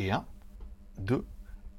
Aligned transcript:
Et 0.00 0.10
1, 0.10 0.24
2, 1.00 1.26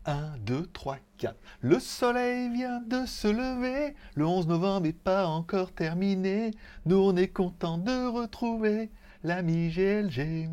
1, 0.05 0.37
2, 0.45 0.67
3, 0.73 0.97
4. 1.17 1.35
Le 1.61 1.79
soleil 1.79 2.53
vient 2.53 2.79
de 2.79 3.07
se 3.07 3.27
lever, 3.27 3.95
le 4.13 4.27
11 4.27 4.47
novembre 4.47 4.81
n'est 4.81 4.93
pas 4.93 5.25
encore 5.25 5.71
terminé. 5.71 6.51
Nous 6.85 6.97
on 6.97 7.15
est 7.15 7.29
content 7.29 7.79
de 7.79 8.07
retrouver 8.07 8.91
l'ami 9.23 9.69
GLG. 9.69 10.49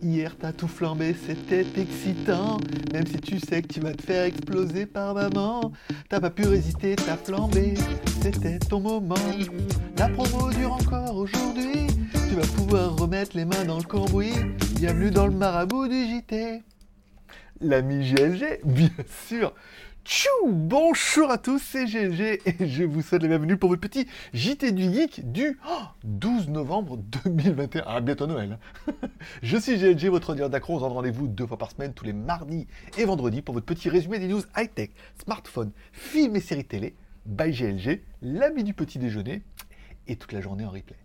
Hier 0.00 0.34
t'as 0.38 0.54
tout 0.54 0.66
flambé, 0.66 1.12
c'était 1.12 1.66
excitant. 1.76 2.56
Même 2.94 3.06
si 3.08 3.18
tu 3.18 3.38
sais 3.40 3.60
que 3.60 3.68
tu 3.68 3.80
vas 3.80 3.92
te 3.92 4.00
faire 4.00 4.24
exploser 4.24 4.86
par 4.86 5.12
maman, 5.12 5.70
t'as 6.08 6.20
pas 6.20 6.30
pu 6.30 6.46
résister, 6.46 6.96
t'as 6.96 7.18
flambé, 7.18 7.74
c'était 8.22 8.58
ton 8.58 8.80
moment. 8.80 9.16
La 9.98 10.08
promo 10.08 10.48
dure 10.48 10.72
encore 10.72 11.14
aujourd'hui, 11.14 11.88
tu 12.26 12.36
vas 12.36 12.46
pouvoir 12.56 12.96
remettre 12.96 13.36
les 13.36 13.44
mains 13.44 13.66
dans 13.66 13.76
le 13.76 13.84
cambouis. 13.84 14.32
Bienvenue 14.76 15.10
dans 15.10 15.26
le 15.26 15.32
marabout 15.32 15.86
du 15.86 16.04
JT. 16.04 16.62
L'ami 17.60 18.10
GLG, 18.10 18.60
bien 18.64 18.90
sûr. 19.28 19.54
Tchou 20.04 20.28
Bonjour 20.46 21.30
à 21.30 21.38
tous, 21.38 21.60
c'est 21.60 21.86
GLG 21.86 22.40
et 22.44 22.66
je 22.66 22.82
vous 22.82 23.00
souhaite 23.00 23.22
la 23.22 23.28
bienvenue 23.28 23.56
pour 23.56 23.70
votre 23.70 23.80
petit 23.80 24.06
JT 24.34 24.72
du 24.72 24.92
Geek 24.92 25.30
du 25.32 25.58
12 26.02 26.48
novembre 26.48 26.98
2021. 27.24 27.84
Ah, 27.86 28.00
bientôt 28.00 28.26
Noël. 28.26 28.58
je 29.42 29.56
suis 29.56 29.78
GLG, 29.78 30.08
votre 30.08 30.30
auditeur 30.30 30.50
d'accro. 30.50 30.74
On 30.74 30.80
se 30.80 30.84
rendez-vous 30.84 31.28
deux 31.28 31.46
fois 31.46 31.56
par 31.56 31.70
semaine, 31.70 31.94
tous 31.94 32.04
les 32.04 32.12
mardis 32.12 32.66
et 32.98 33.04
vendredis, 33.04 33.42
pour 33.42 33.54
votre 33.54 33.66
petit 33.66 33.88
résumé 33.88 34.18
des 34.18 34.26
news 34.26 34.42
high-tech, 34.56 34.90
smartphone, 35.22 35.70
films 35.92 36.34
et 36.36 36.40
séries 36.40 36.64
télé. 36.64 36.96
By 37.26 37.52
GLG, 37.52 38.02
l'ami 38.22 38.64
du 38.64 38.74
petit 38.74 38.98
déjeuner 38.98 39.42
et 40.08 40.16
toute 40.16 40.32
la 40.32 40.40
journée 40.40 40.66
en 40.66 40.70
replay. 40.70 40.96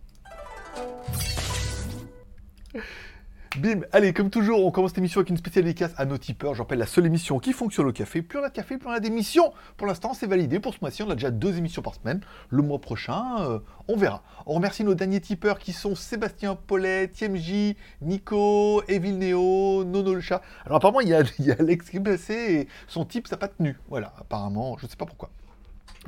Bim, 3.56 3.80
allez, 3.90 4.12
comme 4.12 4.30
toujours, 4.30 4.64
on 4.64 4.70
commence 4.70 4.94
l'émission 4.94 5.18
avec 5.18 5.30
une 5.30 5.36
spéciale 5.36 5.64
dédicace 5.64 5.92
à 5.96 6.04
nos 6.04 6.18
tipeurs. 6.18 6.54
Je 6.54 6.62
rappelle 6.62 6.78
la 6.78 6.86
seule 6.86 7.06
émission 7.06 7.40
qui 7.40 7.52
fonctionne 7.52 7.88
au 7.88 7.92
café. 7.92 8.22
Plus 8.22 8.38
on 8.38 8.44
a 8.44 8.48
de 8.48 8.54
café, 8.54 8.78
plus 8.78 8.88
on 8.88 8.92
a 8.92 9.00
d'émissions. 9.00 9.52
Pour 9.76 9.88
l'instant, 9.88 10.14
c'est 10.14 10.28
validé. 10.28 10.60
Pour 10.60 10.72
ce 10.72 10.78
mois-ci, 10.80 11.02
on 11.02 11.10
a 11.10 11.14
déjà 11.14 11.32
deux 11.32 11.58
émissions 11.58 11.82
par 11.82 11.96
semaine. 11.96 12.20
Le 12.48 12.62
mois 12.62 12.80
prochain, 12.80 13.40
euh, 13.40 13.58
on 13.88 13.96
verra. 13.96 14.22
On 14.46 14.54
remercie 14.54 14.84
nos 14.84 14.94
derniers 14.94 15.20
tipeurs 15.20 15.58
qui 15.58 15.72
sont 15.72 15.96
Sébastien 15.96 16.54
Paulet, 16.54 17.08
TMJ, 17.08 17.74
Nico, 18.02 18.84
Evil 18.86 19.18
Neo, 19.18 19.82
Nono 19.82 20.14
le 20.14 20.20
chat. 20.20 20.42
Alors 20.64 20.76
apparemment, 20.76 21.00
il 21.00 21.08
y 21.08 21.14
a, 21.14 21.22
il 21.40 21.46
y 21.46 21.50
a 21.50 21.56
Alex 21.58 21.90
qui 21.90 21.96
est 21.96 22.00
blessé 22.00 22.34
et 22.34 22.68
son 22.86 23.04
type, 23.04 23.26
ça 23.26 23.34
n'a 23.34 23.40
pas 23.40 23.48
tenu. 23.48 23.76
Voilà, 23.88 24.14
apparemment, 24.20 24.78
je 24.78 24.86
ne 24.86 24.90
sais 24.90 24.96
pas 24.96 25.06
pourquoi. 25.06 25.28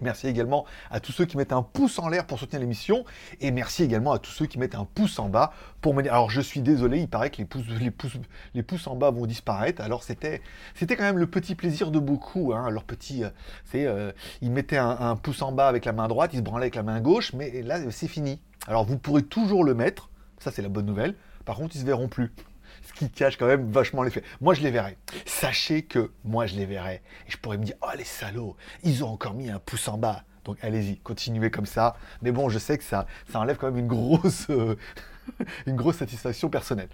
Merci 0.01 0.27
également 0.27 0.65
à 0.91 1.01
tous 1.01 1.13
ceux 1.13 1.27
qui 1.27 1.37
mettent 1.37 1.53
un 1.53 1.63
pouce 1.63 1.99
en 1.99 2.09
l'air 2.09 2.27
pour 2.27 2.39
soutenir 2.39 2.61
l'émission. 2.61 3.05
Et 3.41 3.51
merci 3.51 3.83
également 3.83 4.13
à 4.13 4.19
tous 4.19 4.31
ceux 4.31 4.47
qui 4.47 4.59
mettent 4.59 4.75
un 4.75 4.87
pouce 4.87 5.19
en 5.19 5.29
bas 5.29 5.53
pour 5.81 5.95
me 5.95 6.03
dire. 6.03 6.15
Alors 6.15 6.31
je 6.31 6.41
suis 6.41 6.63
désolé, 6.63 7.01
il 7.01 7.09
paraît 7.09 7.31
que 7.31 7.37
les 7.37 7.45
pouces, 8.63 8.87
en 8.87 8.97
bas 8.97 9.11
vont 9.11 9.27
disparaître. 9.27 9.83
Alors 9.83 10.03
c'était, 10.03 10.41
quand 10.81 10.99
même 11.01 11.19
le 11.19 11.27
petit 11.27 11.55
plaisir 11.55 11.91
de 11.91 11.99
beaucoup. 11.99 12.53
Hein. 12.55 12.69
Petit, 12.87 13.23
euh, 13.23 13.31
c'est, 13.67 13.87
euh, 13.87 14.13
ils 14.41 14.51
mettaient 14.51 14.79
un, 14.79 15.17
pouce 15.17 15.43
en 15.43 15.53
bas 15.53 15.69
avec 15.69 15.85
la 15.85 15.93
main 15.93 16.09
droite, 16.09 16.31
ils 16.33 16.39
se 16.39 16.43
branlaient 16.43 16.65
avec 16.65 16.75
la 16.75 16.83
main 16.83 17.01
gauche, 17.01 17.33
mais 17.33 17.63
là 17.63 17.79
c'est 17.91 18.09
fini. 18.09 18.41
Alors 18.67 18.85
vous 18.85 18.99
pourrez 18.99 19.23
toujours 19.23 19.63
le 19.63 19.75
mettre. 19.75 20.09
Ça 20.39 20.51
c'est 20.51 20.63
la 20.63 20.69
bonne 20.69 20.87
nouvelle. 20.87 21.15
Par 21.45 21.57
contre, 21.57 21.77
ils 21.77 21.81
se 21.81 21.85
verront 21.85 22.09
plus 22.09 22.33
qui 22.95 23.11
cache 23.11 23.37
quand 23.37 23.47
même 23.47 23.71
vachement 23.71 24.03
l'effet. 24.03 24.23
Moi, 24.41 24.55
je 24.55 24.63
les 24.63 24.71
verrai. 24.71 24.97
Sachez 25.27 25.83
que 25.83 26.11
moi, 26.25 26.47
je 26.47 26.57
les 26.57 26.67
verrai. 26.67 27.03
Et 27.27 27.31
je 27.31 27.37
pourrais 27.39 27.59
me 27.59 27.65
dire, 27.65 27.77
oh 27.83 27.91
les 27.97 28.05
salauds, 28.05 28.57
ils 28.83 29.05
ont 29.05 29.09
encore 29.09 29.35
mis 29.35 29.51
un 29.51 29.59
pouce 29.59 29.89
en 29.89 29.99
bas. 29.99 30.25
Donc 30.45 30.59
allez-y, 30.63 30.97
continuez 30.99 31.51
comme 31.51 31.67
ça. 31.67 31.97
Mais 32.21 32.33
bon, 32.33 32.49
je 32.49 32.59
sais 32.59 32.77
que 32.77 32.85
ça, 32.85 33.07
ça 33.31 33.39
enlève 33.41 33.57
quand 33.57 33.69
même 33.69 33.79
une 33.79 33.87
grosse, 33.87 34.47
euh, 34.51 34.77
une 35.67 35.77
grosse 35.77 35.97
satisfaction 35.97 36.49
personnelle. 36.49 36.89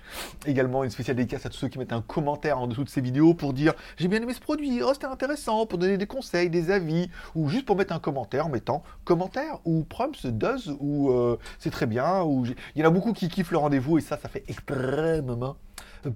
Également, 0.47 0.85
une 0.85 0.91
spéciale 0.91 1.17
dédicace 1.17 1.47
à 1.47 1.49
tous 1.49 1.57
ceux 1.57 1.69
qui 1.69 1.79
mettent 1.79 1.95
un 1.95 2.03
commentaire 2.03 2.59
en 2.59 2.67
dessous 2.67 2.85
de 2.85 2.91
ces 2.91 3.01
vidéos 3.01 3.33
pour 3.33 3.55
dire 3.55 3.73
j'ai 3.97 4.09
bien 4.09 4.21
aimé 4.21 4.35
ce 4.35 4.41
produit, 4.41 4.83
oh 4.83 4.93
c'était 4.93 5.07
intéressant, 5.07 5.65
pour 5.65 5.79
donner 5.79 5.97
des 5.97 6.07
conseils, 6.07 6.51
des 6.51 6.71
avis, 6.71 7.09
ou 7.35 7.49
juste 7.49 7.65
pour 7.65 7.77
mettre 7.77 7.95
un 7.95 8.01
commentaire 8.01 8.47
en 8.47 8.51
mettant 8.51 8.83
commentaire, 9.05 9.61
ou 9.65 9.85
prompts, 9.85 10.27
does, 10.27 10.77
ou 10.79 11.11
euh, 11.11 11.39
c'est 11.59 11.71
très 11.71 11.87
bien, 11.87 12.23
ou 12.23 12.45
il 12.45 12.55
y 12.77 12.85
en 12.85 12.89
a 12.89 12.91
beaucoup 12.91 13.15
qui 13.15 13.29
kiffent 13.29 13.51
le 13.53 13.59
rendez-vous 13.59 13.97
et 13.99 14.03
ça, 14.03 14.19
ça 14.19 14.29
fait 14.29 14.45
extrêmement 14.49 15.57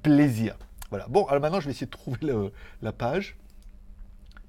plaisir. 0.03 0.56
Voilà. 0.91 1.06
Bon, 1.09 1.25
alors 1.26 1.41
maintenant, 1.41 1.60
je 1.60 1.66
vais 1.66 1.70
essayer 1.70 1.87
de 1.87 1.91
trouver 1.91 2.19
la 2.82 2.93
page. 2.93 3.37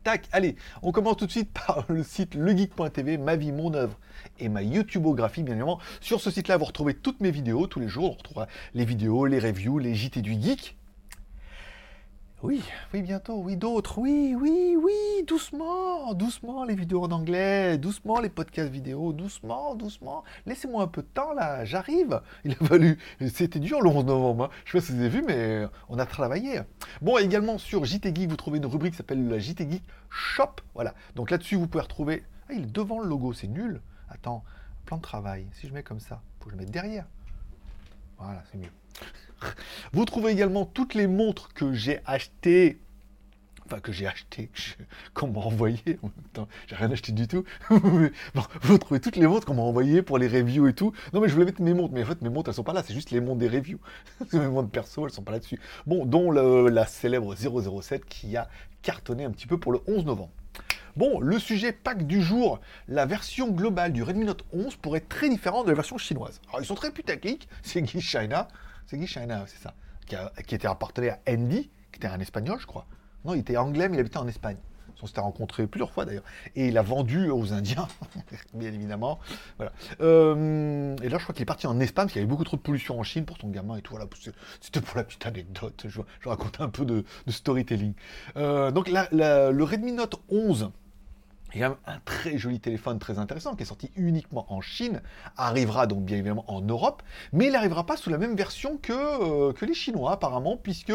Tac, 0.03 0.27
allez, 0.33 0.57
on 0.81 0.91
commence 0.91 1.15
tout 1.17 1.25
de 1.25 1.31
suite 1.31 1.51
par 1.65 1.85
le 1.87 2.03
site 2.03 2.35
legeek.tv, 2.35 3.17
ma 3.17 3.35
vie, 3.35 3.51
mon 3.51 3.73
œuvre 3.73 3.97
et 4.39 4.49
ma 4.49 4.61
YouTubeographie, 4.61 5.43
bien 5.43 5.53
évidemment. 5.53 5.79
Sur 6.01 6.19
ce 6.19 6.29
site-là, 6.29 6.57
vous 6.57 6.65
retrouvez 6.65 6.93
toutes 6.93 7.21
mes 7.21 7.31
vidéos, 7.31 7.67
tous 7.67 7.79
les 7.79 7.87
jours, 7.87 8.11
on 8.11 8.17
retrouvera 8.17 8.47
les 8.73 8.85
vidéos, 8.85 9.25
les 9.25 9.39
reviews, 9.39 9.79
les 9.79 9.95
JT 9.95 10.21
du 10.21 10.33
geek. 10.33 10.75
Oui, 12.43 12.61
oui, 12.93 13.01
bientôt, 13.01 13.37
oui, 13.37 13.55
d'autres, 13.55 13.99
oui, 13.99 14.35
oui, 14.37 14.75
oui, 14.77 15.23
doucement, 15.25 16.13
doucement 16.13 16.65
les 16.65 16.75
vidéos 16.75 17.05
en 17.05 17.11
anglais, 17.11 17.77
doucement 17.77 18.19
les 18.19 18.27
podcasts 18.27 18.69
vidéo, 18.69 19.13
doucement, 19.13 19.75
doucement. 19.75 20.25
Laissez-moi 20.45 20.83
un 20.83 20.87
peu 20.87 21.03
de 21.03 21.07
temps 21.07 21.31
là, 21.31 21.63
j'arrive. 21.63 22.19
Il 22.43 22.51
a 22.51 22.55
fallu, 22.55 22.99
c'était 23.33 23.61
dur 23.61 23.79
le 23.79 23.89
11 23.89 24.03
novembre, 24.03 24.43
hein. 24.43 24.49
je 24.65 24.73
sais 24.73 24.77
pas 24.77 24.85
si 24.85 24.91
vous 24.91 24.99
avez 24.99 25.07
vu, 25.07 25.23
mais 25.25 25.65
on 25.87 25.97
a 25.97 26.05
travaillé. 26.05 26.59
Bon, 27.01 27.17
également 27.17 27.57
sur 27.57 27.85
JT 27.85 28.11
vous 28.27 28.35
trouvez 28.35 28.57
une 28.57 28.65
rubrique 28.65 28.91
qui 28.91 28.97
s'appelle 28.97 29.25
la 29.25 29.39
JT 29.39 29.81
Shop. 30.09 30.55
Voilà, 30.73 30.95
donc 31.15 31.31
là-dessus, 31.31 31.55
vous 31.55 31.67
pouvez 31.67 31.83
retrouver. 31.83 32.25
Ah, 32.49 32.53
il 32.53 32.63
est 32.63 32.73
devant 32.73 32.99
le 32.99 33.07
logo, 33.07 33.31
c'est 33.31 33.47
nul. 33.47 33.79
Attends, 34.09 34.43
plan 34.83 34.97
de 34.97 35.01
travail. 35.01 35.47
Si 35.53 35.69
je 35.69 35.73
mets 35.73 35.83
comme 35.83 36.01
ça, 36.01 36.21
faut 36.41 36.47
que 36.47 36.51
je 36.51 36.57
le 36.57 36.63
mette 36.63 36.71
derrière. 36.71 37.05
Voilà, 38.17 38.43
c'est 38.51 38.57
mieux. 38.57 38.82
Vous 39.91 40.05
trouvez 40.05 40.31
également 40.31 40.65
toutes 40.65 40.93
les 40.93 41.07
montres 41.07 41.53
que 41.53 41.73
j'ai 41.73 41.99
achetées. 42.05 42.79
Enfin, 43.65 43.79
que 43.79 43.93
j'ai 43.93 44.07
acheté, 44.07 44.49
qu'on 45.13 45.27
m'a 45.27 45.39
envoyé. 45.39 45.79
En 46.01 46.07
même 46.07 46.29
temps, 46.33 46.47
j'ai 46.67 46.75
rien 46.75 46.91
acheté 46.91 47.13
du 47.13 47.27
tout. 47.27 47.45
vous 47.69 48.77
trouvez 48.77 48.99
toutes 48.99 49.15
les 49.15 49.25
montres 49.25 49.45
qu'on 49.45 49.53
m'a 49.53 49.61
envoyées 49.61 50.01
pour 50.01 50.17
les 50.17 50.27
reviews 50.27 50.67
et 50.67 50.73
tout. 50.73 50.91
Non, 51.13 51.21
mais 51.21 51.29
je 51.29 51.33
voulais 51.33 51.45
mettre 51.45 51.61
mes 51.61 51.73
montres, 51.73 51.93
mais 51.93 52.03
en 52.03 52.07
fait, 52.07 52.21
mes 52.21 52.29
montres, 52.29 52.49
elles 52.49 52.55
sont 52.55 52.63
pas 52.63 52.73
là. 52.73 52.83
C'est 52.85 52.93
juste 52.93 53.11
les 53.11 53.21
montres 53.21 53.39
des 53.39 53.47
reviews. 53.47 53.79
mes 54.33 54.47
montres 54.47 54.69
perso, 54.69 55.05
elles 55.05 55.13
sont 55.13 55.23
pas 55.23 55.31
là-dessus. 55.31 55.59
Bon, 55.87 56.05
dont 56.05 56.29
le, 56.29 56.67
la 56.67 56.85
célèbre 56.85 57.35
007 57.35 58.05
qui 58.05 58.35
a 58.35 58.49
cartonné 58.81 59.23
un 59.23 59.31
petit 59.31 59.47
peu 59.47 59.57
pour 59.57 59.71
le 59.71 59.79
11 59.87 60.05
novembre. 60.05 60.31
Bon, 60.95 61.19
le 61.19 61.39
sujet 61.39 61.71
pack 61.71 62.05
du 62.05 62.21
jour, 62.21 62.59
la 62.87 63.07
version 63.07 63.49
globale 63.49 63.93
du 63.93 64.03
Redmi 64.03 64.25
Note 64.25 64.45
11 64.53 64.75
pourrait 64.75 64.99
être 64.99 65.09
très 65.09 65.27
différente 65.27 65.65
de 65.65 65.71
la 65.71 65.75
version 65.75 65.97
chinoise. 65.97 66.39
Alors, 66.49 66.61
ils 66.61 66.67
sont 66.67 66.75
très 66.75 66.91
putaclic, 66.91 67.47
c'est 67.63 67.81
Guy 67.81 67.99
China, 67.99 68.47
c'est 68.85 68.97
Guy 68.97 69.07
China, 69.07 69.45
c'est 69.47 69.61
ça, 69.61 69.73
qui, 70.05 70.15
qui, 70.45 70.55
était 70.55 70.67
un 70.67 70.75
partenaire 70.75 71.17
Andy, 71.27 71.69
qui 71.91 71.97
était 71.97 72.07
un 72.07 72.19
espagnol, 72.19 72.59
je 72.59 72.65
crois. 72.65 72.85
Non, 73.25 73.33
il 73.33 73.39
était 73.39 73.57
anglais, 73.57 73.89
mais 73.89 73.97
il 73.97 73.99
habitait 73.99 74.17
en 74.17 74.27
Espagne. 74.27 74.57
On 75.03 75.05
s'était 75.05 75.19
rencontrés 75.19 75.67
plusieurs 75.67 75.91
fois 75.91 76.05
d'ailleurs. 76.05 76.23
Et 76.55 76.69
il 76.69 76.77
a 76.77 76.81
vendu 76.81 77.29
aux 77.29 77.51
Indiens, 77.51 77.89
bien 78.53 78.71
évidemment. 78.71 79.19
Voilà. 79.57 79.73
Euh, 79.99 80.95
et 81.03 81.09
là, 81.09 81.17
je 81.17 81.23
crois 81.23 81.35
qu'il 81.35 81.41
est 81.41 81.45
parti 81.45 81.67
en 81.67 81.77
Espagne 81.81 82.05
parce 82.05 82.13
qu'il 82.13 82.21
y 82.21 82.23
avait 82.23 82.29
beaucoup 82.29 82.45
trop 82.45 82.55
de 82.55 82.61
pollution 82.61 82.97
en 82.97 83.03
Chine 83.03 83.25
pour 83.25 83.37
son 83.37 83.49
gamin 83.49 83.75
et 83.75 83.81
tout. 83.81 83.91
Voilà. 83.91 84.07
C'était 84.61 84.79
pour 84.79 84.95
la 84.95 85.03
petite 85.03 85.25
anecdote. 85.25 85.87
Je, 85.89 85.99
raconte 86.23 86.61
un 86.61 86.69
peu 86.69 86.85
de, 86.85 87.03
storytelling. 87.27 87.93
Euh, 88.37 88.71
donc, 88.71 88.89
le 88.89 89.63
Redmi 89.63 89.91
Note 89.91 90.21
11 90.29 90.71
il 91.53 91.61
y 91.61 91.63
a 91.63 91.77
un 91.85 91.99
très 92.05 92.37
joli 92.37 92.59
téléphone 92.59 92.99
très 92.99 93.19
intéressant 93.19 93.55
qui 93.55 93.63
est 93.63 93.67
sorti 93.67 93.91
uniquement 93.95 94.51
en 94.51 94.61
Chine, 94.61 95.01
arrivera 95.37 95.87
donc 95.87 96.03
bien 96.03 96.17
évidemment 96.17 96.45
en 96.47 96.61
Europe, 96.61 97.03
mais 97.31 97.47
il 97.47 97.51
n'arrivera 97.51 97.85
pas 97.85 97.97
sous 97.97 98.09
la 98.09 98.17
même 98.17 98.35
version 98.35 98.77
que, 98.77 98.93
euh, 98.93 99.53
que 99.53 99.65
les 99.65 99.73
Chinois 99.73 100.13
apparemment, 100.13 100.57
puisque 100.57 100.93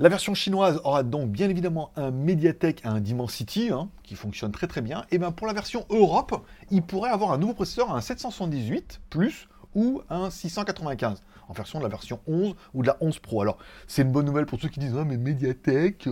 la 0.00 0.08
version 0.08 0.34
chinoise 0.34 0.80
aura 0.84 1.02
donc 1.02 1.30
bien 1.30 1.48
évidemment 1.48 1.90
un 1.96 2.10
Mediatek, 2.10 2.82
un 2.84 3.00
Dimensity, 3.00 3.70
hein, 3.70 3.88
qui 4.04 4.14
fonctionne 4.14 4.52
très 4.52 4.66
très 4.66 4.80
bien, 4.80 5.04
et 5.10 5.18
bien 5.18 5.32
pour 5.32 5.46
la 5.46 5.52
version 5.52 5.86
Europe, 5.90 6.46
il 6.70 6.82
pourrait 6.82 7.10
avoir 7.10 7.32
un 7.32 7.38
nouveau 7.38 7.54
processeur, 7.54 7.94
un 7.94 8.00
778 8.00 9.00
plus 9.10 9.48
ou 9.74 10.02
un 10.08 10.30
695 10.30 11.22
en 11.48 11.52
version 11.52 11.78
de 11.78 11.84
la 11.84 11.88
version 11.88 12.20
11 12.26 12.54
ou 12.74 12.82
de 12.82 12.86
la 12.86 12.96
11 13.00 13.18
Pro. 13.18 13.42
Alors, 13.42 13.58
c'est 13.86 14.02
une 14.02 14.12
bonne 14.12 14.26
nouvelle 14.26 14.46
pour 14.46 14.60
ceux 14.60 14.68
qui 14.68 14.80
disent 14.80 14.96
Ah, 14.96 15.04
mais 15.04 15.16
Mediatek 15.16 16.08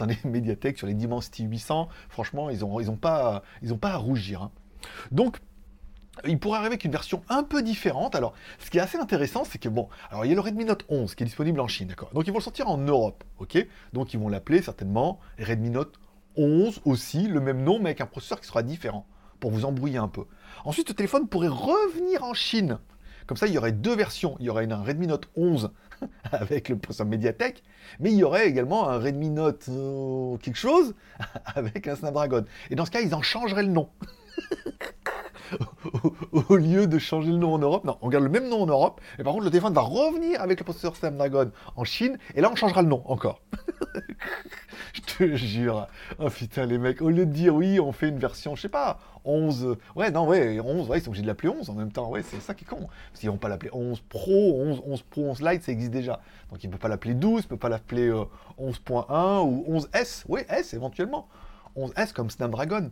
attendez, 0.00 0.18
Mediatek 0.24 0.78
sur 0.78 0.86
les 0.86 0.94
Dimensity 0.94 1.44
800, 1.44 1.88
franchement, 2.08 2.50
ils 2.50 2.60
n'ont 2.60 2.80
ils 2.80 2.90
ont 2.90 2.96
pas, 2.96 3.42
ils 3.62 3.72
ont 3.72 3.78
pas 3.78 3.90
à 3.90 3.96
rougir. 3.96 4.42
Hein. 4.42 4.50
Donc, 5.10 5.38
il 6.26 6.38
pourrait 6.38 6.58
arriver 6.58 6.74
avec 6.74 6.84
une 6.84 6.90
version 6.92 7.22
un 7.28 7.42
peu 7.42 7.62
différente. 7.62 8.14
Alors, 8.14 8.34
ce 8.58 8.70
qui 8.70 8.78
est 8.78 8.80
assez 8.80 8.98
intéressant, 8.98 9.44
c'est 9.44 9.58
que 9.58 9.68
bon, 9.68 9.88
alors 10.10 10.24
il 10.24 10.28
y 10.28 10.32
a 10.32 10.34
le 10.34 10.40
Redmi 10.40 10.64
Note 10.64 10.84
11 10.88 11.14
qui 11.14 11.22
est 11.22 11.26
disponible 11.26 11.60
en 11.60 11.68
Chine, 11.68 11.88
d'accord. 11.88 12.10
Donc 12.12 12.26
ils 12.26 12.30
vont 12.30 12.38
le 12.38 12.42
sortir 12.42 12.68
en 12.68 12.78
Europe, 12.78 13.24
ok. 13.38 13.66
Donc 13.92 14.12
ils 14.12 14.20
vont 14.20 14.28
l'appeler 14.28 14.60
certainement 14.62 15.18
Redmi 15.38 15.70
Note 15.70 15.98
11 16.36 16.80
aussi, 16.84 17.26
le 17.26 17.40
même 17.40 17.62
nom, 17.62 17.78
mais 17.78 17.90
avec 17.90 18.00
un 18.00 18.06
processeur 18.06 18.40
qui 18.40 18.46
sera 18.46 18.62
différent 18.62 19.06
pour 19.38 19.50
vous 19.50 19.64
embrouiller 19.64 19.98
un 19.98 20.08
peu. 20.08 20.24
Ensuite, 20.64 20.88
le 20.88 20.94
téléphone 20.94 21.26
pourrait 21.26 21.48
revenir 21.48 22.24
en 22.24 22.34
Chine. 22.34 22.78
Comme 23.26 23.36
ça, 23.36 23.46
il 23.46 23.52
y 23.52 23.58
aurait 23.58 23.72
deux 23.72 23.94
versions. 23.94 24.36
Il 24.40 24.46
y 24.46 24.50
aurait 24.50 24.70
un 24.70 24.82
Redmi 24.82 25.06
Note 25.06 25.28
11 25.36 25.70
avec 26.32 26.68
le 26.68 26.78
processeur 26.78 27.06
Mediatek, 27.06 27.62
mais 27.98 28.12
il 28.12 28.18
y 28.18 28.24
aurait 28.24 28.48
également 28.48 28.88
un 28.88 28.98
Redmi 28.98 29.30
Note 29.30 29.66
euh, 29.68 30.36
quelque 30.38 30.58
chose 30.58 30.94
avec 31.44 31.86
un 31.86 31.96
Snapdragon. 31.96 32.44
Et 32.70 32.74
dans 32.74 32.84
ce 32.84 32.90
cas, 32.90 33.00
ils 33.00 33.14
en 33.14 33.22
changeraient 33.22 33.62
le 33.62 33.72
nom. 33.72 33.88
au, 36.32 36.56
lieu 36.56 36.86
de 36.86 36.98
changer 36.98 37.30
le 37.30 37.38
nom 37.38 37.54
en 37.54 37.58
Europe, 37.58 37.84
non, 37.84 37.98
on 38.02 38.08
garde 38.08 38.24
le 38.24 38.30
même 38.30 38.48
nom 38.48 38.62
en 38.62 38.66
Europe, 38.66 39.00
et 39.18 39.24
par 39.24 39.32
contre 39.32 39.44
le 39.44 39.50
téléphone 39.50 39.74
va 39.74 39.82
revenir 39.82 40.40
avec 40.40 40.58
le 40.58 40.64
processeur 40.64 40.96
Snapdragon 40.96 41.50
en 41.76 41.84
Chine, 41.84 42.18
et 42.34 42.40
là 42.40 42.50
on 42.50 42.56
changera 42.56 42.82
le 42.82 42.88
nom 42.88 43.02
encore. 43.06 43.40
je 44.92 45.00
te 45.00 45.36
jure. 45.36 45.86
Oh 46.18 46.28
putain, 46.28 46.66
les 46.66 46.78
mecs, 46.78 47.02
au 47.02 47.10
lieu 47.10 47.26
de 47.26 47.32
dire 47.32 47.54
oui, 47.54 47.80
on 47.80 47.92
fait 47.92 48.08
une 48.08 48.18
version, 48.18 48.54
je 48.54 48.62
sais 48.62 48.68
pas, 48.68 48.98
11. 49.24 49.76
Ouais, 49.96 50.10
non, 50.10 50.26
ouais, 50.26 50.60
11, 50.60 50.88
ouais, 50.88 50.98
ils 50.98 51.02
sont 51.02 51.08
obligés 51.08 51.22
de 51.22 51.28
l'appeler 51.28 51.48
11 51.48 51.70
en 51.70 51.74
même 51.74 51.92
temps. 51.92 52.08
Ouais, 52.10 52.22
c'est 52.22 52.40
ça 52.40 52.54
qui 52.54 52.64
est 52.64 52.68
con. 52.68 52.88
Parce 53.10 53.20
qu'ils 53.20 53.30
vont 53.30 53.36
pas 53.36 53.48
l'appeler 53.48 53.70
11 53.72 54.00
Pro, 54.08 54.54
11, 54.62 54.82
11 54.86 55.02
Pro, 55.02 55.22
11 55.30 55.42
Lite, 55.42 55.62
ça 55.62 55.72
existe 55.72 55.92
déjà. 55.92 56.20
Donc 56.50 56.62
ils 56.64 56.66
ne 56.66 56.72
peuvent 56.72 56.80
pas 56.80 56.88
l'appeler 56.88 57.14
12, 57.14 57.42
ils 57.42 57.44
ne 57.44 57.48
peuvent 57.48 57.58
pas 57.58 57.68
l'appeler 57.68 58.10
11.1 58.10 59.04
euh, 59.10 59.40
ou 59.42 59.78
11S. 59.78 60.24
Oui, 60.28 60.40
S 60.48 60.74
éventuellement. 60.74 61.28
11S 61.76 62.12
comme 62.12 62.30
Snapdragon. 62.30 62.90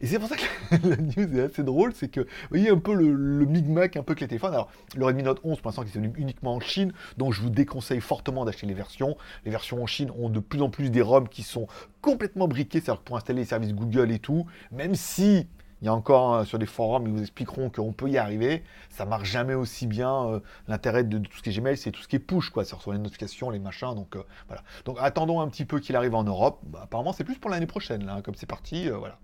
Et 0.00 0.06
c'est 0.06 0.18
pour 0.18 0.28
ça 0.28 0.36
que 0.36 0.42
la 0.88 0.96
news 0.96 1.38
est 1.38 1.42
assez 1.42 1.62
drôle, 1.62 1.92
c'est 1.94 2.08
que 2.08 2.20
vous 2.20 2.26
voyez 2.50 2.70
un 2.70 2.78
peu 2.78 2.94
le, 2.94 3.12
le 3.12 3.46
micmac 3.46 3.96
un 3.96 4.02
peu 4.02 4.14
que 4.14 4.20
les 4.20 4.28
téléphones. 4.28 4.54
Alors, 4.54 4.70
le 4.96 5.04
Redmi 5.04 5.22
Note 5.22 5.40
11 5.44 5.58
pour 5.60 5.68
l'instant 5.68 5.84
qui 5.84 5.96
est 5.96 6.12
uniquement 6.16 6.54
en 6.54 6.60
Chine, 6.60 6.92
donc 7.16 7.32
je 7.32 7.40
vous 7.40 7.50
déconseille 7.50 8.00
fortement 8.00 8.44
d'acheter 8.44 8.66
les 8.66 8.74
versions. 8.74 9.16
Les 9.44 9.50
versions 9.50 9.82
en 9.82 9.86
Chine 9.86 10.10
ont 10.18 10.28
de 10.28 10.40
plus 10.40 10.62
en 10.62 10.70
plus 10.70 10.90
des 10.90 11.02
ROM 11.02 11.28
qui 11.28 11.42
sont 11.42 11.66
complètement 12.00 12.48
briqués, 12.48 12.80
c'est-à-dire 12.80 13.02
pour 13.02 13.16
installer 13.16 13.40
les 13.40 13.46
services 13.46 13.74
Google 13.74 14.10
et 14.10 14.18
tout, 14.18 14.46
même 14.72 14.94
si 14.94 15.46
il 15.82 15.86
y 15.86 15.88
a 15.88 15.94
encore 15.94 16.34
euh, 16.34 16.44
sur 16.44 16.58
des 16.58 16.66
forums, 16.66 17.06
ils 17.06 17.12
vous 17.12 17.20
expliqueront 17.20 17.70
qu'on 17.70 17.92
peut 17.92 18.08
y 18.08 18.18
arriver. 18.18 18.62
Ça 18.90 19.04
marche 19.04 19.30
jamais 19.30 19.54
aussi 19.54 19.86
bien. 19.86 20.26
Euh, 20.26 20.40
l'intérêt 20.68 21.04
de, 21.04 21.18
tout 21.18 21.36
ce 21.36 21.42
qui 21.42 21.50
est 21.50 21.52
Gmail, 21.52 21.76
c'est 21.76 21.90
tout 21.90 22.02
ce 22.02 22.08
qui 22.08 22.16
est 22.16 22.20
push, 22.20 22.50
quoi. 22.50 22.64
C'est 22.64 22.74
recevoir 22.74 22.96
les 22.96 23.02
notifications, 23.02 23.50
les 23.50 23.58
machins. 23.58 23.94
Donc 23.94 24.16
euh, 24.16 24.22
voilà. 24.46 24.62
Donc 24.84 24.96
attendons 25.00 25.40
un 25.40 25.48
petit 25.48 25.64
peu 25.64 25.80
qu'il 25.80 25.96
arrive 25.96 26.14
en 26.14 26.24
Europe. 26.24 26.60
Bah, 26.64 26.80
apparemment, 26.84 27.12
c'est 27.12 27.24
plus 27.24 27.36
pour 27.36 27.50
l'année 27.50 27.66
prochaine, 27.66 28.06
là, 28.06 28.14
hein, 28.14 28.22
comme 28.22 28.34
c'est 28.34 28.46
parti. 28.46 28.88
voilà. 28.88 29.18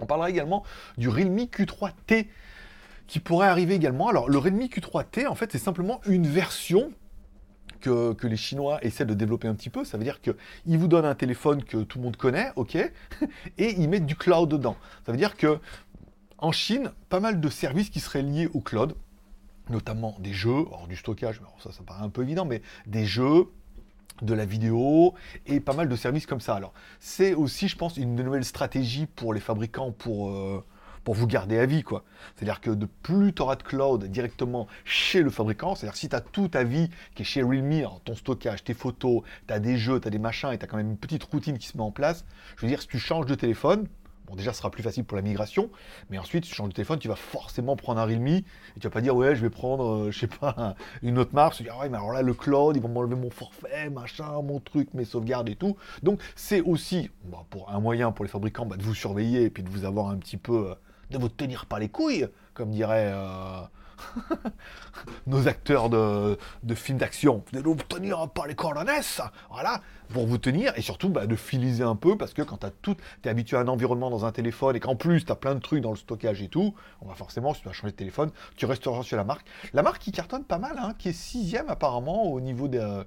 On 0.00 0.06
parlera 0.06 0.30
également 0.30 0.64
du 0.98 1.08
Realme 1.08 1.36
Q3T 1.36 2.26
qui 3.06 3.20
pourrait 3.20 3.48
arriver 3.48 3.74
également. 3.74 4.08
Alors 4.08 4.28
le 4.28 4.38
Realme 4.38 4.64
Q3T, 4.64 5.26
en 5.26 5.34
fait, 5.34 5.52
c'est 5.52 5.58
simplement 5.58 6.00
une 6.06 6.26
version 6.26 6.92
que, 7.84 8.26
les 8.26 8.36
Chinois 8.36 8.78
essaient 8.82 9.04
de 9.04 9.14
développer 9.14 9.48
un 9.48 9.54
petit 9.54 9.70
peu. 9.70 9.84
Ça 9.84 9.98
veut 9.98 10.04
dire 10.04 10.20
qu'ils 10.20 10.78
vous 10.78 10.88
donnent 10.88 11.04
un 11.04 11.14
téléphone 11.14 11.62
que 11.62 11.78
tout 11.78 11.98
le 11.98 12.04
monde 12.04 12.16
connaît, 12.16 12.50
ok, 12.56 12.76
et 13.58 13.74
ils 13.78 13.88
mettent 13.88 14.06
du 14.06 14.16
cloud 14.16 14.48
dedans. 14.48 14.76
Ça 15.06 15.12
veut 15.12 15.18
dire 15.18 15.36
que 15.36 15.58
en 16.38 16.52
Chine, 16.52 16.92
pas 17.08 17.20
mal 17.20 17.40
de 17.40 17.48
services 17.48 17.90
qui 17.90 18.00
seraient 18.00 18.22
liés 18.22 18.48
au 18.52 18.60
cloud, 18.60 18.94
notamment 19.70 20.16
des 20.18 20.32
jeux, 20.32 20.66
alors 20.68 20.86
du 20.88 20.96
stockage, 20.96 21.40
ça, 21.62 21.72
ça 21.72 21.82
paraît 21.84 22.04
un 22.04 22.10
peu 22.10 22.22
évident, 22.22 22.44
mais 22.44 22.60
des 22.86 23.06
jeux, 23.06 23.46
de 24.22 24.34
la 24.34 24.44
vidéo 24.44 25.14
et 25.46 25.60
pas 25.60 25.74
mal 25.74 25.88
de 25.88 25.96
services 25.96 26.26
comme 26.26 26.40
ça. 26.40 26.54
Alors, 26.54 26.72
c'est 27.00 27.34
aussi, 27.34 27.68
je 27.68 27.76
pense, 27.76 27.96
une 27.96 28.14
nouvelle 28.14 28.44
stratégie 28.44 29.06
pour 29.06 29.34
les 29.34 29.40
fabricants 29.40 29.90
pour, 29.90 30.30
euh, 30.30 30.64
pour 31.04 31.14
vous 31.14 31.26
garder 31.26 31.58
à 31.58 31.66
vie, 31.66 31.82
quoi. 31.82 32.04
C'est-à-dire 32.34 32.60
que 32.60 32.70
de 32.70 32.86
plus 33.02 33.32
tu 33.32 33.42
auras 33.42 33.56
de 33.56 33.62
cloud 33.62 34.04
directement 34.04 34.66
chez 34.84 35.22
le 35.22 35.30
fabricant, 35.30 35.74
c'est-à-dire 35.74 35.96
si 35.96 36.08
tu 36.08 36.16
as 36.16 36.20
toute 36.20 36.52
ta 36.52 36.64
vie 36.64 36.88
qui 37.14 37.22
est 37.22 37.26
chez 37.26 37.42
Realme, 37.42 37.88
ton 38.04 38.14
stockage, 38.14 38.64
tes 38.64 38.74
photos, 38.74 39.22
tu 39.46 39.54
as 39.54 39.60
des 39.60 39.76
jeux, 39.76 40.00
tu 40.00 40.08
as 40.08 40.10
des 40.10 40.18
machins 40.18 40.52
et 40.52 40.58
tu 40.58 40.64
as 40.64 40.68
quand 40.68 40.76
même 40.76 40.90
une 40.90 40.96
petite 40.96 41.24
routine 41.24 41.58
qui 41.58 41.68
se 41.68 41.76
met 41.76 41.82
en 41.82 41.92
place, 41.92 42.24
je 42.56 42.62
veux 42.62 42.68
dire, 42.68 42.80
si 42.80 42.88
tu 42.88 42.98
changes 42.98 43.26
de 43.26 43.34
téléphone, 43.34 43.86
Bon, 44.26 44.36
déjà, 44.36 44.52
ce 44.52 44.58
sera 44.58 44.70
plus 44.70 44.82
facile 44.82 45.04
pour 45.04 45.16
la 45.16 45.22
migration, 45.22 45.68
mais 46.08 46.16
ensuite, 46.16 46.46
si 46.46 46.50
tu 46.50 46.56
changes 46.56 46.70
de 46.70 46.74
téléphone, 46.74 46.98
tu 46.98 47.08
vas 47.08 47.16
forcément 47.16 47.76
prendre 47.76 48.00
un 48.00 48.06
Realme, 48.06 48.26
et 48.26 48.44
tu 48.80 48.80
vas 48.84 48.90
pas 48.90 49.02
dire, 49.02 49.14
ouais, 49.14 49.36
je 49.36 49.42
vais 49.42 49.50
prendre, 49.50 50.06
euh, 50.06 50.10
je 50.10 50.20
sais 50.20 50.26
pas, 50.26 50.76
une 51.02 51.18
autre 51.18 51.34
marque, 51.34 51.56
tu 51.56 51.62
vas 51.62 51.70
dire, 51.70 51.80
ouais, 51.80 51.90
mais 51.90 51.98
alors 51.98 52.12
là, 52.12 52.22
le 52.22 52.32
cloud, 52.32 52.74
ils 52.74 52.82
vont 52.82 52.88
m'enlever 52.88 53.16
mon 53.16 53.28
forfait, 53.28 53.90
machin, 53.90 54.40
mon 54.40 54.60
truc, 54.60 54.94
mes 54.94 55.04
sauvegardes 55.04 55.50
et 55.50 55.56
tout. 55.56 55.76
Donc, 56.02 56.22
c'est 56.36 56.62
aussi, 56.62 57.10
pour 57.50 57.70
un 57.70 57.80
moyen 57.80 58.12
pour 58.12 58.24
les 58.24 58.30
fabricants, 58.30 58.64
bah, 58.64 58.76
de 58.76 58.82
vous 58.82 58.94
surveiller 58.94 59.42
et 59.42 59.50
puis 59.50 59.62
de 59.62 59.68
vous 59.68 59.84
avoir 59.84 60.08
un 60.08 60.16
petit 60.16 60.38
peu 60.38 60.70
euh, 60.70 60.74
de 61.10 61.18
vous 61.18 61.28
tenir 61.28 61.66
par 61.66 61.78
les 61.78 61.88
couilles, 61.88 62.28
comme 62.54 62.70
diraient 62.70 63.12
euh, 63.12 63.60
nos 65.26 65.48
acteurs 65.48 65.90
de, 65.90 66.36
films 66.74 66.98
d'action. 66.98 67.44
De 67.52 67.60
vous 67.60 67.74
tenir 67.74 68.28
par 68.30 68.46
les 68.46 68.54
coordonnées, 68.54 69.00
voilà, 69.50 69.80
pour 70.12 70.26
vous 70.26 70.38
tenir 70.38 70.72
et 70.76 70.82
surtout 70.82 71.08
bah, 71.08 71.26
de 71.26 71.36
filiser 71.36 71.84
un 71.84 71.96
peu 71.96 72.16
parce 72.16 72.32
que 72.32 72.42
quand 72.42 72.58
tu 72.58 72.66
tout, 72.82 72.96
es 73.24 73.28
habitué 73.28 73.56
à 73.56 73.60
un 73.60 73.68
environnement 73.68 74.10
dans 74.10 74.24
un 74.24 74.32
téléphone 74.32 74.76
et 74.76 74.80
qu'en 74.80 74.96
plus 74.96 75.24
tu 75.24 75.32
as 75.32 75.36
plein 75.36 75.54
de 75.54 75.60
trucs 75.60 75.80
dans 75.80 75.90
le 75.90 75.96
stockage 75.96 76.42
et 76.42 76.48
tout, 76.48 76.74
on 77.00 77.08
va 77.08 77.14
forcément, 77.14 77.54
si 77.54 77.62
tu 77.62 77.68
vas 77.68 77.74
changer 77.74 77.92
de 77.92 77.96
téléphone, 77.96 78.30
tu 78.56 78.66
resteras 78.66 79.02
sur 79.02 79.16
la 79.16 79.24
marque. 79.24 79.46
La 79.72 79.82
marque 79.82 80.00
qui 80.00 80.12
cartonne 80.12 80.44
pas 80.44 80.58
mal, 80.58 80.78
hein, 80.78 80.94
qui 80.98 81.08
est 81.08 81.12
sixième 81.12 81.68
apparemment 81.68 82.24
au 82.24 82.40
niveau 82.40 82.68
des. 82.68 83.02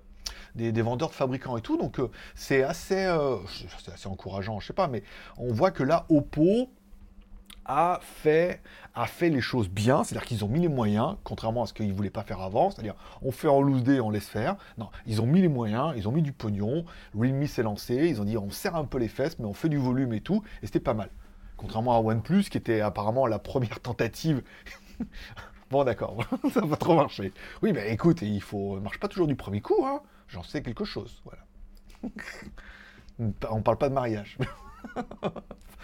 Des, 0.56 0.82
vendeurs 0.82 1.10
de 1.10 1.14
fabricants 1.14 1.56
et 1.56 1.62
tout. 1.62 1.78
Donc 1.78 2.00
euh, 2.00 2.10
c'est 2.34 2.64
assez, 2.64 3.06
euh, 3.06 3.38
assez 3.94 4.08
encourageant, 4.08 4.60
je 4.60 4.68
sais 4.68 4.74
pas, 4.74 4.88
mais 4.88 5.04
on 5.38 5.54
voit 5.54 5.70
que 5.70 5.84
là, 5.84 6.08
Oppo, 6.10 6.72
a 7.68 8.00
fait, 8.02 8.62
les 9.22 9.42
choses 9.42 9.70
bien, 9.70 10.04
c'est-à-dire 10.04 10.26
qu'ils 10.26 10.46
ont 10.46 10.48
mis 10.48 10.62
les 10.62 10.68
moyens, 10.68 11.18
contrairement 11.24 11.64
à 11.64 11.66
ce 11.68 11.74
qu'ils 11.74 11.88
ne 11.88 11.94
voulaient 11.94 12.10
pas 12.10 12.24
faire 12.24 12.42
avant, 12.42 12.72
c'est-à-dire 12.72 12.96
on 13.22 13.32
fait 13.32 13.48
en 13.48 13.62
loose 13.62 13.84
day, 13.84 14.00
on 14.00 14.10
laisse 14.10 14.28
faire. 14.28 14.56
Non, 14.78 14.90
ils 15.06 15.22
ont 15.22 15.26
mis 15.26 15.42
les 15.42 15.48
moyens, 15.48 15.94
ils 15.96 16.08
ont 16.08 16.12
mis 16.12 16.22
du 16.22 16.32
pognon, 16.32 16.86
Realme 17.18 17.46
s'est 17.46 17.64
lancé, 17.64 17.96
ils 17.96 18.22
ont 18.22 18.26
dit 18.26 18.38
on 18.38 18.50
serre 18.50 18.76
un 18.76 18.86
peu 18.86 18.98
les 18.98 19.08
fesses, 19.08 19.38
mais 19.40 19.46
on 19.46 19.54
fait 19.54 19.70
du 19.70 19.78
volume 19.78 20.14
et 20.14 20.22
tout, 20.22 20.44
et 20.62 20.66
c'était 20.66 20.80
pas 20.80 20.94
mal. 20.94 21.10
Contrairement 21.58 21.96
à 21.96 22.00
OnePlus, 22.00 22.44
qui 22.44 22.58
était 22.58 22.82
apparemment 22.82 23.26
la 23.28 23.40
première 23.40 23.80
tentative. 23.80 24.44
bon 25.70 25.84
d'accord, 25.84 26.24
ça 26.54 26.62
va 26.62 26.78
trop 26.78 26.96
marcher. 26.96 27.34
Oui, 27.62 27.74
mais 27.74 27.92
écoute, 27.92 28.22
il 28.22 28.42
faut, 28.42 28.80
marche 28.80 29.00
pas 29.00 29.08
toujours 29.08 29.28
du 29.28 29.36
premier 29.36 29.62
coup, 29.62 29.86
hein. 29.86 30.02
J'en 30.28 30.44
sais 30.44 30.62
quelque 30.62 30.86
chose, 30.86 31.22
voilà. 31.24 31.44
on 33.50 33.62
parle 33.62 33.78
pas 33.78 33.90
de 33.90 33.94
mariage. 33.94 34.38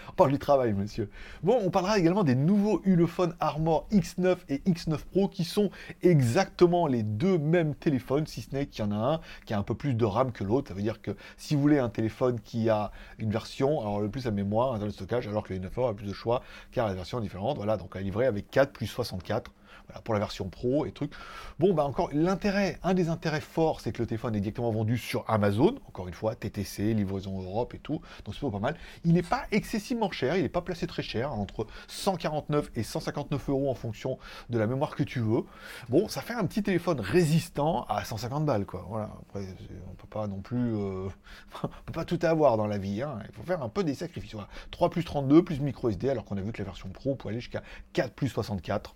On 0.10 0.14
parle 0.14 0.32
du 0.32 0.40
travail, 0.40 0.74
monsieur. 0.74 1.10
Bon, 1.44 1.60
on 1.64 1.70
parlera 1.70 2.00
également 2.00 2.24
des 2.24 2.36
nouveaux 2.36 2.82
Ulefone 2.86 3.36
Armor 3.40 3.88
X9 3.92 4.38
et 4.50 4.58
X9 4.60 4.98
Pro 5.12 5.28
qui 5.28 5.44
sont 5.44 5.70
exactement 6.02 6.88
les 6.88 7.04
deux 7.04 7.38
mêmes 7.38 7.76
téléphones, 7.76 8.28
si 8.28 8.42
ce 8.42 8.56
n'est 8.56 8.66
qu'il 8.66 8.86
y 8.86 8.88
en 8.88 8.92
a 8.92 8.96
un 8.96 9.20
qui 9.46 9.54
a 9.54 9.60
un 9.60 9.64
peu 9.64 9.76
plus 9.76 9.94
de 9.94 10.06
RAM 10.06 10.32
que 10.32 10.44
l'autre. 10.44 10.70
Ça 10.70 10.74
veut 10.74 10.82
dire 10.82 11.02
que 11.02 11.12
si 11.38 11.56
vous 11.56 11.62
voulez 11.62 11.80
un 11.80 11.90
téléphone 11.90 12.40
qui 12.40 12.70
a 12.70 12.92
une 13.20 13.32
version, 13.32 13.80
alors 13.80 14.02
le 14.02 14.10
plus 14.10 14.28
à 14.28 14.32
mémoire, 14.32 14.74
un 14.74 14.80
de 14.80 14.90
stockage, 14.90 15.28
alors 15.28 15.44
que 15.44 15.54
le 15.54 15.60
9 15.60 15.78
a 15.80 15.94
plus 15.94 16.08
de 16.08 16.14
choix 16.14 16.42
car 16.72 16.88
la 16.88 16.94
version 16.94 17.20
est 17.20 17.22
différente. 17.22 17.58
Voilà, 17.58 17.78
donc 17.78 17.96
à 17.96 18.02
livrer 18.02 18.26
avec 18.26 18.50
4 18.50 18.72
plus 18.72 18.88
64 18.88 19.52
pour 20.04 20.14
la 20.14 20.20
version 20.20 20.50
pro 20.50 20.86
et 20.86 20.92
trucs. 20.92 21.14
Bon, 21.60 21.74
bah 21.74 21.84
encore, 21.84 22.10
l'intérêt, 22.14 22.80
un 22.84 22.94
des 22.94 23.10
intérêts 23.10 23.42
forts, 23.42 23.82
c'est 23.82 23.92
que 23.92 24.02
le 24.02 24.08
téléphone 24.08 24.36
est 24.36 24.40
directement 24.40 24.72
vendu 24.72 24.98
sur 24.98 25.24
Amazon, 25.30 25.76
encore 25.88 26.08
une 26.08 26.14
fois, 26.14 26.36
TTC, 26.36 26.94
livraison 26.94 27.42
Europe 27.42 27.74
et 27.74 27.80
tout, 27.80 28.02
donc 28.26 28.36
c'est 28.36 28.50
pas 28.50 28.60
mal. 28.60 28.76
Il 29.06 29.14
n'est 29.14 29.24
pas 29.24 29.44
excessivement 29.52 30.12
cher, 30.12 30.36
il 30.36 30.44
n'est 30.44 30.50
pas 30.50 30.62
placé 30.62 30.88
très 30.88 31.04
cher, 31.04 31.34
entre 31.34 31.68
149 31.88 32.72
et 32.76 32.84
159 32.84 33.50
euros 33.50 33.70
en 33.70 33.76
fonction 33.76 34.18
de 34.50 34.58
la 34.58 34.68
mémoire 34.68 34.96
que 34.96 35.04
tu 35.04 35.20
veux. 35.20 35.44
Bon, 35.90 36.08
ça 36.08 36.22
fait 36.22 36.34
un 36.34 36.46
petit 36.46 36.64
téléphone 36.64 37.00
résistant 37.00 37.86
à 37.90 38.04
150 38.04 38.46
balles, 38.46 38.66
quoi. 38.66 38.86
Voilà, 38.90 39.10
après, 39.22 39.48
on 39.90 39.96
peut 39.96 40.08
pas 40.08 40.28
non 40.28 40.42
plus... 40.42 40.76
Euh, 40.76 41.08
on 41.64 41.68
peut 41.86 41.94
pas 41.94 42.06
tout 42.06 42.20
avoir 42.24 42.58
dans 42.58 42.68
la 42.68 42.78
vie, 42.78 43.02
hein. 43.02 43.20
il 43.28 43.34
faut 43.34 43.44
faire 43.44 43.62
un 43.62 43.70
peu 43.70 43.84
des 43.84 43.96
sacrifices. 43.96 44.36
3 44.72 44.90
plus 44.90 45.04
32 45.04 45.44
plus 45.44 45.60
micro 45.60 45.90
SD, 45.90 46.10
alors 46.10 46.26
qu'on 46.26 46.38
a 46.38 46.42
vu 46.42 46.52
que 46.52 46.60
la 46.60 46.66
version 46.66 46.90
pro 46.90 47.16
peut 47.16 47.30
aller 47.30 47.40
jusqu'à 47.40 47.64
4 47.94 48.14
plus 48.14 48.30
64 48.30 48.96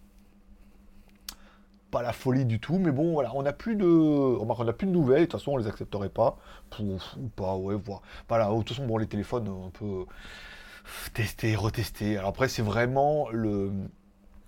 la 2.02 2.14
folie 2.14 2.46
du 2.46 2.60
tout, 2.60 2.78
mais 2.80 2.92
bon, 2.92 3.14
voilà, 3.14 3.32
on 3.36 3.44
n'a 3.44 3.54
plus 3.54 3.76
de, 3.76 3.86
on 3.86 4.64
n'a 4.64 4.74
plus 4.74 4.88
de 4.88 4.92
nouvelles. 4.92 5.22
de 5.22 5.26
toute 5.26 5.40
façon, 5.40 5.54
on 5.54 5.58
les 5.58 5.68
accepterait 5.68 6.10
pas, 6.10 6.38
ou 6.80 6.98
pas, 7.36 7.56
ouais, 7.56 7.76
voir. 7.76 8.02
Voilà, 8.28 8.50
de 8.50 8.58
toute 8.58 8.70
façon, 8.70 8.86
bon, 8.86 8.98
les 8.98 9.08
téléphones, 9.08 9.48
on 9.48 9.70
peut 9.70 10.06
tester, 11.14 11.56
retester. 11.56 12.18
Alors 12.18 12.30
après, 12.30 12.48
c'est 12.48 12.62
vraiment 12.62 13.30
le, 13.32 13.72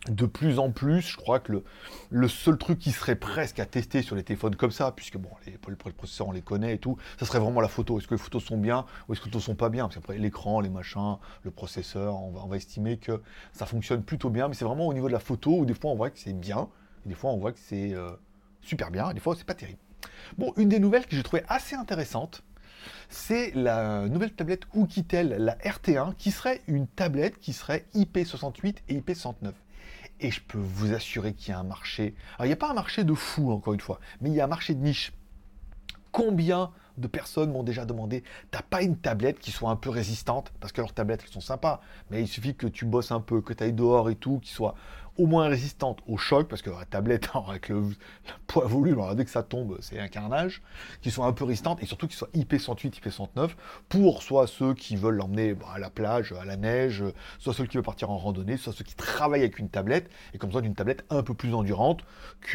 de 0.07 0.25
plus 0.25 0.59
en 0.59 0.71
plus, 0.71 1.01
je 1.01 1.17
crois 1.17 1.39
que 1.39 1.51
le, 1.51 1.63
le, 2.09 2.27
seul 2.27 2.57
truc 2.57 2.79
qui 2.79 2.91
serait 2.91 3.15
presque 3.15 3.59
à 3.59 3.65
tester 3.65 4.01
sur 4.01 4.15
les 4.15 4.23
téléphones 4.23 4.55
comme 4.55 4.71
ça, 4.71 4.91
puisque 4.91 5.17
bon, 5.17 5.29
les, 5.45 5.57
les 5.67 5.93
processeurs 5.93 6.29
on 6.29 6.31
les 6.31 6.41
connaît 6.41 6.75
et 6.75 6.77
tout, 6.77 6.97
ça 7.19 7.25
serait 7.25 7.39
vraiment 7.39 7.61
la 7.61 7.67
photo. 7.67 7.99
Est-ce 7.99 8.07
que 8.07 8.15
les 8.15 8.21
photos 8.21 8.43
sont 8.43 8.57
bien 8.57 8.85
ou 9.07 9.13
est-ce 9.13 9.21
que 9.21 9.25
les 9.25 9.31
photos 9.31 9.43
sont 9.43 9.55
pas 9.55 9.69
bien? 9.69 9.85
Parce 9.85 9.95
qu'après 9.95 10.17
l'écran, 10.17 10.61
les 10.61 10.69
machins, 10.69 11.17
le 11.43 11.51
processeur, 11.51 12.15
on 12.15 12.31
va, 12.31 12.41
on 12.43 12.47
va 12.47 12.57
estimer 12.57 12.97
que 12.97 13.21
ça 13.51 13.65
fonctionne 13.65 14.03
plutôt 14.03 14.29
bien, 14.29 14.47
mais 14.47 14.53
c'est 14.53 14.65
vraiment 14.65 14.87
au 14.87 14.93
niveau 14.93 15.07
de 15.07 15.13
la 15.13 15.19
photo 15.19 15.59
où 15.59 15.65
des 15.65 15.73
fois 15.73 15.91
on 15.91 15.95
voit 15.95 16.09
que 16.09 16.19
c'est 16.19 16.33
bien, 16.33 16.69
des 17.05 17.15
fois, 17.15 17.31
on 17.31 17.37
voit 17.37 17.51
que 17.51 17.59
c'est 17.59 17.93
euh, 17.93 18.11
super 18.61 18.91
bien, 18.91 19.13
des 19.13 19.19
fois, 19.19 19.35
c'est 19.35 19.45
pas 19.45 19.53
terrible. 19.53 19.79
Bon, 20.37 20.53
une 20.57 20.69
des 20.69 20.79
nouvelles 20.79 21.05
que 21.05 21.15
j'ai 21.15 21.23
trouvé 21.23 21.43
assez 21.47 21.75
intéressante, 21.75 22.43
c'est 23.09 23.51
la 23.55 24.07
nouvelle 24.07 24.33
tablette 24.33 24.63
Oukitel, 24.73 25.29
la 25.39 25.55
RT1, 25.55 26.15
qui 26.15 26.31
serait 26.31 26.61
une 26.67 26.87
tablette 26.87 27.39
qui 27.39 27.53
serait 27.53 27.85
IP68 27.95 28.75
et 28.87 28.99
IP69. 28.99 29.51
Et 30.21 30.31
je 30.31 30.41
peux 30.41 30.57
vous 30.57 30.93
assurer 30.93 31.33
qu'il 31.33 31.51
y 31.51 31.53
a 31.53 31.59
un 31.59 31.63
marché. 31.63 32.13
Alors, 32.35 32.45
il 32.45 32.49
n'y 32.49 32.53
a 32.53 32.57
pas 32.57 32.69
un 32.69 32.73
marché 32.73 33.03
de 33.03 33.13
fou, 33.13 33.51
encore 33.51 33.73
une 33.73 33.79
fois, 33.79 33.99
mais 34.21 34.29
il 34.29 34.35
y 34.35 34.41
a 34.41 34.45
un 34.45 34.49
marché 34.49 34.73
de 34.73 34.81
niche. 34.81 35.13
Combien 36.11 36.71
de 36.97 37.07
personnes 37.07 37.51
m'ont 37.51 37.63
déjà 37.63 37.85
demandé 37.85 38.23
T'as 38.51 38.61
pas 38.61 38.81
une 38.81 38.97
tablette 38.97 39.39
qui 39.39 39.51
soit 39.51 39.69
un 39.69 39.75
peu 39.75 39.89
résistante? 39.89 40.51
Parce 40.59 40.73
que 40.73 40.81
leurs 40.81 40.93
tablettes, 40.93 41.21
elles 41.23 41.31
sont 41.31 41.39
sympas, 41.39 41.81
mais 42.11 42.21
il 42.21 42.27
suffit 42.27 42.55
que 42.55 42.67
tu 42.67 42.85
bosses 42.85 43.11
un 43.11 43.21
peu, 43.21 43.41
que 43.41 43.53
tu 43.53 43.63
ailles 43.63 43.73
dehors 43.73 44.09
et 44.09 44.15
tout, 44.15 44.39
qui 44.39 44.51
soit 44.51 44.75
au 45.17 45.25
moins 45.25 45.47
résistante 45.47 45.99
au 46.07 46.17
choc, 46.17 46.47
parce 46.47 46.61
que 46.61 46.69
la 46.69 46.85
tablette, 46.85 47.29
avec 47.47 47.69
le, 47.69 47.83
poids 48.47 48.65
volume, 48.65 49.01
dès 49.15 49.25
que 49.25 49.31
ça 49.31 49.43
tombe, 49.43 49.77
c'est 49.81 49.99
un 49.99 50.07
carnage, 50.07 50.61
qui 51.01 51.11
soit 51.11 51.25
un 51.25 51.33
peu 51.33 51.45
résistante 51.45 51.81
et 51.83 51.85
surtout 51.85 52.07
qui 52.07 52.15
soit 52.15 52.29
IP108, 52.33 52.99
IP109, 52.99 53.49
pour 53.89 54.23
soit 54.23 54.47
ceux 54.47 54.73
qui 54.73 54.95
veulent 54.95 55.15
l'emmener 55.15 55.53
bah, 55.53 55.67
à 55.75 55.79
la 55.79 55.89
plage, 55.89 56.33
à 56.33 56.45
la 56.45 56.57
neige, 56.57 57.03
soit 57.37 57.53
ceux 57.53 57.65
qui 57.65 57.77
veulent 57.77 57.83
partir 57.83 58.09
en 58.09 58.17
randonnée, 58.17 58.57
soit 58.57 58.73
ceux 58.73 58.83
qui 58.83 58.95
travaillent 58.95 59.41
avec 59.41 59.59
une 59.59 59.69
tablette 59.69 60.09
et 60.33 60.37
comme 60.37 60.51
ça 60.51 60.61
d'une 60.61 60.75
tablette 60.75 61.05
un 61.09 61.23
peu 61.23 61.33
plus 61.33 61.53
endurante 61.53 62.03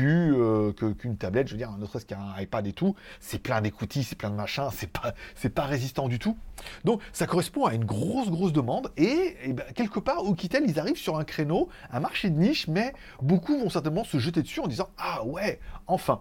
euh, 0.01 0.73
qu'une 0.73 1.17
tablette, 1.17 1.49
je 1.49 1.53
veux 1.53 1.59
dire, 1.59 1.73
ne 1.77 1.87
serait-ce 1.87 2.07
qu'un 2.07 2.35
iPad 2.39 2.67
et 2.67 2.73
tout, 2.73 2.95
c'est 3.21 3.39
plein 3.39 3.61
d'écoutilles, 3.61 4.05
c'est 4.05 4.17
plein 4.17 4.31
de 4.31 4.35
machins, 4.35 4.69
c'est 4.73 4.91
pas, 4.91 5.15
pas 5.55 5.65
résistant 5.65 6.09
du 6.09 6.19
tout. 6.19 6.37
Donc 6.85 7.01
ça 7.13 7.27
correspond 7.27 7.67
à 7.67 7.75
une 7.75 7.85
grosse, 7.85 8.31
grosse 8.31 8.53
demande 8.53 8.91
et, 8.97 9.37
ben, 9.53 9.65
quelque 9.75 10.01
part, 10.01 10.25
au 10.25 10.35
Kitel, 10.35 10.65
ils 10.67 10.79
arrivent 10.79 10.97
sur 10.97 11.19
un 11.19 11.25
créneau, 11.25 11.69
un 11.91 12.01
marché 12.01 12.31
de 12.31 12.39
mais 12.69 12.93
beaucoup 13.23 13.59
vont 13.59 13.71
certainement 13.71 14.05
se 14.05 14.19
jeter 14.19 14.43
dessus 14.43 14.61
en 14.61 14.67
disant 14.67 14.89
Ah 14.99 15.25
ouais, 15.25 15.61
enfin. 15.87 16.21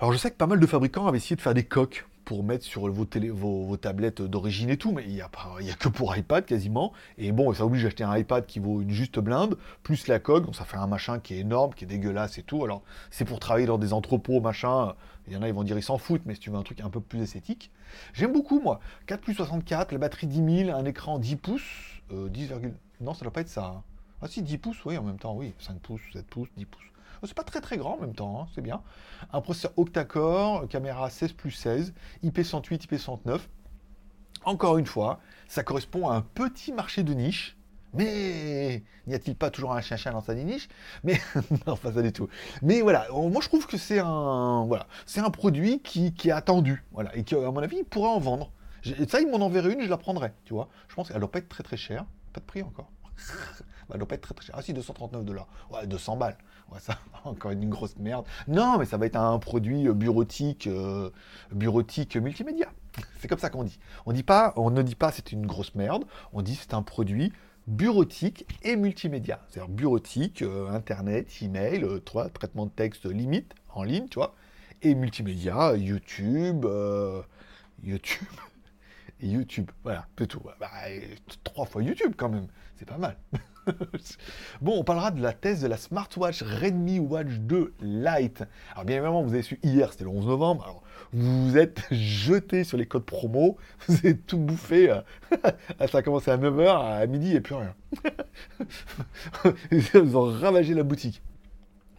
Alors 0.00 0.12
je 0.12 0.18
sais 0.18 0.30
que 0.30 0.36
pas 0.36 0.46
mal 0.46 0.58
de 0.58 0.66
fabricants 0.66 1.06
avaient 1.06 1.18
essayé 1.18 1.36
de 1.36 1.40
faire 1.40 1.54
des 1.54 1.64
coques 1.64 2.06
pour 2.24 2.44
mettre 2.44 2.64
sur 2.64 2.88
vos, 2.90 3.04
télé, 3.04 3.30
vos, 3.30 3.76
tablettes 3.76 4.22
d'origine 4.22 4.70
et 4.70 4.76
tout, 4.76 4.92
mais 4.92 5.02
il 5.04 5.12
n'y 5.12 5.20
a, 5.20 5.26
a 5.26 5.74
que 5.78 5.88
pour 5.88 6.16
iPad 6.16 6.44
quasiment. 6.44 6.92
Et 7.18 7.32
bon, 7.32 7.52
ça 7.52 7.64
oblige 7.64 7.82
d'acheter 7.82 8.04
un 8.04 8.16
iPad 8.16 8.46
qui 8.46 8.58
vaut 8.58 8.80
une 8.80 8.90
juste 8.90 9.18
blinde, 9.18 9.56
plus 9.82 10.06
la 10.06 10.18
coque, 10.18 10.46
donc 10.46 10.56
ça 10.56 10.64
fait 10.64 10.76
un 10.76 10.86
machin 10.86 11.18
qui 11.18 11.34
est 11.34 11.38
énorme, 11.38 11.74
qui 11.74 11.84
est 11.84 11.86
dégueulasse 11.86 12.38
et 12.38 12.42
tout. 12.42 12.64
Alors 12.64 12.82
c'est 13.10 13.24
pour 13.24 13.40
travailler 13.40 13.66
dans 13.66 13.78
des 13.78 13.92
entrepôts, 13.92 14.40
machin. 14.40 14.94
Il 15.28 15.32
y 15.32 15.36
en 15.36 15.42
a, 15.42 15.48
ils 15.48 15.54
vont 15.54 15.62
dire 15.62 15.76
ils 15.78 15.82
s'en 15.82 15.98
foutent, 15.98 16.22
mais 16.26 16.34
si 16.34 16.40
tu 16.40 16.50
veux 16.50 16.56
un 16.56 16.62
truc 16.62 16.80
un 16.80 16.90
peu 16.90 17.00
plus 17.00 17.22
esthétique. 17.22 17.70
J'aime 18.12 18.32
beaucoup, 18.32 18.60
moi. 18.60 18.80
4 19.06 19.20
plus 19.20 19.34
64, 19.34 19.92
la 19.92 19.98
batterie 19.98 20.26
10 20.26 20.64
000, 20.66 20.76
un 20.76 20.84
écran 20.84 21.18
10 21.18 21.36
pouces, 21.36 22.02
10, 22.10 22.52
euh, 22.52 22.58
non, 23.00 23.14
ça 23.14 23.22
doit 23.24 23.32
pas 23.32 23.42
être 23.42 23.48
ça. 23.48 23.74
Hein. 23.76 23.82
Ah 24.22 24.28
si, 24.28 24.42
10 24.42 24.58
pouces, 24.58 24.84
oui, 24.84 24.96
en 24.96 25.02
même 25.02 25.18
temps, 25.18 25.34
oui. 25.34 25.52
5 25.58 25.80
pouces, 25.80 26.00
7 26.12 26.26
pouces, 26.26 26.48
10 26.56 26.64
pouces. 26.66 26.84
Oh, 27.22 27.26
c'est 27.26 27.34
pas 27.34 27.44
très 27.44 27.60
très 27.60 27.76
grand 27.76 27.94
en 27.94 28.00
même 28.00 28.14
temps, 28.14 28.42
hein, 28.42 28.46
c'est 28.54 28.62
bien. 28.62 28.82
Un 29.32 29.40
processeur 29.40 29.72
octa-core, 29.76 30.68
caméra 30.68 31.10
16 31.10 31.32
plus 31.32 31.50
16, 31.50 31.92
IP108, 32.24 32.86
IP109. 32.86 33.40
Encore 34.44 34.78
une 34.78 34.86
fois, 34.86 35.20
ça 35.48 35.62
correspond 35.62 36.08
à 36.08 36.14
un 36.14 36.22
petit 36.22 36.72
marché 36.72 37.02
de 37.02 37.14
niche. 37.14 37.56
Mais 37.94 38.82
n'y 39.06 39.14
a-t-il 39.14 39.36
pas 39.36 39.50
toujours 39.50 39.72
un 39.74 39.80
chien-chien 39.80 40.12
dans 40.12 40.22
sa 40.22 40.34
niche? 40.34 40.68
Mais 41.04 41.20
non, 41.66 41.76
pas 41.76 41.92
ça 41.92 42.00
du 42.00 42.12
tout. 42.12 42.28
Mais 42.62 42.80
voilà, 42.80 43.06
moi 43.10 43.42
je 43.42 43.48
trouve 43.48 43.66
que 43.66 43.76
c'est 43.76 43.98
un 43.98 44.64
voilà, 44.66 44.86
c'est 45.04 45.20
un 45.20 45.30
produit 45.30 45.80
qui, 45.80 46.14
est 46.24 46.30
attendu, 46.30 46.84
voilà, 46.92 47.14
et 47.16 47.22
qui 47.22 47.34
à 47.34 47.50
mon 47.50 47.58
avis 47.60 47.78
il 47.78 47.84
pourrait 47.84 48.08
en 48.08 48.18
vendre. 48.18 48.50
Ça, 49.08 49.20
il 49.20 49.30
m'en 49.30 49.44
enverrait 49.44 49.74
une, 49.74 49.82
je 49.82 49.88
la 49.88 49.98
prendrais, 49.98 50.34
tu 50.44 50.54
vois. 50.54 50.68
Je 50.88 50.94
pense 50.96 51.08
qu'elle 51.08 51.20
doit 51.20 51.30
pas 51.30 51.38
être 51.38 51.48
très 51.48 51.62
très 51.62 51.76
chère, 51.76 52.04
pas 52.32 52.40
de 52.40 52.46
prix 52.46 52.62
encore. 52.62 52.90
elle 53.92 53.98
doit 53.98 54.08
pas 54.08 54.14
être 54.14 54.22
très 54.22 54.34
très. 54.34 54.52
Ah 54.52 54.62
si, 54.62 54.72
239 54.72 55.24
dollars. 55.24 55.46
Ouais, 55.70 55.86
200 55.86 56.16
balles. 56.16 56.36
Ouais, 56.70 56.80
ça, 56.80 56.98
encore 57.24 57.50
une 57.50 57.68
grosse 57.68 57.96
merde. 57.98 58.24
Non, 58.48 58.78
mais 58.78 58.84
ça 58.84 58.96
va 58.96 59.06
être 59.06 59.16
un 59.16 59.38
produit 59.38 59.88
euh, 59.88 59.92
bureautique, 59.92 60.66
euh, 60.66 61.10
bureautique 61.52 62.16
multimédia. 62.16 62.68
C'est 63.20 63.28
comme 63.28 63.38
ça 63.38 63.50
qu'on 63.50 63.64
dit. 63.64 63.78
On 64.06 64.12
ne 64.12 64.82
dit 64.82 64.94
pas 64.94 65.12
c'est 65.12 65.32
une 65.32 65.46
grosse 65.46 65.74
merde. 65.74 66.04
On 66.32 66.42
dit 66.42 66.54
c'est 66.54 66.74
un 66.74 66.82
produit 66.82 67.32
bureautique 67.66 68.46
et 68.62 68.76
multimédia. 68.76 69.40
C'est-à-dire 69.48 69.72
bureautique, 69.72 70.42
euh, 70.42 70.68
internet, 70.70 71.28
email, 71.42 72.00
toi, 72.04 72.28
traitement 72.28 72.66
de 72.66 72.70
texte 72.70 73.06
limite 73.06 73.54
en 73.74 73.84
ligne, 73.84 74.08
tu 74.08 74.16
vois, 74.16 74.34
et 74.82 74.94
multimédia, 74.94 75.76
YouTube, 75.76 76.66
YouTube. 77.82 78.28
YouTube. 79.22 79.70
Voilà, 79.84 80.06
c'est 80.18 80.26
tout. 80.26 80.42
Bah, 80.58 80.68
trois 81.44 81.66
fois 81.66 81.82
YouTube 81.82 82.14
quand 82.16 82.28
même, 82.28 82.48
c'est 82.76 82.86
pas 82.86 82.98
mal. 82.98 83.16
Bon, 84.60 84.78
on 84.78 84.84
parlera 84.84 85.10
de 85.10 85.22
la 85.22 85.32
thèse 85.32 85.62
de 85.62 85.66
la 85.66 85.76
smartwatch 85.76 86.42
Redmi 86.42 86.98
Watch 86.98 87.28
2 87.28 87.74
Lite. 87.80 88.44
Alors 88.72 88.84
bien 88.84 88.96
évidemment, 88.96 89.22
vous 89.22 89.34
avez 89.34 89.42
su 89.42 89.58
hier, 89.62 89.92
c'était 89.92 90.04
le 90.04 90.10
11 90.10 90.26
novembre. 90.26 90.82
Vous 91.12 91.48
vous 91.48 91.58
êtes 91.58 91.82
jeté 91.90 92.64
sur 92.64 92.78
les 92.78 92.86
codes 92.86 93.04
promo, 93.04 93.56
vous 93.88 93.96
avez 93.98 94.16
tout 94.16 94.38
bouffé. 94.38 94.90
Euh, 94.90 95.00
ça 95.90 95.98
a 95.98 96.02
commencé 96.02 96.30
à 96.30 96.38
9h, 96.38 97.00
à 97.02 97.06
midi 97.06 97.34
et 97.34 97.40
plus 97.40 97.54
rien. 97.54 97.74
Ils 99.70 100.16
ont 100.16 100.24
ravagé 100.24 100.74
la 100.74 100.82
boutique. 100.82 101.22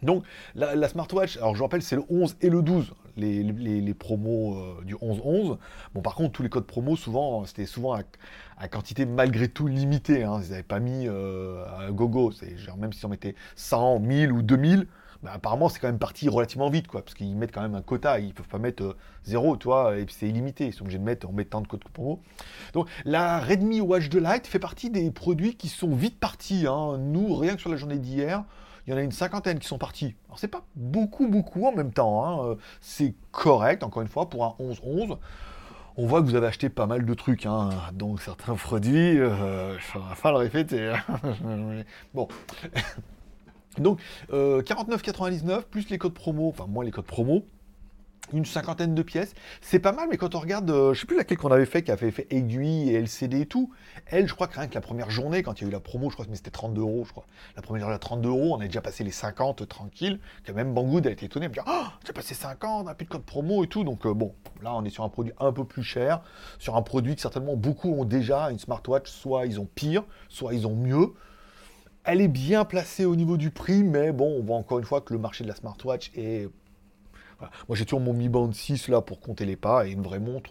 Donc, 0.02 0.24
la, 0.54 0.88
smartwatch, 0.88 1.38
alors 1.38 1.56
je 1.56 1.62
rappelle, 1.62 1.82
c'est 1.82 1.96
le 1.96 2.04
11 2.10 2.36
et 2.42 2.50
le 2.50 2.62
12, 2.62 2.92
les, 3.16 3.94
promos 3.94 4.56
euh, 4.56 4.84
du 4.84 4.94
11-11. 4.94 5.58
Bon, 5.94 6.00
par 6.00 6.14
contre, 6.14 6.32
tous 6.32 6.42
les 6.42 6.48
codes 6.48 6.66
promos, 6.66 6.96
souvent, 6.96 7.44
c'était 7.44 7.66
souvent 7.66 7.94
à, 8.58 8.68
quantité 8.68 9.06
malgré 9.06 9.48
tout 9.48 9.66
limitée. 9.66 10.24
Hein. 10.24 10.40
Ils 10.44 10.50
n'avaient 10.50 10.62
pas 10.62 10.80
mis 10.80 11.06
euh, 11.06 11.64
un 11.78 11.90
gogo. 11.90 12.32
Genre, 12.56 12.76
même 12.76 12.92
si 12.92 13.04
on 13.04 13.08
mettait 13.08 13.34
100, 13.56 14.00
1000 14.00 14.32
ou 14.32 14.42
2000, 14.42 14.86
bah, 15.22 15.32
apparemment, 15.34 15.70
c'est 15.70 15.80
quand 15.80 15.88
même 15.88 15.98
parti 15.98 16.28
relativement 16.28 16.68
vite, 16.68 16.86
quoi, 16.86 17.02
parce 17.02 17.14
qu'ils 17.14 17.34
mettent 17.34 17.52
quand 17.52 17.62
même 17.62 17.74
un 17.74 17.82
quota. 17.82 18.18
Ils 18.18 18.34
peuvent 18.34 18.48
pas 18.48 18.58
mettre 18.58 18.82
euh, 18.82 18.96
zéro, 19.24 19.56
toi, 19.56 19.96
et 19.96 20.04
puis 20.04 20.14
c'est 20.18 20.28
illimité. 20.28 20.66
Ils 20.66 20.72
sont 20.72 20.82
obligés 20.82 20.98
de 20.98 21.04
mettre, 21.04 21.28
on 21.28 21.32
met 21.32 21.44
tant 21.44 21.60
de 21.60 21.66
codes 21.66 21.84
promo. 21.92 22.20
Donc, 22.74 22.88
la 23.04 23.40
Redmi 23.40 23.80
Watch 23.80 24.08
2 24.10 24.20
Lite 24.20 24.46
fait 24.46 24.58
partie 24.58 24.90
des 24.90 25.10
produits 25.10 25.56
qui 25.56 25.68
sont 25.68 25.94
vite 25.94 26.18
partis. 26.18 26.66
Hein. 26.68 26.98
Nous, 26.98 27.34
rien 27.34 27.54
que 27.54 27.60
sur 27.60 27.70
la 27.70 27.76
journée 27.76 27.98
d'hier, 27.98 28.44
il 28.86 28.90
y 28.90 28.94
en 28.94 28.96
a 28.96 29.02
une 29.02 29.12
cinquantaine 29.12 29.58
qui 29.58 29.66
sont 29.66 29.78
partis. 29.78 30.14
Alors 30.26 30.38
c'est 30.38 30.48
pas 30.48 30.64
beaucoup, 30.76 31.28
beaucoup 31.28 31.66
en 31.66 31.72
même 31.72 31.92
temps. 31.92 32.24
Hein. 32.24 32.44
Euh, 32.44 32.54
c'est 32.80 33.14
correct, 33.32 33.82
encore 33.82 34.02
une 34.02 34.08
fois, 34.08 34.28
pour 34.28 34.44
un 34.44 34.54
11-11. 34.60 35.18
On 35.96 36.06
voit 36.06 36.20
que 36.20 36.26
vous 36.26 36.34
avez 36.34 36.48
acheté 36.48 36.68
pas 36.68 36.86
mal 36.86 37.06
de 37.06 37.14
trucs, 37.14 37.46
hein. 37.46 37.70
donc 37.92 38.20
certains 38.20 38.56
produits, 38.56 39.20
euh, 39.20 39.78
je 39.78 40.20
pas 40.20 40.32
le 40.32 40.38
répéter. 40.38 40.92
bon. 42.14 42.26
donc, 43.78 44.00
49,99 44.28 45.50
euh, 45.50 45.60
plus 45.60 45.88
les 45.90 45.98
codes 45.98 46.14
promo, 46.14 46.48
enfin 46.48 46.66
moins 46.66 46.84
les 46.84 46.90
codes 46.90 47.04
promo, 47.04 47.46
une 48.32 48.44
cinquantaine 48.44 48.94
de 48.94 49.02
pièces. 49.02 49.34
C'est 49.60 49.78
pas 49.78 49.92
mal, 49.92 50.08
mais 50.10 50.16
quand 50.16 50.34
on 50.34 50.40
regarde, 50.40 50.70
euh, 50.70 50.94
je 50.94 51.00
sais 51.00 51.06
plus 51.06 51.16
laquelle 51.16 51.38
qu'on 51.38 51.50
avait 51.50 51.66
fait, 51.66 51.82
qui 51.82 51.90
avait 51.90 52.10
fait 52.10 52.26
aiguille 52.30 52.90
et 52.90 52.94
LCD 52.94 53.42
et 53.42 53.46
tout, 53.46 53.70
elle, 54.06 54.26
je 54.28 54.34
crois 54.34 54.46
que 54.46 54.58
rien 54.58 54.66
que 54.66 54.74
la 54.74 54.80
première 54.80 55.10
journée, 55.10 55.42
quand 55.42 55.60
il 55.60 55.64
y 55.64 55.66
a 55.66 55.68
eu 55.68 55.72
la 55.72 55.80
promo, 55.80 56.08
je 56.08 56.14
crois 56.14 56.26
que 56.26 56.34
c'était 56.34 56.50
32 56.50 56.80
euros, 56.80 57.04
je 57.04 57.12
crois. 57.12 57.26
La 57.56 57.62
première 57.62 57.82
journée 57.82 57.94
à 57.94 57.98
32 57.98 58.28
euros, 58.28 58.54
on 58.54 58.60
a 58.60 58.66
déjà 58.66 58.80
passé 58.80 59.04
les 59.04 59.10
50 59.10 59.68
tranquille. 59.68 60.20
Que 60.44 60.52
même 60.52 60.72
Banggood 60.72 61.06
a 61.06 61.10
été 61.10 61.26
étonné, 61.26 61.46
elle 61.46 61.50
me 61.50 61.54
dit 61.54 61.60
Oh, 61.66 61.84
j'ai 62.06 62.12
passé 62.12 62.34
50, 62.34 62.82
on 62.82 62.84
n'a 62.84 62.94
plus 62.94 63.04
de 63.04 63.10
code 63.10 63.24
promo 63.24 63.64
et 63.64 63.66
tout. 63.66 63.84
Donc 63.84 64.06
euh, 64.06 64.14
bon, 64.14 64.34
là, 64.62 64.74
on 64.74 64.84
est 64.84 64.90
sur 64.90 65.04
un 65.04 65.08
produit 65.08 65.32
un 65.38 65.52
peu 65.52 65.64
plus 65.64 65.84
cher, 65.84 66.22
sur 66.58 66.76
un 66.76 66.82
produit 66.82 67.14
que 67.14 67.20
certainement 67.20 67.56
beaucoup 67.56 67.94
ont 67.94 68.04
déjà, 68.04 68.50
une 68.50 68.58
smartwatch, 68.58 69.10
soit 69.10 69.46
ils 69.46 69.60
ont 69.60 69.68
pire, 69.74 70.04
soit 70.28 70.54
ils 70.54 70.66
ont 70.66 70.76
mieux. 70.76 71.14
Elle 72.04 72.20
est 72.20 72.28
bien 72.28 72.66
placée 72.66 73.06
au 73.06 73.16
niveau 73.16 73.38
du 73.38 73.50
prix, 73.50 73.82
mais 73.82 74.12
bon, 74.12 74.36
on 74.38 74.42
voit 74.42 74.56
encore 74.56 74.78
une 74.78 74.84
fois 74.84 75.00
que 75.00 75.14
le 75.14 75.18
marché 75.18 75.42
de 75.42 75.48
la 75.48 75.54
smartwatch 75.54 76.10
est 76.14 76.48
moi, 77.40 77.76
j'ai 77.76 77.84
toujours 77.84 78.00
mon 78.00 78.12
Mi 78.12 78.28
Band 78.28 78.52
6 78.52 78.88
là 78.88 79.00
pour 79.00 79.20
compter 79.20 79.44
les 79.44 79.56
pas 79.56 79.86
et 79.86 79.90
une 79.90 80.02
vraie 80.02 80.18
montre. 80.18 80.50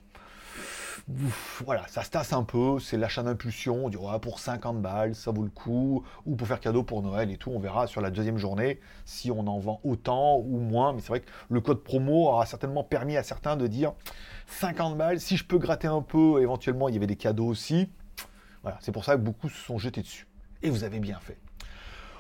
voilà, 1.66 1.86
ça 1.88 2.04
se 2.04 2.10
tasse 2.10 2.34
un 2.34 2.44
peu, 2.44 2.80
c'est 2.80 2.98
l'achat 2.98 3.24
d'impulsion, 3.24 3.86
on 3.86 3.90
dit 3.90 3.98
pour 4.22 4.40
50 4.40 4.82
balles, 4.82 5.16
ça 5.16 5.32
vaut 5.32 5.44
le 5.44 5.50
coup, 5.50 6.04
ou 6.26 6.36
pour 6.36 6.48
faire 6.48 6.60
cadeau 6.60 6.84
pour 6.84 7.02
Noël 7.02 7.30
et 7.32 7.38
tout, 7.38 7.52
on 7.52 7.60
verra 7.60 7.88
sur 7.88 8.02
la 8.02 8.10
deuxième 8.10 8.38
journée 8.38 8.80
si 9.06 9.32
on 9.32 9.46
en 9.48 9.60
vend 9.60 9.82
autant 9.84 10.38
ou 10.38 10.60
moins, 10.60 10.94
mais 10.94 11.02
c'est 11.02 11.10
vrai 11.10 11.20
que 11.22 11.30
le 11.50 11.62
code 11.62 11.84
promo 11.84 12.28
aura 12.28 12.46
certainement 12.46 12.84
permis 12.84 13.18
à 13.18 13.24
certains 13.24 13.58
de 13.58 13.68
dire 13.68 13.94
50 14.48 14.98
balles, 14.98 15.20
si 15.20 15.36
je 15.38 15.46
peux 15.46 15.58
gratter 15.58 15.88
un 15.88 16.02
peu, 16.02 16.42
éventuellement 16.42 16.88
il 16.88 16.94
y 16.94 16.98
avait 16.98 17.08
des 17.08 17.16
cadeaux 17.18 17.48
aussi, 17.48 17.90
voilà, 18.62 18.78
c'est 18.82 18.94
pour 18.94 19.04
ça 19.04 19.16
que 19.16 19.22
beaucoup 19.22 19.50
se 19.50 19.58
sont 19.58 19.78
jetés 19.78 20.02
dessus. 20.02 20.28
Et 20.62 20.70
vous 20.70 20.86
avez 20.86 21.00
bien 21.00 21.20
fait. 21.20 21.38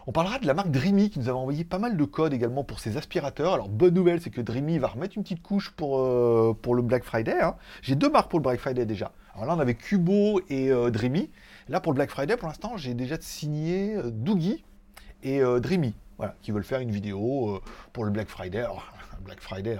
On 0.06 0.12
parlera 0.12 0.38
de 0.38 0.46
la 0.46 0.54
marque 0.54 0.70
Dreamy 0.70 1.10
qui 1.10 1.20
nous 1.20 1.30
avait 1.30 1.38
envoyé 1.38 1.64
pas 1.64 1.80
mal 1.80 1.96
de 1.96 2.04
codes 2.04 2.34
également 2.34 2.66
pour 2.66 2.82
ses 2.82 2.98
aspirateurs. 2.98 3.54
Alors 3.54 3.70
bonne 3.70 3.94
nouvelle, 3.94 4.20
c'est 4.20 4.32
que 4.32 4.42
Dreamy 4.42 4.78
va 4.78 4.88
remettre 4.88 5.16
une 5.16 5.24
petite 5.24 5.42
couche 5.42 5.72
pour, 5.72 5.98
euh, 6.00 6.54
le 6.74 6.82
Black 6.82 7.06
Friday. 7.06 7.40
Hein. 7.42 7.56
J'ai 7.82 7.96
deux 7.96 8.10
marques 8.10 8.30
pour 8.30 8.40
le 8.40 8.44
Black 8.44 8.60
Friday 8.60 8.86
déjà. 8.86 9.14
Alors 9.34 9.46
là 9.46 9.56
on 9.56 9.60
avait 9.62 9.76
Cubo 9.76 10.42
et 10.50 10.72
euh, 10.72 10.90
Dreamy. 10.90 11.30
Là 11.70 11.80
pour 11.80 11.94
le 11.94 11.96
Black 11.96 12.10
Friday 12.10 12.36
pour 12.36 12.50
l'instant 12.50 12.76
j'ai 12.76 12.94
déjà 12.94 13.16
signé 13.22 13.96
euh, 13.96 14.12
Doogie 14.12 14.66
et 15.24 15.42
Dreamy. 15.62 15.94
Voilà, 16.18 16.36
qui 16.42 16.52
veulent 16.52 16.66
faire 16.66 16.82
une 16.82 16.92
vidéo 16.92 17.62
pour 17.94 18.04
le 18.04 18.12
Black 18.12 18.28
Friday. 18.28 18.60
Alors, 18.60 18.86
Black 19.24 19.40
Friday, 19.40 19.78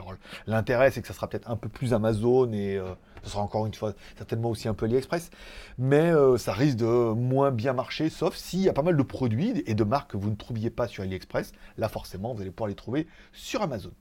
l'intérêt 0.48 0.90
c'est 0.90 1.02
que 1.02 1.08
ça 1.08 1.14
sera 1.14 1.28
peut-être 1.28 1.52
un 1.52 1.58
peu 1.58 1.68
plus 1.68 1.94
Amazon 1.94 2.50
et 2.54 2.80
ce 3.24 3.30
sera 3.30 3.42
encore 3.42 3.66
une 3.66 3.74
fois 3.74 3.94
certainement 4.18 4.50
aussi 4.50 4.68
un 4.68 4.74
peu 4.74 4.86
AliExpress, 4.86 5.30
mais 5.78 6.12
euh, 6.12 6.38
ça 6.38 6.54
risque 6.54 6.78
de 6.78 7.14
moins 7.14 7.52
bien 7.52 7.74
marcher, 7.74 8.10
sauf 8.10 8.36
s'il 8.36 8.60
y 8.60 8.70
a 8.70 8.74
pas 8.74 8.82
mal 8.82 8.98
de 8.98 9.04
produits 9.04 9.64
et 9.66 9.76
de 9.76 9.84
marques 9.84 10.12
que 10.12 10.18
vous 10.18 10.30
ne 10.30 10.36
trouviez 10.36 10.70
pas 10.70 10.88
sur 10.88 11.04
AliExpress. 11.04 11.54
Là, 11.78 11.90
forcément, 11.90 12.34
vous 12.34 12.42
allez 12.42 12.52
pouvoir 12.52 12.70
les 12.70 12.76
trouver 12.76 13.08
sur 13.32 13.62
Amazon. 13.62 13.92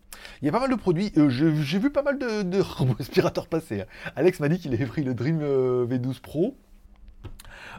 Il 0.40 0.46
y 0.46 0.48
a 0.48 0.52
pas 0.52 0.60
mal 0.60 0.70
de 0.70 0.76
produits. 0.76 1.12
Euh, 1.16 1.28
j'ai 1.30 1.78
vu 1.78 1.90
pas 1.90 2.02
mal 2.02 2.18
de, 2.18 3.00
aspirateurs 3.00 3.46
passer. 3.46 3.82
Hein. 3.82 3.86
Alex 4.16 4.40
m'a 4.40 4.48
dit 4.48 4.58
qu'il 4.58 4.74
avait 4.74 4.86
pris 4.86 5.04
le 5.04 5.14
Dream 5.14 5.40
euh, 5.42 5.86
V12 5.86 6.20
Pro. 6.20 6.56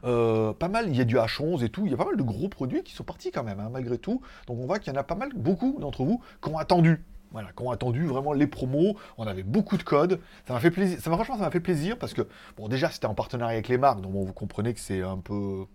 pas 0.02 0.70
mal, 0.70 0.88
il 0.88 0.96
y 0.96 1.02
a 1.02 1.06
du 1.06 1.18
H11 1.18 1.64
et 1.64 1.70
tout, 1.70 1.86
il 1.86 1.92
y 1.92 1.94
a 1.94 1.98
pas 1.98 2.06
mal 2.06 2.18
de 2.18 2.24
gros 2.24 2.48
produits 2.48 2.84
qui 2.84 2.94
sont 2.94 3.04
partis 3.04 3.32
quand 3.32 3.44
même, 3.44 3.60
hein, 3.60 3.70
malgré 3.72 3.98
tout. 3.98 4.22
Donc 4.48 4.60
on 4.60 4.66
voit 4.66 4.80
qu'il 4.80 4.94
y 4.94 4.96
en 4.96 5.00
a 5.00 5.04
pas 5.04 5.16
mal, 5.16 5.30
beaucoup 5.36 5.78
d'entre 5.80 6.04
vous, 6.04 6.22
qui 6.42 6.50
ont 6.50 6.58
attendu 6.58 7.04
Voilà, 7.34 7.50
qui 7.52 7.64
ont 7.64 7.72
attendu 7.72 8.06
vraiment 8.06 8.32
les 8.32 8.48
promos. 8.48 8.96
On 9.18 9.28
avait 9.28 9.44
beaucoup 9.44 9.78
de 9.78 9.84
codes. 9.84 10.20
Ça 10.48 10.54
m'a 10.54 10.60
fait 10.60 10.72
plaisir. 10.72 11.00
Ça 11.02 11.10
m'a 11.10 11.18
franchement, 11.18 11.38
ça 11.38 11.44
m'a 11.44 11.52
fait 11.52 11.60
plaisir 11.60 11.98
parce 11.98 12.14
que 12.14 12.22
bon, 12.58 12.68
déjà 12.70 12.90
c'était 12.90 13.08
en 13.08 13.16
partenariat 13.16 13.56
avec 13.56 13.68
les 13.68 13.78
marques, 13.78 14.02
donc 14.02 14.14
vous 14.14 14.34
comprenez 14.34 14.74
que 14.74 14.80
c'est 14.80 15.02
un 15.02 15.18
peu 15.18 15.66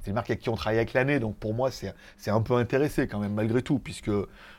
c'est 0.00 0.08
les 0.08 0.12
marques 0.12 0.30
avec 0.30 0.40
qui 0.40 0.48
on 0.48 0.56
travaille 0.56 0.78
avec 0.78 0.92
l'année, 0.92 1.20
donc 1.20 1.36
pour 1.36 1.54
moi, 1.54 1.70
c'est 1.70 2.30
un 2.30 2.40
peu 2.40 2.54
intéressé 2.54 3.06
quand 3.06 3.18
même, 3.18 3.34
malgré 3.34 3.62
tout, 3.62 3.78
puisque 3.78 4.10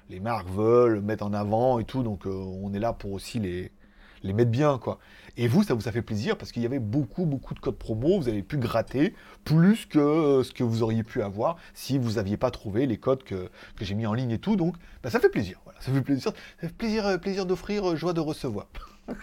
les 0.10 0.20
marques 0.20 0.50
veulent 0.50 1.02
mettre 1.02 1.26
en 1.26 1.34
avant 1.34 1.80
et 1.80 1.86
tout, 1.86 2.04
donc 2.04 2.26
euh, 2.26 2.32
on 2.32 2.74
est 2.74 2.80
là 2.80 2.94
pour 2.94 3.14
aussi 3.14 3.40
les, 3.40 3.72
les 4.24 4.34
mettre 4.34 4.52
bien, 4.52 4.78
quoi. 4.78 5.00
Et 5.38 5.48
vous, 5.48 5.64
ça 5.64 5.76
vous 5.76 5.88
a 5.88 5.92
fait 5.92 6.02
plaisir 6.02 6.38
parce 6.38 6.52
qu'il 6.52 6.64
y 6.64 6.66
avait 6.66 6.80
beaucoup, 6.80 7.26
beaucoup 7.26 7.54
de 7.54 7.60
codes 7.60 7.78
promo. 7.78 8.20
Vous 8.20 8.28
avez 8.28 8.42
pu 8.42 8.58
gratter 8.58 9.14
plus 9.44 9.86
que 9.86 10.00
euh, 10.00 10.44
ce 10.44 10.52
que 10.52 10.64
vous 10.64 10.82
auriez 10.82 11.04
pu 11.04 11.22
avoir 11.22 11.58
si 11.74 12.00
vous 12.00 12.14
n'aviez 12.14 12.38
pas 12.38 12.50
trouvé 12.50 12.88
les 12.88 12.98
codes 12.98 13.24
que, 13.24 13.50
j'ai 13.80 13.94
mis 13.94 14.08
en 14.08 14.14
ligne 14.14 14.32
et 14.32 14.40
tout. 14.40 14.56
Donc, 14.56 14.76
bah, 15.04 15.12
ça 15.12 15.20
fait 15.20 15.30
plaisir. 15.30 15.60
Voilà, 15.64 15.80
ça 15.82 15.92
fait 15.92 16.02
plaisir, 16.02 16.32
plaisir, 16.78 17.06
euh, 17.06 17.18
plaisir 17.18 17.46
d'offrir, 17.46 17.96
joie 17.96 18.14
de 18.14 18.20
recevoir. 18.20 18.68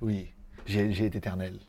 oui, 0.00 0.32
j'ai 0.66 0.90
été 0.90 1.18
éternel. 1.18 1.60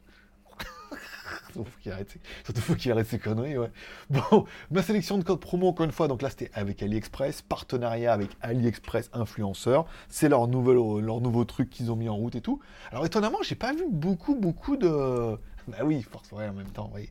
Surtout 1.53 1.71
qu'il 1.81 1.91
arrête, 1.91 2.17
faut 2.57 2.75
qu'il 2.75 2.91
arrête 2.91 3.07
ses 3.07 3.19
conneries, 3.19 3.57
ouais. 3.57 3.71
Bon, 4.09 4.45
ma 4.69 4.81
sélection 4.81 5.17
de 5.17 5.23
codes 5.23 5.39
promo, 5.39 5.67
encore 5.67 5.85
une 5.85 5.91
fois, 5.91 6.07
donc 6.07 6.21
là 6.21 6.29
c'était 6.29 6.51
avec 6.53 6.81
AliExpress, 6.81 7.41
partenariat 7.41 8.13
avec 8.13 8.29
AliExpress 8.41 9.09
Influenceurs. 9.13 9.85
C'est 10.09 10.29
leur, 10.29 10.47
leur 10.47 11.21
nouveau 11.21 11.45
truc 11.45 11.69
qu'ils 11.69 11.91
ont 11.91 11.95
mis 11.95 12.09
en 12.09 12.15
route 12.15 12.35
et 12.35 12.41
tout. 12.41 12.59
Alors 12.91 13.05
étonnamment, 13.05 13.39
j'ai 13.43 13.55
pas 13.55 13.73
vu 13.73 13.85
beaucoup, 13.89 14.35
beaucoup 14.35 14.77
de. 14.77 15.37
Bah 15.67 15.77
oui, 15.83 16.01
force 16.01 16.31
ouais, 16.31 16.47
en 16.47 16.53
même 16.53 16.69
temps, 16.69 16.91
oui. 16.95 17.09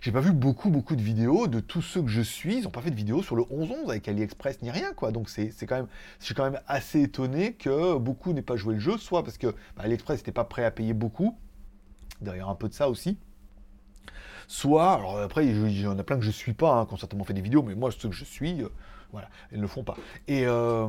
J'ai 0.00 0.12
pas 0.12 0.20
vu 0.20 0.32
beaucoup, 0.32 0.70
beaucoup 0.70 0.96
de 0.96 1.02
vidéos 1.02 1.46
de 1.46 1.60
tous 1.60 1.82
ceux 1.82 2.00
que 2.02 2.08
je 2.08 2.22
suis. 2.22 2.58
Ils 2.58 2.66
ont 2.66 2.70
pas 2.70 2.80
fait 2.80 2.90
de 2.90 2.96
vidéos 2.96 3.22
sur 3.22 3.36
le 3.36 3.42
11-11 3.42 3.90
avec 3.90 4.08
AliExpress 4.08 4.62
ni 4.62 4.70
rien, 4.70 4.94
quoi. 4.94 5.12
Donc 5.12 5.28
c'est 5.28 5.52
quand 5.66 5.76
même, 5.76 5.88
je 6.18 6.24
suis 6.24 6.34
quand 6.34 6.44
même 6.50 6.60
assez 6.66 7.02
étonné 7.02 7.52
que 7.52 7.98
beaucoup 7.98 8.32
n'aient 8.32 8.42
pas 8.42 8.56
joué 8.56 8.74
le 8.74 8.80
jeu, 8.80 8.96
soit 8.96 9.22
parce 9.22 9.36
que 9.36 9.48
bah, 9.76 9.82
AliExpress 9.84 10.20
n'était 10.20 10.32
pas 10.32 10.44
prêt 10.44 10.64
à 10.64 10.70
payer 10.70 10.94
beaucoup. 10.94 11.36
D'ailleurs, 12.22 12.48
un 12.48 12.54
peu 12.54 12.68
de 12.68 12.74
ça 12.74 12.88
aussi. 12.88 13.18
Soit, 14.52 14.92
alors 14.92 15.18
après, 15.18 15.46
il 15.46 15.80
y 15.80 15.86
en 15.86 15.98
a 15.98 16.02
plein 16.02 16.18
que 16.18 16.24
je 16.26 16.30
suis 16.30 16.52
pas, 16.52 16.80
hein, 16.80 16.96
certainement 16.98 17.24
fait 17.24 17.32
des 17.32 17.40
vidéos, 17.40 17.62
mais 17.62 17.74
moi, 17.74 17.90
ceux 17.90 18.10
que 18.10 18.14
je 18.14 18.26
suis, 18.26 18.62
euh, 18.62 18.68
voilà, 19.10 19.30
ils 19.50 19.56
ne 19.56 19.62
le 19.62 19.66
font 19.66 19.82
pas. 19.82 19.96
Et, 20.28 20.44
euh, 20.44 20.86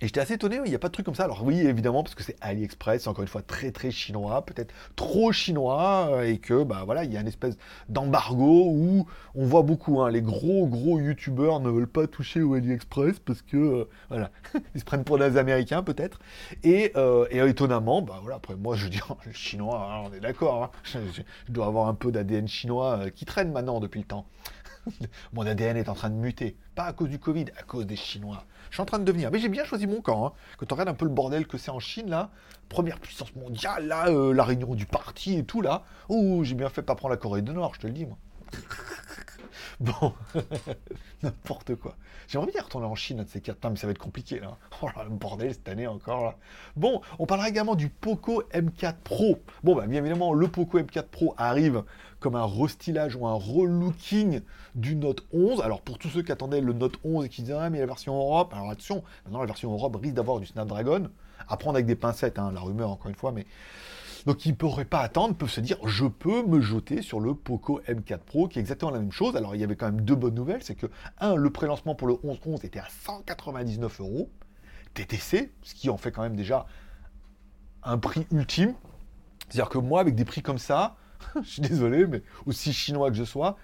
et 0.00 0.06
j'étais 0.06 0.18
assez 0.18 0.34
étonné, 0.34 0.58
il 0.64 0.68
n'y 0.68 0.74
a 0.74 0.78
pas 0.80 0.88
de 0.88 0.92
truc 0.92 1.06
comme 1.06 1.14
ça. 1.14 1.22
Alors 1.22 1.44
oui, 1.44 1.60
évidemment, 1.60 2.02
parce 2.02 2.16
que 2.16 2.24
c'est 2.24 2.36
AliExpress, 2.40 3.06
encore 3.06 3.22
une 3.22 3.28
fois 3.28 3.42
très 3.42 3.70
très 3.70 3.92
chinois, 3.92 4.44
peut-être 4.44 4.74
trop 4.96 5.30
chinois, 5.30 6.08
euh, 6.10 6.22
et 6.22 6.38
que 6.38 6.64
bah 6.64 6.82
voilà, 6.84 7.04
il 7.04 7.12
y 7.12 7.16
a 7.16 7.20
une 7.20 7.28
espèce 7.28 7.56
d'embargo 7.88 8.66
où 8.66 9.06
on 9.36 9.46
voit 9.46 9.62
beaucoup, 9.62 10.02
hein, 10.02 10.10
les 10.10 10.20
gros 10.20 10.66
gros 10.66 10.98
youtubeurs 10.98 11.60
ne 11.60 11.70
veulent 11.70 11.86
pas 11.86 12.08
toucher 12.08 12.42
au 12.42 12.54
AliExpress 12.54 13.20
parce 13.20 13.40
que 13.42 13.56
euh, 13.56 13.88
voilà, 14.08 14.32
ils 14.74 14.80
se 14.80 14.84
prennent 14.84 15.04
pour 15.04 15.16
des 15.16 15.36
Américains 15.36 15.84
peut-être. 15.84 16.18
Et, 16.64 16.90
euh, 16.96 17.26
étonnamment, 17.30 18.02
bah 18.02 18.18
voilà, 18.20 18.36
après 18.36 18.56
moi 18.56 18.74
je 18.74 18.88
dis 18.88 19.00
Chinois, 19.32 19.88
hein, 19.92 20.08
on 20.10 20.12
est 20.12 20.20
d'accord, 20.20 20.64
hein. 20.64 20.70
je, 20.82 20.98
dois 21.52 21.66
avoir 21.66 21.86
un 21.86 21.94
peu 21.94 22.10
d'ADN 22.10 22.48
chinois 22.48 23.10
qui 23.14 23.26
traîne 23.26 23.52
maintenant 23.52 23.78
depuis 23.78 24.00
le 24.00 24.06
temps. 24.06 24.26
Mon 25.32 25.46
ADN 25.46 25.76
est 25.76 25.88
en 25.88 25.94
train 25.94 26.10
de 26.10 26.16
muter, 26.16 26.56
pas 26.74 26.84
à 26.84 26.92
cause 26.92 27.08
du 27.08 27.18
Covid, 27.18 27.46
à 27.58 27.62
cause 27.62 27.86
des 27.86 27.96
Chinois. 27.96 28.44
Je 28.74 28.78
suis 28.78 28.82
en 28.82 28.86
train 28.86 28.98
de 28.98 29.04
devenir. 29.04 29.30
Mais 29.30 29.38
j'ai 29.38 29.48
bien 29.48 29.64
choisi 29.64 29.86
mon 29.86 30.00
camp. 30.00 30.26
Hein. 30.26 30.32
Quand 30.58 30.72
on 30.72 30.74
regarde 30.74 30.88
un 30.88 30.94
peu 30.94 31.04
le 31.04 31.12
bordel 31.12 31.46
que 31.46 31.58
c'est 31.58 31.70
en 31.70 31.78
Chine, 31.78 32.10
là, 32.10 32.30
première 32.68 32.98
puissance 32.98 33.32
mondiale, 33.36 33.86
là, 33.86 34.08
euh, 34.08 34.34
la 34.34 34.42
réunion 34.42 34.74
du 34.74 34.84
parti 34.84 35.38
et 35.38 35.44
tout, 35.44 35.60
là. 35.60 35.84
Oh, 36.08 36.42
j'ai 36.42 36.56
bien 36.56 36.68
fait 36.68 36.82
pas 36.82 36.96
prendre 36.96 37.12
la 37.12 37.16
Corée 37.16 37.40
du 37.40 37.52
Nord, 37.52 37.76
je 37.76 37.82
te 37.82 37.86
le 37.86 37.92
dis, 37.92 38.04
moi. 38.04 38.16
bon, 39.80 40.12
n'importe 41.22 41.74
quoi. 41.76 41.96
J'ai 42.28 42.38
envie 42.38 42.58
retourner 42.58 42.86
en 42.86 42.94
Chine, 42.94 43.22
de 43.22 43.28
ces 43.28 43.40
quatre 43.40 43.68
mais 43.68 43.76
ça 43.76 43.86
va 43.86 43.92
être 43.92 43.98
compliqué, 43.98 44.40
là. 44.40 44.56
Oh 44.82 44.88
là, 44.96 45.04
le 45.04 45.10
bordel 45.10 45.52
cette 45.52 45.68
année 45.68 45.86
encore, 45.86 46.24
là. 46.24 46.36
Bon, 46.76 47.00
on 47.18 47.26
parlera 47.26 47.48
également 47.48 47.74
du 47.74 47.88
Poco 47.88 48.42
M4 48.52 48.94
Pro. 49.04 49.42
Bon, 49.62 49.74
bah, 49.74 49.86
bien 49.86 50.00
évidemment, 50.00 50.32
le 50.32 50.48
Poco 50.48 50.78
M4 50.78 51.04
Pro 51.04 51.34
arrive 51.36 51.84
comme 52.24 52.36
un 52.36 52.46
restylage 52.46 53.16
ou 53.16 53.26
un 53.26 53.34
relooking 53.34 54.40
du 54.74 54.96
Note 54.96 55.26
11. 55.34 55.60
Alors 55.60 55.82
pour 55.82 55.98
tous 55.98 56.08
ceux 56.08 56.22
qui 56.22 56.32
attendaient 56.32 56.62
le 56.62 56.72
Note 56.72 56.96
11 57.04 57.26
et 57.26 57.28
qui 57.28 57.42
disaient 57.42 57.52
ah 57.52 57.68
mais 57.68 57.80
la 57.80 57.86
version 57.86 58.16
Europe, 58.16 58.54
alors 58.54 58.70
attention, 58.70 59.04
maintenant 59.26 59.40
la 59.40 59.46
version 59.46 59.70
Europe 59.70 59.98
risque 60.00 60.14
d'avoir 60.14 60.40
du 60.40 60.46
Snapdragon, 60.46 61.10
à 61.46 61.56
prendre 61.58 61.76
avec 61.76 61.84
des 61.84 61.96
pincettes, 61.96 62.38
hein, 62.38 62.50
la 62.54 62.60
rumeur 62.60 62.88
encore 62.90 63.10
une 63.10 63.14
fois, 63.14 63.30
mais 63.30 63.44
donc 64.26 64.46
ils 64.46 64.50
ne 64.50 64.56
pourraient 64.56 64.84
pas 64.84 65.00
attendre, 65.00 65.34
peuvent 65.34 65.50
se 65.50 65.60
dire 65.60 65.76
je 65.86 66.06
peux 66.06 66.44
me 66.46 66.60
jeter 66.60 67.02
sur 67.02 67.20
le 67.20 67.34
Poco 67.34 67.80
M4 67.86 68.18
Pro 68.18 68.48
qui 68.48 68.58
est 68.58 68.60
exactement 68.60 68.90
la 68.90 69.00
même 69.00 69.12
chose. 69.12 69.36
Alors 69.36 69.54
il 69.54 69.60
y 69.60 69.64
avait 69.64 69.76
quand 69.76 69.86
même 69.86 70.00
deux 70.00 70.14
bonnes 70.14 70.34
nouvelles, 70.34 70.62
c'est 70.62 70.74
que 70.74 70.86
un, 71.18 71.34
le 71.34 71.50
prélancement 71.50 71.94
pour 71.94 72.08
le 72.08 72.14
11-11 72.14 72.64
était 72.64 72.78
à 72.78 72.88
199 72.88 74.00
euros 74.00 74.30
TTC, 74.94 75.52
ce 75.62 75.74
qui 75.74 75.90
en 75.90 75.96
fait 75.96 76.12
quand 76.12 76.22
même 76.22 76.36
déjà 76.36 76.66
un 77.82 77.98
prix 77.98 78.26
ultime. 78.30 78.74
C'est-à-dire 79.48 79.68
que 79.68 79.78
moi, 79.78 80.00
avec 80.00 80.14
des 80.14 80.24
prix 80.24 80.42
comme 80.42 80.58
ça, 80.58 80.96
je 81.42 81.48
suis 81.48 81.62
désolé, 81.62 82.06
mais 82.06 82.22
aussi 82.46 82.72
chinois 82.72 83.10
que 83.10 83.16
je 83.16 83.24
sois, 83.24 83.56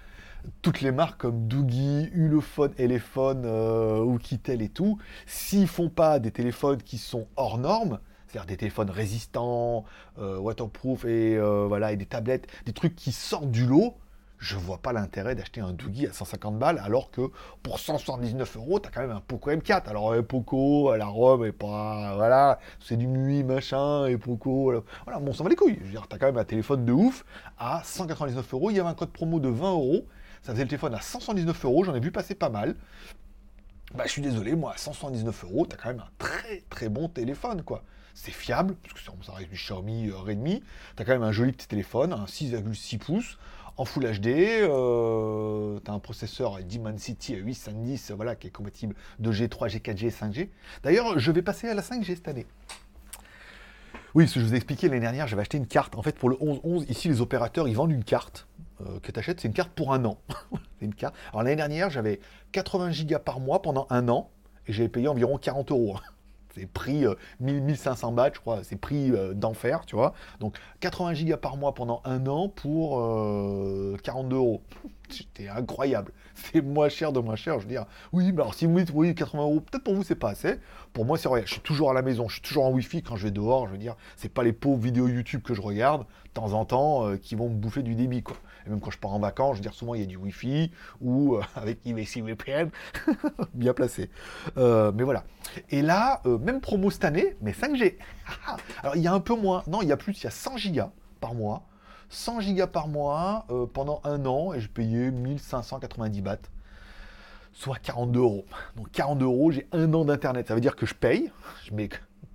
toutes 0.62 0.80
les 0.80 0.92
marques 0.92 1.20
comme 1.20 1.48
Doogie, 1.48 2.10
Ulefone, 2.12 2.72
Elephone, 2.78 3.42
euh, 3.44 4.18
et 4.48 4.68
tout, 4.68 4.98
s'ils 5.26 5.68
font 5.68 5.88
pas 5.88 6.18
des 6.18 6.30
téléphones 6.30 6.82
qui 6.82 6.98
sont 6.98 7.26
hors 7.36 7.58
normes, 7.58 7.98
c'est-à-dire 8.30 8.46
des 8.46 8.56
téléphones 8.56 8.90
résistants, 8.90 9.84
euh, 10.18 10.38
waterproof 10.38 11.04
et 11.04 11.36
euh, 11.36 11.66
voilà 11.66 11.92
et 11.92 11.96
des 11.96 12.06
tablettes, 12.06 12.46
des 12.64 12.72
trucs 12.72 12.94
qui 12.94 13.12
sortent 13.12 13.50
du 13.50 13.66
lot, 13.66 13.94
je 14.38 14.56
vois 14.56 14.78
pas 14.78 14.92
l'intérêt 14.92 15.34
d'acheter 15.34 15.60
un 15.60 15.72
Doogie 15.72 16.06
à 16.06 16.12
150 16.12 16.58
balles 16.58 16.80
alors 16.82 17.10
que 17.10 17.30
pour 17.62 17.78
179 17.78 18.56
euros, 18.56 18.80
tu 18.80 18.88
as 18.88 18.90
quand 18.90 19.02
même 19.02 19.10
un 19.10 19.20
Poco 19.20 19.50
M4. 19.50 19.88
Alors 19.88 20.14
Poco, 20.24 20.94
la 20.96 21.06
ROM 21.06 21.44
est 21.44 21.52
pas. 21.52 22.14
Voilà, 22.16 22.58
c'est 22.80 22.96
du 22.96 23.06
nuit 23.06 23.42
machin, 23.42 24.06
et 24.06 24.16
Poco. 24.16 24.72
Voilà, 25.04 25.20
bon, 25.20 25.34
ça 25.34 25.42
va 25.42 25.50
les 25.50 25.56
couilles. 25.56 25.76
Je 25.80 25.84
veux 25.84 25.90
dire, 25.90 26.06
as 26.10 26.18
quand 26.18 26.26
même 26.26 26.38
un 26.38 26.44
téléphone 26.44 26.86
de 26.86 26.92
ouf 26.92 27.26
à 27.58 27.82
199 27.84 28.54
euros. 28.54 28.70
Il 28.70 28.76
y 28.76 28.80
avait 28.80 28.88
un 28.88 28.94
code 28.94 29.10
promo 29.10 29.40
de 29.40 29.48
20 29.48 29.72
euros. 29.72 30.06
Ça 30.42 30.52
faisait 30.52 30.62
le 30.62 30.70
téléphone 30.70 30.94
à 30.94 31.02
179 31.02 31.64
euros. 31.66 31.84
J'en 31.84 31.94
ai 31.94 32.00
vu 32.00 32.10
passer 32.10 32.34
pas 32.34 32.48
mal. 32.48 32.76
Bah, 33.94 34.04
je 34.06 34.12
suis 34.12 34.22
désolé, 34.22 34.54
moi, 34.54 34.72
à 34.72 34.76
179 34.78 35.44
euros, 35.44 35.66
tu 35.66 35.74
as 35.74 35.78
quand 35.78 35.88
même 35.88 36.00
un 36.00 36.10
très 36.16 36.62
très 36.70 36.88
bon 36.88 37.08
téléphone, 37.08 37.62
quoi. 37.62 37.82
C'est 38.14 38.32
fiable, 38.32 38.74
parce 38.82 38.94
que 38.94 39.00
ça 39.24 39.32
reste 39.32 39.50
du 39.50 39.56
Xiaomi 39.56 40.08
euh, 40.08 40.16
Redmi. 40.16 40.62
Tu 40.96 41.02
as 41.02 41.04
quand 41.04 41.12
même 41.12 41.22
un 41.22 41.32
joli 41.32 41.52
petit 41.52 41.68
téléphone, 41.68 42.12
un 42.12 42.24
6,6 42.24 42.98
pouces 42.98 43.38
en 43.76 43.84
Full 43.84 44.04
HD. 44.04 44.26
Euh, 44.28 45.78
tu 45.84 45.90
as 45.90 45.94
un 45.94 45.98
processeur 45.98 46.58
Dimensity 46.62 47.36
810 47.36 48.12
voilà, 48.12 48.36
qui 48.36 48.48
est 48.48 48.50
compatible 48.50 48.94
2G, 49.22 49.48
3G, 49.48 49.80
4G 49.80 50.06
et 50.06 50.10
5G. 50.10 50.48
D'ailleurs, 50.82 51.18
je 51.18 51.32
vais 51.32 51.42
passer 51.42 51.68
à 51.68 51.74
la 51.74 51.82
5G 51.82 52.16
cette 52.16 52.28
année. 52.28 52.46
Oui, 54.14 54.26
ce 54.26 54.34
que 54.34 54.40
je 54.40 54.46
vous 54.46 54.54
ai 54.54 54.56
expliqué 54.56 54.88
l'année 54.88 55.00
dernière, 55.00 55.28
j'avais 55.28 55.42
acheté 55.42 55.56
une 55.56 55.68
carte. 55.68 55.96
En 55.96 56.02
fait, 56.02 56.18
pour 56.18 56.28
le 56.28 56.36
11-11, 56.36 56.90
ici, 56.90 57.08
les 57.08 57.20
opérateurs, 57.20 57.68
ils 57.68 57.76
vendent 57.76 57.92
une 57.92 58.02
carte 58.02 58.48
euh, 58.80 58.98
que 59.00 59.12
tu 59.12 59.18
achètes. 59.18 59.40
C'est 59.40 59.48
une 59.48 59.54
carte 59.54 59.70
pour 59.70 59.92
un 59.92 60.04
an. 60.04 60.18
une 60.80 60.94
carte. 60.94 61.14
Alors, 61.30 61.44
l'année 61.44 61.56
dernière, 61.56 61.90
j'avais 61.90 62.18
80 62.52 62.90
gigas 62.90 63.20
par 63.20 63.38
mois 63.38 63.62
pendant 63.62 63.86
un 63.88 64.08
an 64.08 64.30
et 64.66 64.72
j'avais 64.72 64.88
payé 64.88 65.06
environ 65.06 65.38
40 65.38 65.70
euros. 65.70 65.96
C'est 66.54 66.68
1500 67.40 68.12
euh, 68.12 68.14
bahts, 68.14 68.30
je 68.34 68.40
crois, 68.40 68.64
c'est 68.64 68.76
prix 68.76 69.10
euh, 69.12 69.34
d'enfer, 69.34 69.84
tu 69.86 69.96
vois. 69.96 70.14
Donc 70.40 70.56
80 70.80 71.14
gigas 71.14 71.36
par 71.36 71.56
mois 71.56 71.74
pendant 71.74 72.02
un 72.04 72.26
an 72.26 72.48
pour 72.48 72.98
42 74.02 74.36
euros. 74.36 74.62
C'était 75.08 75.48
incroyable. 75.48 76.12
C'est 76.34 76.62
moins 76.62 76.88
cher 76.88 77.12
de 77.12 77.20
moins 77.20 77.36
cher, 77.36 77.58
je 77.58 77.64
veux 77.64 77.70
dire. 77.70 77.86
Oui, 78.12 78.32
mais 78.32 78.40
alors 78.40 78.54
si 78.54 78.66
vous 78.66 78.78
dites, 78.78 78.92
oui, 78.94 79.14
80 79.14 79.42
euros, 79.42 79.60
peut-être 79.60 79.84
pour 79.84 79.94
vous, 79.94 80.04
c'est 80.04 80.14
pas 80.14 80.30
assez. 80.30 80.58
Pour 80.92 81.04
moi, 81.04 81.18
c'est 81.18 81.28
vrai. 81.28 81.42
Je 81.46 81.52
suis 81.52 81.60
toujours 81.60 81.90
à 81.90 81.94
la 81.94 82.02
maison, 82.02 82.28
je 82.28 82.34
suis 82.34 82.42
toujours 82.42 82.64
en 82.64 82.70
Wi-Fi 82.70 83.02
quand 83.02 83.16
je 83.16 83.24
vais 83.24 83.30
dehors, 83.30 83.66
je 83.66 83.72
veux 83.72 83.78
dire. 83.78 83.96
C'est 84.16 84.32
pas 84.32 84.42
les 84.42 84.52
pauvres 84.52 84.80
vidéos 84.80 85.08
YouTube 85.08 85.42
que 85.42 85.54
je 85.54 85.60
regarde, 85.60 86.02
de 86.02 86.30
temps 86.32 86.52
en 86.52 86.64
temps, 86.64 87.06
euh, 87.06 87.16
qui 87.16 87.34
vont 87.34 87.48
me 87.48 87.54
bouffer 87.54 87.82
du 87.82 87.94
débit, 87.94 88.22
quoi. 88.22 88.36
Même 88.70 88.80
quand 88.80 88.90
je 88.90 88.98
pars 88.98 89.12
en 89.12 89.18
vacances, 89.18 89.56
je 89.56 89.58
veux 89.58 89.62
dire, 89.62 89.74
souvent, 89.74 89.94
il 89.94 90.00
y 90.00 90.04
a 90.04 90.06
du 90.06 90.16
Wi-Fi 90.16 90.70
ou 91.00 91.34
euh, 91.34 91.42
avec 91.56 91.84
IVC 91.84 92.22
VPN, 92.22 92.70
bien 93.54 93.74
placé. 93.74 94.10
Euh, 94.56 94.92
mais 94.94 95.02
voilà. 95.02 95.24
Et 95.70 95.82
là, 95.82 96.22
même 96.24 96.60
promo 96.60 96.90
cette 96.90 97.04
année, 97.04 97.36
mais 97.40 97.52
5G. 97.52 97.96
alors, 98.82 98.96
il 98.96 99.02
y 99.02 99.08
a 99.08 99.12
un 99.12 99.20
peu 99.20 99.34
moins. 99.34 99.62
Non, 99.66 99.82
il 99.82 99.88
y 99.88 99.92
a 99.92 99.96
plus, 99.96 100.18
il 100.20 100.24
y 100.24 100.26
a 100.26 100.30
100 100.30 100.56
gigas 100.56 100.90
par 101.20 101.34
mois. 101.34 101.64
100 102.10 102.40
gigas 102.40 102.66
par 102.66 102.88
mois 102.88 103.46
euh, 103.50 103.66
pendant 103.66 104.00
un 104.04 104.26
an 104.26 104.52
et 104.52 104.60
je 104.60 104.68
payais 104.68 105.10
1590 105.10 106.20
bahts, 106.22 106.36
soit 107.52 107.78
42 107.78 108.20
euros. 108.20 108.44
Donc 108.76 108.90
42 108.90 109.24
euros, 109.24 109.50
j'ai 109.52 109.66
un 109.72 109.92
an 109.94 110.04
d'internet. 110.04 110.48
Ça 110.48 110.54
veut 110.54 110.60
dire 110.60 110.76
que 110.76 110.86
je 110.86 110.94
paye, 110.94 111.30
je 111.64 111.72
mets 111.72 111.88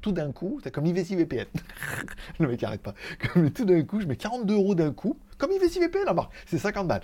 tout 0.06 0.12
d'un 0.12 0.32
coup, 0.32 0.60
c'est 0.64 0.70
comme 0.70 0.86
IVC 0.86 1.16
VPN. 1.16 1.48
Le 2.40 2.48
mec 2.48 2.62
arrête 2.62 2.84
pas. 2.84 2.94
Comme 3.34 3.50
tout 3.50 3.66
d'un 3.66 3.82
coup, 3.82 4.00
je 4.00 4.06
mets 4.06 4.16
42 4.16 4.54
euros 4.54 4.76
d'un 4.76 4.92
coup, 4.92 5.18
comme 5.40 5.52
IVC 5.52 5.80
VPN, 5.80 6.14
marque, 6.14 6.32
c'est 6.46 6.60
50 6.60 6.88
balles. 6.88 7.02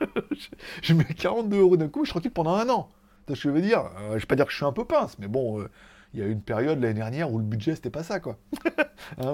je 0.82 0.94
mets 0.94 1.04
42 1.04 1.58
euros 1.58 1.76
d'un 1.76 1.88
coup, 1.88 2.00
je 2.00 2.06
suis 2.06 2.12
tranquille 2.12 2.30
pendant 2.30 2.54
un 2.54 2.66
an. 2.70 2.88
ce 3.28 3.34
que 3.34 3.40
je 3.40 3.50
veux 3.50 3.60
dire? 3.60 3.90
Euh, 3.98 4.14
je 4.14 4.20
vais 4.20 4.26
pas 4.26 4.36
dire 4.36 4.46
que 4.46 4.52
je 4.52 4.56
suis 4.56 4.64
un 4.64 4.72
peu 4.72 4.86
pince, 4.86 5.18
mais 5.18 5.28
bon, 5.28 5.60
euh, 5.60 5.68
il 6.12 6.20
y 6.20 6.22
a 6.22 6.26
eu 6.26 6.32
une 6.32 6.42
période 6.42 6.80
l'année 6.80 6.94
dernière 6.94 7.32
où 7.32 7.38
le 7.38 7.44
budget 7.44 7.74
c'était 7.74 7.90
pas 7.90 8.02
ça 8.02 8.20
quoi. 8.20 8.38
Hein, 9.18 9.32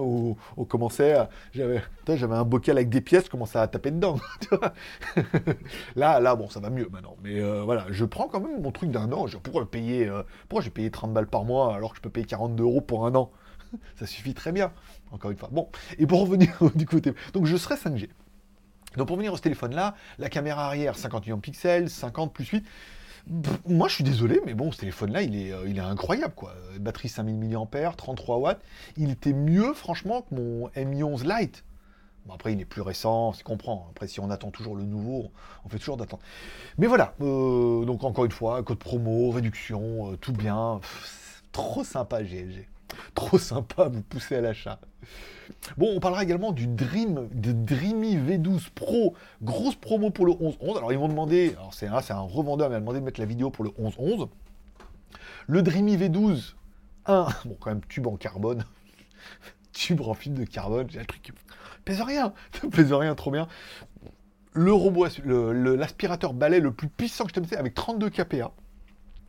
on 0.56 0.64
commençait. 0.64 1.16
J'avais 1.52 2.34
un 2.34 2.44
bocal 2.44 2.76
avec 2.76 2.88
des 2.88 3.00
pièces, 3.00 3.26
je 3.26 3.30
commençais 3.30 3.58
à 3.58 3.66
taper 3.66 3.90
dedans. 3.90 4.18
là, 5.96 6.20
là, 6.20 6.34
bon, 6.34 6.48
ça 6.48 6.60
va 6.60 6.70
mieux 6.70 6.88
maintenant. 6.90 7.16
Mais 7.22 7.40
euh, 7.40 7.62
voilà, 7.62 7.86
je 7.90 8.04
prends 8.04 8.28
quand 8.28 8.40
même 8.40 8.62
mon 8.62 8.72
truc 8.72 8.90
d'un 8.90 9.12
an. 9.12 9.26
Je, 9.26 9.36
pourquoi 9.38 9.68
payer 9.70 10.08
euh, 10.08 10.22
Pourquoi 10.48 10.62
j'ai 10.62 10.70
payé 10.70 10.90
30 10.90 11.12
balles 11.12 11.26
par 11.26 11.44
mois 11.44 11.74
alors 11.74 11.90
que 11.90 11.96
je 11.96 12.02
peux 12.02 12.10
payer 12.10 12.26
42 12.26 12.62
euros 12.62 12.80
pour 12.80 13.06
un 13.06 13.14
an? 13.14 13.30
Ça 13.96 14.06
suffit 14.06 14.34
très 14.34 14.52
bien, 14.52 14.72
encore 15.10 15.30
une 15.30 15.36
fois. 15.36 15.50
Bon, 15.52 15.68
et 15.98 16.06
pour 16.06 16.20
revenir 16.20 16.56
du 16.74 16.86
côté... 16.86 17.12
Donc 17.32 17.46
je 17.46 17.56
serai 17.56 17.74
5G. 17.74 18.08
Donc 18.96 19.08
pour 19.08 19.16
venir 19.16 19.34
à 19.34 19.36
ce 19.36 19.42
téléphone-là, 19.42 19.94
la 20.18 20.28
caméra 20.30 20.66
arrière 20.66 20.96
50 20.96 21.26
millions 21.26 21.36
de 21.36 21.42
pixels, 21.42 21.90
50 21.90 22.32
plus 22.32 22.46
8 22.46 22.64
moi, 23.66 23.88
je 23.88 23.94
suis 23.94 24.04
désolé, 24.04 24.40
mais 24.46 24.54
bon, 24.54 24.70
ce 24.70 24.78
téléphone-là, 24.78 25.22
il 25.22 25.36
est, 25.36 25.52
euh, 25.52 25.68
il 25.68 25.78
est 25.78 25.80
incroyable, 25.80 26.34
quoi. 26.34 26.54
Batterie 26.78 27.08
5000 27.08 27.36
mAh, 27.36 27.92
33 27.96 28.36
watts. 28.38 28.60
Il 28.96 29.10
était 29.10 29.32
mieux, 29.32 29.74
franchement, 29.74 30.22
que 30.22 30.34
mon 30.34 30.70
Mi 30.76 31.02
11 31.02 31.24
Lite. 31.24 31.64
Bon, 32.26 32.34
après, 32.34 32.52
il 32.52 32.60
est 32.60 32.64
plus 32.64 32.82
récent, 32.82 33.32
c'est 33.32 33.42
comprend. 33.42 33.88
Après, 33.90 34.06
si 34.06 34.20
on 34.20 34.30
attend 34.30 34.50
toujours 34.50 34.76
le 34.76 34.84
nouveau, 34.84 35.30
on 35.64 35.68
fait 35.68 35.78
toujours 35.78 35.96
d'attendre. 35.96 36.22
Mais 36.78 36.86
voilà, 36.86 37.14
euh, 37.20 37.84
donc 37.84 38.04
encore 38.04 38.24
une 38.24 38.32
fois, 38.32 38.62
code 38.62 38.78
promo, 38.78 39.30
réduction, 39.30 40.12
euh, 40.12 40.16
tout 40.16 40.32
bien. 40.32 40.80
trop 41.52 41.84
sympa, 41.84 42.22
GLG. 42.22 42.68
Trop 43.14 43.38
sympa, 43.38 43.88
vous 43.88 44.03
poussez 44.03 44.37
à 44.37 44.40
l'achat. 44.40 44.81
Bon, 45.77 45.92
on 45.94 46.01
parlera 46.01 46.22
également 46.22 46.53
du 46.53 46.66
Dream, 46.66 47.29
de 47.33 47.53
Dreamy 47.53 48.16
V12 48.16 48.70
Pro, 48.75 49.14
grosse 49.42 49.77
promo 49.77 50.11
pour 50.11 50.27
le 50.27 50.33
11-11. 50.33 50.79
Alors 50.79 50.92
ils 50.92 50.99
m'ont 50.99 51.09
demandé, 51.09 51.55
alors 51.57 51.75
c'est 51.75 51.87
un, 51.87 51.96
un 51.96 52.20
revendeur, 52.20 52.68
il 52.68 52.72
m'a 52.72 52.81
demandé 52.81 53.01
de 53.01 53.05
mettre 53.05 53.20
la 53.20 53.27
vidéo 53.27 53.51
pour 53.51 53.64
le 53.64 53.70
11-11. 53.70 54.29
Le 55.46 55.62
Dreamy 55.62 55.96
V12, 55.96 56.55
1, 57.07 57.27
bon 57.44 57.57
quand 57.61 57.70
même 57.70 57.85
tube 57.88 58.07
en 58.07 58.16
carbone, 58.16 58.64
tube 59.72 60.01
en 60.01 60.14
fil 60.14 60.35
de 60.35 60.44
carbone, 60.44 60.88
j'ai 60.90 61.01
un 61.01 61.05
truc 61.05 61.22
qui 61.22 61.33
pèse 61.85 62.01
rien, 62.01 62.33
ça 62.53 62.68
pèse 62.68 62.92
rien, 62.92 63.14
trop 63.14 63.31
bien. 63.31 63.46
Le 64.53 64.72
robot, 64.72 65.07
l'aspirateur 65.27 66.33
balai 66.33 66.61
le 66.61 66.72
plus 66.72 66.88
puissant 66.88 67.25
que 67.27 67.33
je 67.35 67.40
t'ai 67.40 67.57
avec 67.57 67.75
32 67.75 68.09
kPa. 68.09 68.53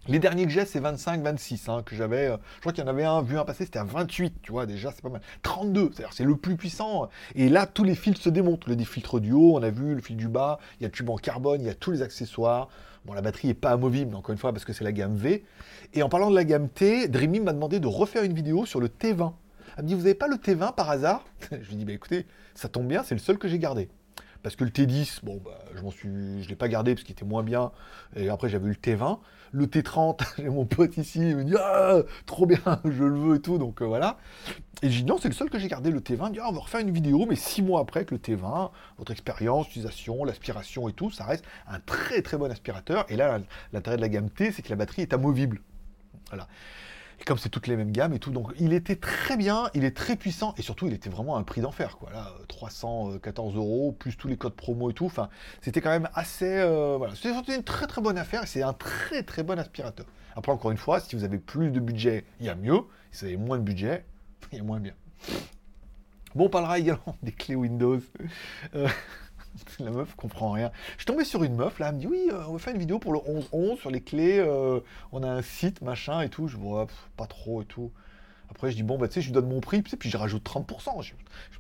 Les 0.09 0.19
derniers 0.19 0.45
que 0.45 0.51
j'ai, 0.51 0.63
c'est 0.63 0.79
25, 0.79 1.21
26, 1.21 1.67
hein, 1.67 1.83
que 1.85 1.93
j'avais. 1.93 2.27
Euh, 2.27 2.37
je 2.55 2.59
crois 2.61 2.71
qu'il 2.71 2.81
y 2.81 2.87
en 2.87 2.89
avait 2.89 3.03
un 3.03 3.21
vu 3.21 3.37
un 3.37 3.43
passé, 3.43 3.65
c'était 3.65 3.79
à 3.79 3.83
28, 3.83 4.35
tu 4.41 4.53
vois, 4.53 4.65
déjà, 4.65 4.91
c'est 4.93 5.01
pas 5.01 5.09
mal. 5.09 5.21
32, 5.41 5.91
c'est-à-dire 5.91 6.13
c'est 6.13 6.23
le 6.23 6.37
plus 6.37 6.55
puissant. 6.55 7.09
Et 7.35 7.49
là, 7.49 7.65
tous 7.65 7.83
les 7.83 7.95
fils 7.95 8.17
se 8.17 8.29
démontent. 8.29 8.67
Le 8.67 8.77
filtre 8.85 9.19
du 9.19 9.33
haut, 9.33 9.57
on 9.57 9.63
a 9.63 9.69
vu, 9.69 9.95
le 9.95 10.01
fil 10.01 10.15
du 10.15 10.29
bas, 10.29 10.59
il 10.79 10.83
y 10.83 10.85
a 10.85 10.87
le 10.87 10.93
tube 10.93 11.09
en 11.09 11.17
carbone, 11.17 11.59
il 11.59 11.67
y 11.67 11.69
a 11.69 11.73
tous 11.73 11.91
les 11.91 12.01
accessoires. 12.01 12.69
Bon, 13.05 13.13
la 13.13 13.21
batterie 13.21 13.49
n'est 13.49 13.53
pas 13.53 13.71
amovible, 13.71 14.15
encore 14.15 14.31
une 14.31 14.37
fois, 14.37 14.53
parce 14.53 14.63
que 14.63 14.71
c'est 14.71 14.85
la 14.85 14.93
gamme 14.93 15.15
V. 15.15 15.43
Et 15.93 16.03
en 16.03 16.09
parlant 16.09 16.29
de 16.29 16.35
la 16.35 16.45
gamme 16.45 16.69
T, 16.69 17.09
Dreamy 17.09 17.41
m'a 17.41 17.51
demandé 17.51 17.81
de 17.81 17.87
refaire 17.87 18.23
une 18.23 18.33
vidéo 18.33 18.65
sur 18.65 18.79
le 18.79 18.87
T20. 18.87 19.33
Elle 19.75 19.83
me 19.83 19.89
dit, 19.89 19.93
vous 19.93 20.01
n'avez 20.01 20.15
pas 20.15 20.27
le 20.27 20.37
T20 20.37 20.73
par 20.73 20.89
hasard 20.89 21.25
Je 21.51 21.69
lui 21.69 21.75
dis, 21.75 21.85
bah 21.85 21.93
écoutez, 21.93 22.25
ça 22.55 22.69
tombe 22.69 22.87
bien, 22.87 23.03
c'est 23.03 23.15
le 23.15 23.19
seul 23.19 23.37
que 23.37 23.49
j'ai 23.49 23.59
gardé. 23.59 23.89
Parce 24.47 24.55
que 24.55 24.63
le 24.63 24.69
T10, 24.69 25.25
bon, 25.25 25.41
bah, 25.43 25.59
je 25.75 25.81
m'en 25.81 25.91
suis, 25.91 26.41
je 26.41 26.47
l'ai 26.47 26.55
pas 26.55 26.69
gardé 26.69 26.95
parce 26.95 27.03
qu'il 27.03 27.11
était 27.11 27.25
moins 27.25 27.43
bien. 27.43 27.73
Et 28.15 28.29
après, 28.29 28.47
j'avais 28.47 28.67
eu 28.67 28.69
le 28.69 28.75
T20. 28.75 29.19
Le 29.51 29.65
T30, 29.65 30.21
j'ai 30.37 30.47
mon 30.47 30.65
pote 30.65 30.95
ici, 30.95 31.19
il 31.19 31.35
me 31.35 31.43
dit 31.43 31.55
ah, 31.59 31.97
trop 32.25 32.45
bien, 32.45 32.61
je 32.85 33.03
le 33.03 33.19
veux 33.19 33.35
et 33.35 33.41
tout. 33.41 33.57
Donc 33.57 33.81
euh, 33.81 33.85
voilà. 33.85 34.17
Et 34.81 34.89
j'ai 34.89 35.01
dit 35.01 35.05
non, 35.05 35.17
c'est 35.21 35.27
le 35.27 35.33
seul 35.33 35.49
que 35.49 35.59
j'ai 35.59 35.67
gardé 35.67 35.91
le 35.91 35.99
T20. 35.99 36.27
Il 36.27 36.31
dit 36.31 36.39
ah, 36.41 36.47
on 36.47 36.53
va 36.53 36.61
refaire 36.61 36.79
une 36.79 36.91
vidéo, 36.91 37.25
mais 37.27 37.35
six 37.35 37.61
mois 37.61 37.81
après 37.81 38.05
que 38.05 38.15
le 38.15 38.21
T20, 38.21 38.71
votre 38.97 39.11
expérience, 39.11 39.65
l'utilisation, 39.67 40.23
l'aspiration 40.23 40.87
et 40.87 40.93
tout, 40.93 41.11
ça 41.11 41.25
reste 41.25 41.43
un 41.67 41.81
très 41.81 42.21
très 42.21 42.37
bon 42.37 42.49
aspirateur. 42.49 43.05
Et 43.09 43.17
là, 43.17 43.41
l'intérêt 43.73 43.97
de 43.97 44.01
la 44.01 44.07
gamme 44.07 44.29
T, 44.29 44.53
c'est 44.53 44.61
que 44.61 44.69
la 44.69 44.77
batterie 44.77 45.01
est 45.01 45.11
amovible. 45.11 45.59
Voilà. 46.29 46.47
Et 47.19 47.23
comme 47.23 47.37
c'est 47.37 47.49
toutes 47.49 47.67
les 47.67 47.75
mêmes 47.75 47.91
gammes 47.91 48.13
et 48.13 48.19
tout, 48.19 48.31
donc 48.31 48.53
il 48.59 48.73
était 48.73 48.95
très 48.95 49.37
bien, 49.37 49.69
il 49.73 49.83
est 49.83 49.95
très 49.95 50.15
puissant, 50.15 50.53
et 50.57 50.61
surtout 50.61 50.87
il 50.87 50.93
était 50.93 51.09
vraiment 51.09 51.37
un 51.37 51.43
prix 51.43 51.61
d'enfer, 51.61 51.97
quoi. 51.97 52.11
Là, 52.11 52.31
314 52.47 53.55
euros, 53.55 53.95
plus 53.97 54.15
tous 54.15 54.27
les 54.27 54.37
codes 54.37 54.53
promo 54.53 54.91
et 54.91 54.93
tout, 54.93 55.05
enfin, 55.05 55.29
c'était 55.61 55.81
quand 55.81 55.89
même 55.89 56.09
assez... 56.13 56.45
Euh, 56.45 56.95
voilà, 56.97 57.15
c'était 57.15 57.55
une 57.55 57.63
très 57.63 57.87
très 57.87 58.01
bonne 58.01 58.17
affaire, 58.17 58.43
et 58.43 58.47
c'est 58.47 58.61
un 58.61 58.73
très 58.73 59.23
très 59.23 59.43
bon 59.43 59.57
aspirateur. 59.57 60.05
Après, 60.35 60.51
encore 60.51 60.69
une 60.69 60.77
fois, 60.77 60.99
si 60.99 61.15
vous 61.15 61.23
avez 61.23 61.39
plus 61.39 61.71
de 61.71 61.79
budget, 61.79 62.23
il 62.39 62.45
y 62.45 62.49
a 62.49 62.55
mieux, 62.55 62.81
si 63.11 63.21
vous 63.21 63.25
avez 63.25 63.37
moins 63.37 63.57
de 63.57 63.63
budget, 63.63 64.05
il 64.51 64.59
y 64.59 64.61
a 64.61 64.63
moins 64.63 64.79
bien. 64.79 64.93
Bon, 66.35 66.45
on 66.45 66.49
parlera 66.49 66.77
également 66.77 67.17
des 67.23 67.31
clés 67.31 67.55
Windows. 67.55 67.99
Euh, 68.75 68.87
la 69.79 69.91
meuf 69.91 70.15
comprend 70.15 70.51
rien. 70.51 70.71
Je 70.93 71.03
suis 71.03 71.05
tombé 71.05 71.23
sur 71.23 71.43
une 71.43 71.55
meuf, 71.55 71.79
là, 71.79 71.89
elle 71.89 71.95
me 71.95 71.99
dit 71.99 72.07
oui, 72.07 72.29
euh, 72.31 72.43
on 72.47 72.53
va 72.53 72.59
faire 72.59 72.73
une 72.73 72.79
vidéo 72.79 72.99
pour 72.99 73.13
le 73.13 73.19
11-11 73.19 73.77
sur 73.77 73.91
les 73.91 74.01
clés, 74.01 74.39
euh, 74.39 74.79
on 75.11 75.23
a 75.23 75.29
un 75.29 75.41
site, 75.41 75.81
machin 75.81 76.21
et 76.21 76.29
tout. 76.29 76.47
Je 76.47 76.57
vois, 76.57 76.87
pas 77.15 77.27
trop 77.27 77.61
et 77.61 77.65
tout. 77.65 77.91
Après, 78.49 78.71
je 78.71 78.75
dis, 78.75 78.83
bon, 78.83 78.97
bah, 78.97 79.07
tu 79.07 79.15
sais, 79.15 79.21
je 79.21 79.27
lui 79.27 79.33
donne 79.33 79.49
mon 79.49 79.59
prix, 79.59 79.81
puis 79.81 80.09
je 80.09 80.17
rajoute 80.17 80.43
30%. 80.43 81.01
Je, 81.01 81.13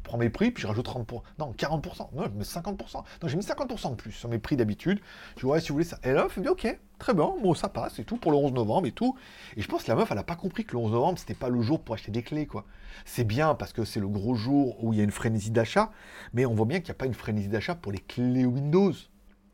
prends 0.03 0.17
mes 0.17 0.29
prix, 0.29 0.51
puis 0.51 0.61
je 0.61 0.67
rajoute 0.67 0.87
30%. 0.87 1.21
Non, 1.37 1.51
40%. 1.51 2.13
Non, 2.13 2.23
je 2.25 2.29
mets 2.29 2.43
50%. 2.43 2.95
Non, 2.95 3.27
j'ai 3.27 3.37
mis 3.37 3.43
50% 3.43 3.91
de 3.91 3.95
plus 3.95 4.11
sur 4.11 4.29
mes 4.29 4.39
prix 4.39 4.55
d'habitude. 4.55 4.99
Je 5.37 5.45
ouais, 5.45 5.59
si 5.59 5.69
vous 5.69 5.75
voulez 5.75 5.85
ça. 5.85 5.99
Et 6.03 6.11
là, 6.11 6.27
elle 6.29 6.41
me 6.41 6.43
dit, 6.43 6.49
ok, 6.49 6.79
très 6.97 7.13
bien, 7.13 7.33
bon, 7.41 7.53
ça 7.53 7.69
passe 7.69 7.99
et 7.99 8.03
tout, 8.03 8.17
pour 8.17 8.31
le 8.31 8.37
11 8.37 8.53
novembre 8.53 8.87
et 8.87 8.91
tout. 8.91 9.15
Et 9.57 9.61
je 9.61 9.67
pense 9.67 9.83
que 9.83 9.89
la 9.89 9.95
meuf, 9.95 10.09
elle 10.11 10.17
a 10.17 10.23
pas 10.23 10.35
compris 10.35 10.65
que 10.65 10.73
le 10.73 10.79
11 10.79 10.91
novembre, 10.91 11.19
c'était 11.19 11.33
pas 11.33 11.49
le 11.49 11.61
jour 11.61 11.81
pour 11.81 11.95
acheter 11.95 12.11
des 12.11 12.23
clés, 12.23 12.47
quoi. 12.47 12.65
C'est 13.05 13.25
bien 13.25 13.53
parce 13.53 13.73
que 13.73 13.85
c'est 13.85 13.99
le 13.99 14.07
gros 14.07 14.35
jour 14.35 14.83
où 14.83 14.93
il 14.93 14.97
y 14.97 15.01
a 15.01 15.03
une 15.03 15.11
frénésie 15.11 15.51
d'achat, 15.51 15.91
mais 16.33 16.45
on 16.45 16.55
voit 16.55 16.65
bien 16.65 16.79
qu'il 16.79 16.87
n'y 16.87 16.91
a 16.91 16.95
pas 16.95 17.05
une 17.05 17.13
frénésie 17.13 17.49
d'achat 17.49 17.75
pour 17.75 17.91
les 17.91 17.99
clés 17.99 18.45
Windows. 18.45 18.93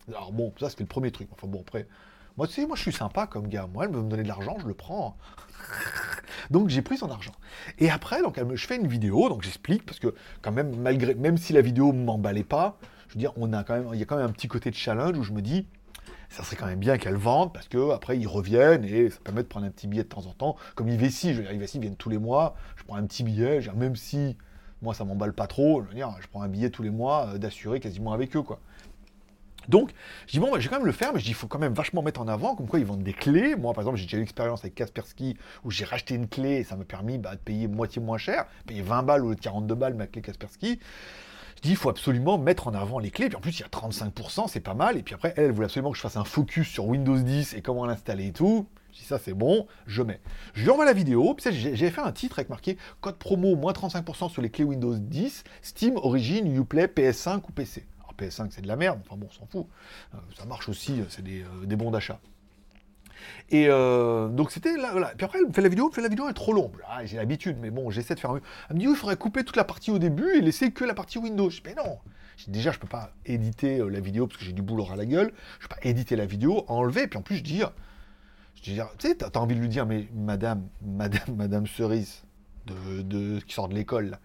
Alors 0.08 0.32
bon, 0.32 0.54
ça, 0.60 0.70
c'était 0.70 0.84
le 0.84 0.88
premier 0.88 1.12
truc. 1.12 1.30
Enfin 1.32 1.48
bon, 1.48 1.62
après. 1.62 1.88
Moi, 2.38 2.48
tu 2.48 2.54
sais, 2.54 2.66
moi, 2.66 2.76
je 2.76 2.82
suis 2.82 2.92
sympa 2.92 3.28
comme 3.28 3.48
gars. 3.48 3.68
Moi, 3.72 3.86
elle 3.86 3.92
veut 3.92 4.02
me 4.02 4.10
donner 4.10 4.24
de 4.24 4.28
l'argent, 4.28 4.58
je 4.60 4.68
le 4.68 4.74
prends. 4.74 5.18
donc, 6.50 6.70
j'ai 6.70 6.82
pris 6.82 6.98
son 6.98 7.12
argent. 7.12 7.34
Et 7.78 7.90
après, 7.90 8.22
donc, 8.22 8.38
elle 8.38 8.46
me, 8.46 8.56
je 8.56 8.66
fais 8.66 8.78
une 8.78 8.88
vidéo, 8.88 9.30
donc 9.30 9.44
j'explique, 9.44 9.86
parce 9.86 10.00
que 10.00 10.16
quand 10.42 10.52
même, 10.52 10.76
malgré, 10.78 11.14
même 11.14 11.38
si 11.38 11.54
la 11.54 11.62
vidéo 11.62 11.94
ne 11.94 12.04
m'emballait 12.04 12.44
pas, 12.44 12.78
je 13.08 13.14
veux 13.14 13.20
dire, 13.20 13.34
on 13.38 13.54
a 13.54 13.64
quand 13.64 13.76
même, 13.76 13.90
il 13.94 14.00
y 14.00 14.02
a 14.02 14.06
quand 14.06 14.18
même 14.18 14.26
un 14.26 14.32
petit 14.32 14.48
côté 14.48 14.72
de 14.72 14.76
challenge 14.76 15.18
où 15.18 15.24
je 15.24 15.32
me 15.32 15.42
dis, 15.42 15.68
ça 16.34 16.44
serait 16.44 16.56
quand 16.56 16.66
même 16.66 16.80
bien 16.80 16.98
qu'elle 16.98 17.16
vende, 17.16 17.54
parce 17.54 17.68
que 17.68 17.92
après 17.92 18.18
ils 18.18 18.28
reviennent 18.28 18.84
et 18.84 19.12
ça 19.12 19.20
permet 19.24 19.44
de 19.44 19.48
prendre 19.48 19.68
un 19.68 19.70
petit 19.70 19.86
billet 19.86 20.04
de 20.04 20.10
temps 20.10 20.26
en 20.26 20.34
temps. 20.34 20.56
Comme 20.74 20.90
Ivessi, 20.90 21.34
je 21.34 21.38
veux 21.38 21.44
dire, 21.44 21.54
Ivessi 21.54 21.78
viennent 21.78 21.96
tous 21.96 22.10
les 22.10 22.18
mois, 22.18 22.56
je 22.76 22.84
prends 22.84 22.96
un 22.96 23.06
petit 23.06 23.24
billet, 23.24 23.60
même 23.76 23.96
si 23.96 24.36
moi 24.82 24.96
ça 24.96 25.06
m'emballe 25.06 25.34
pas 25.34 25.46
trop, 25.46 25.84
je 25.84 25.90
veux 25.90 25.94
dire, 25.94 26.16
je 26.20 26.28
prends 26.28 26.42
un 26.42 26.48
billet 26.48 26.72
tous 26.72 26.82
les 26.82 26.90
mois 26.90 27.28
euh, 27.28 27.38
d'assurer 27.38 27.80
quasiment 27.80 28.14
avec 28.14 28.36
eux, 28.36 28.42
quoi. 28.42 28.60
Donc, 29.68 29.92
je 30.28 30.34
dis, 30.34 30.40
bon, 30.40 30.54
je 30.56 30.64
vais 30.64 30.70
quand 30.70 30.78
même 30.78 30.86
le 30.86 30.92
faire, 30.92 31.14
mais 31.14 31.20
je 31.20 31.26
dis, 31.26 31.32
il 31.32 31.36
faut 31.36 31.48
quand 31.48 31.60
même 31.60 31.74
vachement 31.74 32.02
mettre 32.02 32.22
en 32.22 32.28
avant, 32.28 32.56
comme 32.56 32.68
quoi 32.68 32.80
ils 32.80 32.86
vendent 32.86 33.04
des 33.04 33.14
clés. 33.14 33.56
Moi, 33.56 33.74
par 33.74 33.82
exemple, 33.82 33.98
j'ai 33.98 34.06
déjà 34.06 34.18
eu 34.18 34.22
l'expérience 34.22 34.62
avec 34.62 34.76
Kaspersky 34.76 35.38
où 35.64 35.72
j'ai 35.72 35.86
racheté 35.86 36.16
une 36.16 36.28
clé 36.28 36.58
et 36.58 36.64
ça 36.64 36.76
m'a 36.76 36.86
permis 36.86 37.18
bah, 37.18 37.36
de 37.36 37.40
payer 37.40 37.68
moitié 37.68 38.02
moins 38.02 38.18
cher, 38.18 38.46
payer 38.68 38.82
20 38.82 39.04
balles 39.04 39.26
ou 39.26 39.36
42 39.36 39.76
balles 39.76 39.94
ma 39.94 40.08
clé 40.08 40.22
Kaspersky. 40.22 40.80
Je 41.58 41.62
dis, 41.62 41.70
il 41.72 41.78
faut 41.78 41.90
absolument 41.90 42.38
mettre 42.38 42.68
en 42.68 42.74
avant 42.74 43.00
les 43.00 43.10
clés. 43.10 43.30
Puis 43.30 43.38
en 43.38 43.42
plus, 43.42 43.58
il 43.58 43.62
y 43.62 43.66
a 43.66 43.68
35%, 43.68 44.48
c'est 44.50 44.60
pas 44.60 44.74
mal. 44.74 44.98
Et 44.98 45.04
puis 45.04 45.16
après, 45.16 45.34
elle, 45.38 45.52
voulait 45.52 45.66
absolument 45.66 45.92
que 45.92 45.98
je 45.98 46.02
fasse 46.02 46.18
un 46.18 46.26
focus 46.26 46.68
sur 46.68 46.86
Windows 46.88 47.18
10 47.18 47.54
et 47.54 47.62
comment 47.62 47.86
l'installer 47.86 48.28
et 48.28 48.32
tout. 48.34 48.68
Je 48.92 49.00
dis, 49.00 49.06
ça, 49.06 49.18
c'est 49.18 49.34
bon, 49.34 49.66
je 49.88 50.04
mets. 50.04 50.20
Je 50.54 50.64
lui 50.64 50.70
envoie 50.70 50.86
la 50.86 50.94
vidéo. 50.94 51.34
Puis 51.34 51.54
j'ai 51.54 51.90
fait 51.90 52.02
un 52.02 52.12
titre 52.12 52.40
avec 52.40 52.50
marqué 52.50 52.78
code 53.02 53.16
promo 53.16 53.56
moins 53.56 53.72
35% 53.72 54.30
sur 54.30 54.42
les 54.42 54.50
clés 54.50 54.66
Windows 54.66 54.94
10, 54.94 55.44
Steam, 55.62 55.96
Origin, 55.98 56.54
Uplay, 56.56 56.86
PS5 56.88 57.38
ou 57.38 57.52
PC. 57.54 57.86
PS5 58.18 58.50
c'est 58.52 58.62
de 58.62 58.68
la 58.68 58.76
merde, 58.76 59.00
enfin 59.06 59.18
bon, 59.18 59.28
on 59.30 59.34
s'en 59.34 59.46
fout. 59.46 59.68
Euh, 60.14 60.18
ça 60.38 60.46
marche 60.46 60.70
aussi, 60.70 61.00
euh, 61.00 61.06
c'est 61.10 61.24
euh, 61.28 61.66
des, 61.66 61.76
bons 61.76 61.92
d'achat. 61.92 62.20
Et 63.50 63.68
donc 63.68 64.52
c'était 64.52 64.76
là, 64.76 64.92
voilà. 64.92 65.14
Puis 65.16 65.24
après, 65.24 65.40
elle 65.40 65.48
me 65.48 65.54
fait 65.54 65.62
la 65.62 65.70
vidéo, 65.70 65.86
elle 65.86 65.92
me 65.92 65.96
fait 65.96 66.02
la 66.02 66.10
vidéo, 66.10 66.26
elle 66.26 66.32
est 66.32 66.34
trop 66.34 66.52
longue. 66.52 66.74
Ah, 66.90 67.06
j'ai 67.06 67.18
l'habitude, 67.18 67.58
mais 67.60 67.70
bon, 67.70 67.90
j'essaie 67.90 68.16
de 68.16 68.20
faire 68.20 68.34
mieux. 68.34 68.42
Elle 68.70 68.76
me 68.76 68.82
dit, 68.82 68.88
oui, 68.88 68.94
il 68.94 69.00
faudrait 69.00 69.16
couper 69.16 69.44
toute 69.46 69.56
la 69.56 69.64
partie 69.64 69.92
au 69.92 70.00
début 70.00 70.36
et 70.36 70.42
laisser 70.42 70.72
que 70.72 70.84
la 70.84 70.94
partie 70.94 71.20
Windows. 71.20 71.50
Je 71.50 71.58
dis, 71.58 71.64
mais 71.66 71.76
non. 71.76 72.00
déjà, 72.48 72.72
je 72.72 72.80
peux 72.80 72.88
pas 72.88 73.14
éditer 73.26 73.78
la 73.78 74.00
vidéo 74.02 74.28
parce 74.28 74.40
que 74.40 74.46
j'ai 74.46 74.52
du 74.52 74.62
boulot 74.62 74.88
à 74.92 74.98
la 74.98 75.06
gueule. 75.06 75.32
Je 75.60 75.68
peux 75.68 75.76
pas 75.76 75.88
éditer 75.88 76.18
la 76.18 76.26
vidéo, 76.26 76.66
enlever, 76.68 77.08
puis 77.08 77.18
en 77.18 77.22
plus, 77.22 77.38
je 77.38 77.44
dis, 77.44 77.62
je 78.56 78.62
tu 78.62 78.76
sais, 79.00 79.16
t'as 79.16 79.28
as 79.28 79.42
envie 79.42 79.56
de 79.56 79.62
lui 79.62 79.70
dire, 79.70 79.86
mais 79.86 80.08
madame, 80.14 80.68
madame, 80.82 81.36
madame 81.38 81.66
Cerise, 81.68 82.24
de, 82.66 83.04
de 83.04 83.40
qui 83.40 83.54
sort 83.54 83.70
de 83.70 83.76
l'école, 83.76 84.10
là 84.10 84.20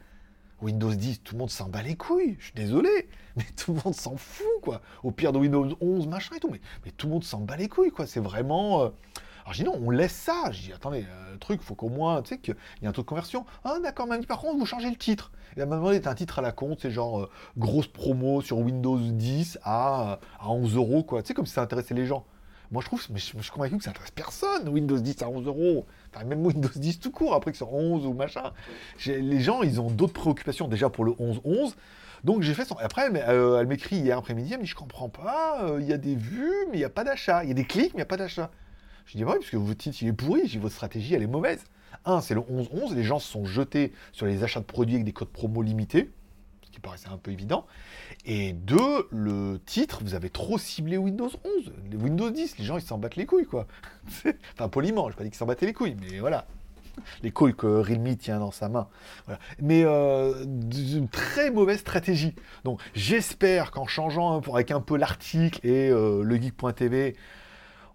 Windows 0.61 0.93
10, 0.93 1.23
tout 1.23 1.35
le 1.35 1.39
monde 1.39 1.51
s'en 1.51 1.69
bat 1.69 1.83
les 1.83 1.97
couilles. 1.97 2.37
Je 2.39 2.47
suis 2.47 2.55
désolé, 2.55 3.09
mais 3.37 3.45
tout 3.57 3.73
le 3.73 3.81
monde 3.85 3.95
s'en 3.95 4.17
fout, 4.17 4.47
quoi. 4.63 4.81
Au 5.03 5.11
pire 5.11 5.33
de 5.33 5.39
Windows 5.39 5.77
11, 5.81 6.07
machin 6.09 6.37
et 6.37 6.41
tout, 6.41 6.51
mais, 6.51 6.61
tout 6.93 7.07
le 7.07 7.13
monde 7.13 7.25
s'en 7.25 7.41
bat 7.41 7.57
les 7.57 7.69
couilles, 7.69 7.91
quoi. 7.91 8.07
C'est 8.07 8.21
vraiment. 8.21 8.83
Euh, 8.83 8.89
alors 9.45 9.55
je 9.55 9.63
dis 9.63 9.65
non, 9.65 9.81
on 9.83 9.91
laisse 9.91 10.13
ça. 10.13 10.51
Je 10.51 10.63
dis 10.63 10.73
attendez, 10.73 11.07
euh, 11.09 11.33
le 11.33 11.39
truc, 11.39 11.63
faut 11.63 11.75
qu'au 11.75 11.89
moins, 11.89 12.23
tu 12.23 12.31
sais, 12.31 12.39
qu'il 12.39 12.57
y 12.83 12.87
a 12.87 12.89
un 12.91 12.93
taux 12.93 13.03
de 13.03 13.07
conversion. 13.07 13.47
Ah 13.65 13.79
d'accord, 13.83 14.07
mais 14.07 14.19
par 14.21 14.41
contre, 14.41 14.59
vous 14.59 14.67
changez 14.67 14.91
le 14.91 14.97
titre. 14.97 15.33
Et 15.57 15.61
elle 15.61 15.69
m'a 15.69 15.77
demandé 15.77 16.07
un 16.07 16.15
titre 16.15 16.39
à 16.41 16.43
la 16.43 16.53
compte, 16.53 16.81
c'est 16.83 16.91
genre 16.91 17.21
euh, 17.21 17.31
grosse 17.57 17.87
promo 17.87 18.43
sur 18.43 18.59
Windows 18.59 18.99
10 18.99 19.59
à, 19.63 20.19
à 20.39 20.51
11 20.51 20.77
euros, 20.77 21.03
quoi. 21.03 21.23
Tu 21.23 21.29
sais, 21.29 21.35
comme 21.35 21.47
si 21.47 21.55
ça 21.55 21.63
intéressait 21.63 21.95
les 21.95 22.07
gens. 22.07 22.27
Moi, 22.71 22.83
je 22.83 22.87
trouve, 22.87 23.03
mais 23.11 23.19
je, 23.19 23.25
suis 23.25 23.51
convaincu 23.51 23.79
que 23.79 23.85
ça 23.85 23.91
intéresse 23.91 24.11
personne, 24.11 24.69
Windows 24.69 24.99
10 24.99 25.23
à 25.23 25.29
11 25.29 25.47
euros. 25.47 25.87
Enfin, 26.15 26.25
même 26.25 26.45
Windows 26.45 26.69
10 26.75 27.01
tout 27.01 27.11
court, 27.11 27.35
après 27.35 27.51
que 27.51 27.57
sur 27.57 27.73
11 27.73 28.07
ou 28.07 28.13
machin. 28.13 28.53
Les 29.07 29.41
gens, 29.41 29.63
ils 29.63 29.81
ont 29.81 29.91
d'autres 29.91 30.13
préoccupations 30.13 30.69
déjà 30.69 30.89
pour 30.89 31.05
le 31.05 31.13
11-11. 31.13 31.75
Donc 32.25 32.43
j'ai 32.43 32.55
fait 32.55 32.65
son. 32.65 32.77
Après, 32.79 33.07
elle 33.07 33.25
euh, 33.29 33.65
m'écrit 33.67 33.97
hier 33.97 34.19
après-midi, 34.19 34.53
elle 34.53 34.59
me 34.59 34.65
dit 34.65 34.71
Je 34.71 34.75
comprends 34.75 35.09
pas, 35.09 35.65
euh, 35.65 35.79
il 35.81 35.87
y 35.87 35.93
a 35.93 35.99
des 35.99 36.15
vues, 36.17 36.67
mais 36.71 36.77
il 36.77 36.81
n'y 36.81 36.85
a 36.85 36.91
pas 36.91 37.05
d'achat. 37.05 37.45
Il 37.45 37.49
y 37.49 37.53
a 37.53 37.55
des 37.55 37.65
clics, 37.65 37.93
mais 37.95 37.99
il 37.99 37.99
n'y 37.99 38.03
a 38.03 38.07
pas 38.07 38.17
d'achat. 38.17 38.51
Je 39.07 39.17
dis 39.17 39.25
bah 39.25 39.33
Oui, 39.33 39.39
parce 39.39 39.51
que 39.51 39.57
votre 39.57 39.79
titre, 39.79 39.99
il 40.03 40.09
est 40.09 40.13
pourri, 40.13 40.47
votre 40.59 40.75
stratégie, 40.75 41.15
elle 41.15 41.23
est 41.23 41.29
mauvaise. 41.29 41.65
Un, 42.05 42.21
c'est 42.21 42.35
le 42.35 42.41
11-11, 42.41 42.95
les 42.95 43.03
gens 43.03 43.19
se 43.19 43.31
sont 43.31 43.45
jetés 43.45 43.93
sur 44.13 44.27
les 44.27 44.45
achats 44.45 44.61
de 44.61 44.65
produits 44.65 44.97
avec 44.97 45.05
des 45.05 45.13
codes 45.13 45.29
promo 45.29 45.63
limités, 45.63 46.11
qui 46.79 46.83
paraissait 46.83 47.09
un 47.09 47.17
peu 47.17 47.33
évident. 47.33 47.67
Et 48.25 48.53
deux, 48.53 49.09
le 49.11 49.59
titre, 49.67 50.01
vous 50.05 50.15
avez 50.15 50.31
trop 50.31 50.59
ciblé 50.59 50.97
Windows 50.97 51.31
11. 51.59 51.73
Windows 52.01 52.31
10, 52.31 52.59
les 52.59 52.65
gens, 52.65 52.79
ils 52.79 52.83
s'en 52.83 52.99
battent 52.99 53.17
les 53.17 53.27
couilles, 53.27 53.47
quoi. 53.47 53.67
enfin, 54.55 54.69
poliment, 54.69 55.11
je 55.11 55.17
pas 55.17 55.25
dit 55.25 55.31
qu'ils 55.31 55.39
s'en 55.39 55.47
battaient 55.47 55.67
les 55.67 55.73
couilles, 55.73 55.97
mais 56.01 56.21
voilà. 56.21 56.47
Les 57.23 57.31
couilles 57.31 57.55
que 57.55 57.67
Realme 57.67 58.17
tient 58.17 58.39
dans 58.39 58.51
sa 58.51 58.69
main. 58.69 58.89
Mais 59.61 59.83
euh, 59.85 60.45
une 60.45 61.09
très 61.09 61.51
mauvaise 61.51 61.79
stratégie. 61.79 62.35
Donc, 62.65 62.81
j'espère 62.95 63.71
qu'en 63.71 63.87
changeant 63.87 64.39
un 64.39 64.53
avec 64.53 64.71
un 64.71 64.81
peu 64.81 64.97
l'article 64.97 65.65
et 65.67 65.91
euh, 65.91 66.23
le 66.23 66.37
geek.tv, 66.37 67.17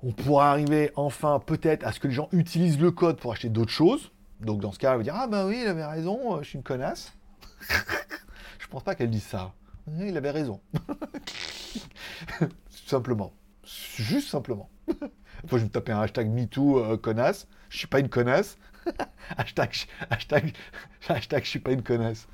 on 0.04 0.12
pourra 0.12 0.52
arriver 0.52 0.92
enfin 0.96 1.42
peut-être 1.46 1.86
à 1.86 1.92
ce 1.94 2.00
que 2.00 2.08
les 2.08 2.14
gens 2.14 2.28
utilisent 2.32 2.80
le 2.80 2.92
code 2.92 3.18
pour 3.18 3.32
acheter 3.32 3.50
d'autres 3.50 3.72
choses. 3.72 4.12
Donc 4.42 4.60
dans 4.60 4.72
ce 4.72 4.80
cas, 4.80 4.96
va 4.96 5.04
dire 5.04 5.16
Ah 5.16 5.28
ben 5.28 5.48
oui, 5.48 5.60
il 5.62 5.68
avait 5.68 5.86
raison, 5.86 6.36
euh, 6.36 6.44
je 6.44 6.50
suis 6.50 6.58
une 6.58 6.64
connasse. 6.64 7.14
pense 8.74 8.84
pas 8.84 8.96
qu'elle 8.96 9.12
dise 9.12 9.24
ça. 9.24 9.54
Il 10.00 10.18
avait 10.18 10.32
raison. 10.32 10.60
simplement. 12.70 13.32
Juste 13.64 14.30
simplement. 14.30 14.68
Faut 15.48 15.60
je 15.60 15.66
me 15.66 15.70
taper 15.70 15.92
un 15.92 16.02
hashtag 16.02 16.28
MeToo 16.28 16.80
euh, 16.80 16.98
connasse. 16.98 17.48
Je 17.70 17.78
suis 17.78 17.86
pas 17.86 18.00
une 18.00 18.10
connasse. 18.10 18.58
hashtag, 19.38 19.76
hashtag, 20.10 20.54
hashtag 21.08 21.44
je 21.44 21.50
suis 21.50 21.60
pas 21.60 21.72
une 21.72 21.84
connasse. 21.84 22.28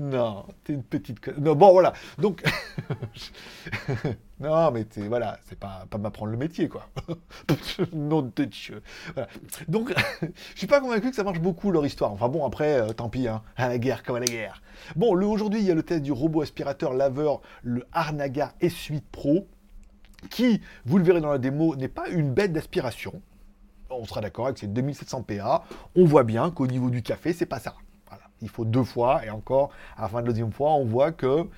Non, 0.00 0.46
t'es 0.64 0.72
une 0.72 0.82
petite. 0.82 1.26
Non, 1.38 1.54
bon 1.54 1.72
voilà. 1.72 1.92
Donc. 2.18 2.42
Non, 4.42 4.72
mais 4.72 4.84
voilà, 5.06 5.38
c'est 5.44 5.58
pas, 5.58 5.86
pas 5.88 5.98
m'apprendre 5.98 6.32
le 6.32 6.36
métier, 6.36 6.68
quoi. 6.68 6.88
non 7.92 8.22
de 8.34 8.44
Dieu. 8.44 8.82
Donc, 9.68 9.94
je 10.22 10.58
suis 10.58 10.66
pas 10.66 10.80
convaincu 10.80 11.10
que 11.10 11.16
ça 11.16 11.22
marche 11.22 11.38
beaucoup, 11.38 11.70
leur 11.70 11.86
histoire. 11.86 12.12
Enfin 12.12 12.28
bon, 12.28 12.44
après, 12.44 12.80
euh, 12.80 12.92
tant 12.92 13.08
pis, 13.08 13.28
hein. 13.28 13.42
à 13.56 13.68
la 13.68 13.78
guerre 13.78 14.02
comme 14.02 14.16
à 14.16 14.20
la 14.20 14.26
guerre. 14.26 14.60
Bon, 14.96 15.14
aujourd'hui, 15.14 15.60
il 15.60 15.66
y 15.66 15.70
a 15.70 15.74
le 15.74 15.84
test 15.84 16.02
du 16.02 16.10
robot 16.10 16.42
aspirateur 16.42 16.92
laveur, 16.92 17.40
le 17.62 17.86
Arnaga 17.92 18.52
S8 18.60 19.02
Pro, 19.12 19.46
qui, 20.28 20.60
vous 20.86 20.98
le 20.98 21.04
verrez 21.04 21.20
dans 21.20 21.30
la 21.30 21.38
démo, 21.38 21.76
n'est 21.76 21.86
pas 21.86 22.08
une 22.08 22.32
bête 22.32 22.52
d'aspiration. 22.52 23.22
On 23.90 24.04
sera 24.06 24.22
d'accord 24.22 24.46
avec 24.46 24.58
ces 24.58 24.66
2700 24.66 25.22
PA. 25.22 25.62
On 25.94 26.04
voit 26.04 26.24
bien 26.24 26.50
qu'au 26.50 26.66
niveau 26.66 26.90
du 26.90 27.02
café, 27.02 27.32
c'est 27.32 27.46
pas 27.46 27.60
ça. 27.60 27.74
Il 28.42 28.48
faut 28.48 28.64
deux 28.64 28.84
fois, 28.84 29.24
et 29.24 29.30
encore, 29.30 29.70
à 29.96 30.02
la 30.02 30.08
fin 30.08 30.20
de 30.20 30.26
la 30.26 30.32
deuxième 30.32 30.52
fois, 30.52 30.72
on 30.72 30.84
voit 30.84 31.12
que 31.12 31.48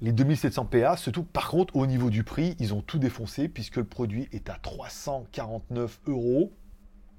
les 0.00 0.12
2700 0.12 0.66
PA, 0.66 0.96
surtout 0.96 1.24
par 1.24 1.48
contre 1.48 1.74
au 1.74 1.86
niveau 1.86 2.10
du 2.10 2.22
prix, 2.22 2.54
ils 2.60 2.72
ont 2.74 2.82
tout 2.82 2.98
défoncé 2.98 3.48
puisque 3.48 3.76
le 3.76 3.84
produit 3.84 4.28
est 4.32 4.48
à 4.48 4.54
349 4.54 6.00
euros. 6.06 6.52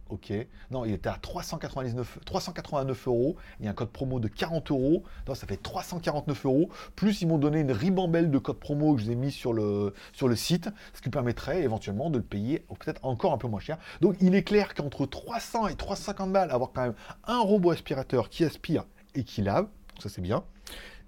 Ok. 0.10 0.34
Non, 0.72 0.86
il 0.86 0.94
était 0.94 1.10
à 1.10 1.18
399, 1.22 2.20
389 2.26 3.08
euros. 3.08 3.36
Il 3.60 3.66
y 3.66 3.68
a 3.68 3.72
un 3.72 3.76
code 3.76 3.90
promo 3.90 4.20
de 4.20 4.28
40 4.28 4.72
euros. 4.72 5.04
Donc 5.26 5.38
ça 5.38 5.46
fait 5.46 5.62
349 5.62 6.46
euros. 6.46 6.70
Plus 6.96 7.22
ils 7.22 7.28
m'ont 7.28 7.38
donné 7.38 7.60
une 7.60 7.72
ribambelle 7.72 8.32
de 8.32 8.38
code 8.40 8.58
promo 8.60 8.96
que 8.96 9.02
je 9.02 9.06
vous 9.06 9.12
ai 9.12 9.16
mis 9.16 9.32
sur 9.32 9.54
le, 9.54 9.94
sur 10.12 10.28
le 10.28 10.36
site, 10.36 10.70
ce 10.94 11.02
qui 11.02 11.10
permettrait 11.10 11.62
éventuellement 11.62 12.10
de 12.10 12.18
le 12.18 12.24
payer 12.24 12.66
peut-être 12.80 13.06
encore 13.06 13.34
un 13.34 13.38
peu 13.38 13.48
moins 13.48 13.60
cher. 13.60 13.78
Donc 14.02 14.16
il 14.22 14.36
est 14.36 14.44
clair 14.44 14.74
qu'entre 14.74 15.06
300 15.06 15.68
et 15.68 15.76
350 15.76 16.32
balles, 16.32 16.52
avoir 16.52 16.72
quand 16.74 16.82
même 16.82 16.96
un 17.26 17.40
robot 17.40 17.72
aspirateur 17.72 18.30
qui 18.30 18.44
aspire 18.44 18.86
et 19.16 19.24
qui 19.24 19.42
lave, 19.42 19.68
ça 20.00 20.10
c'est 20.10 20.22
bien. 20.22 20.44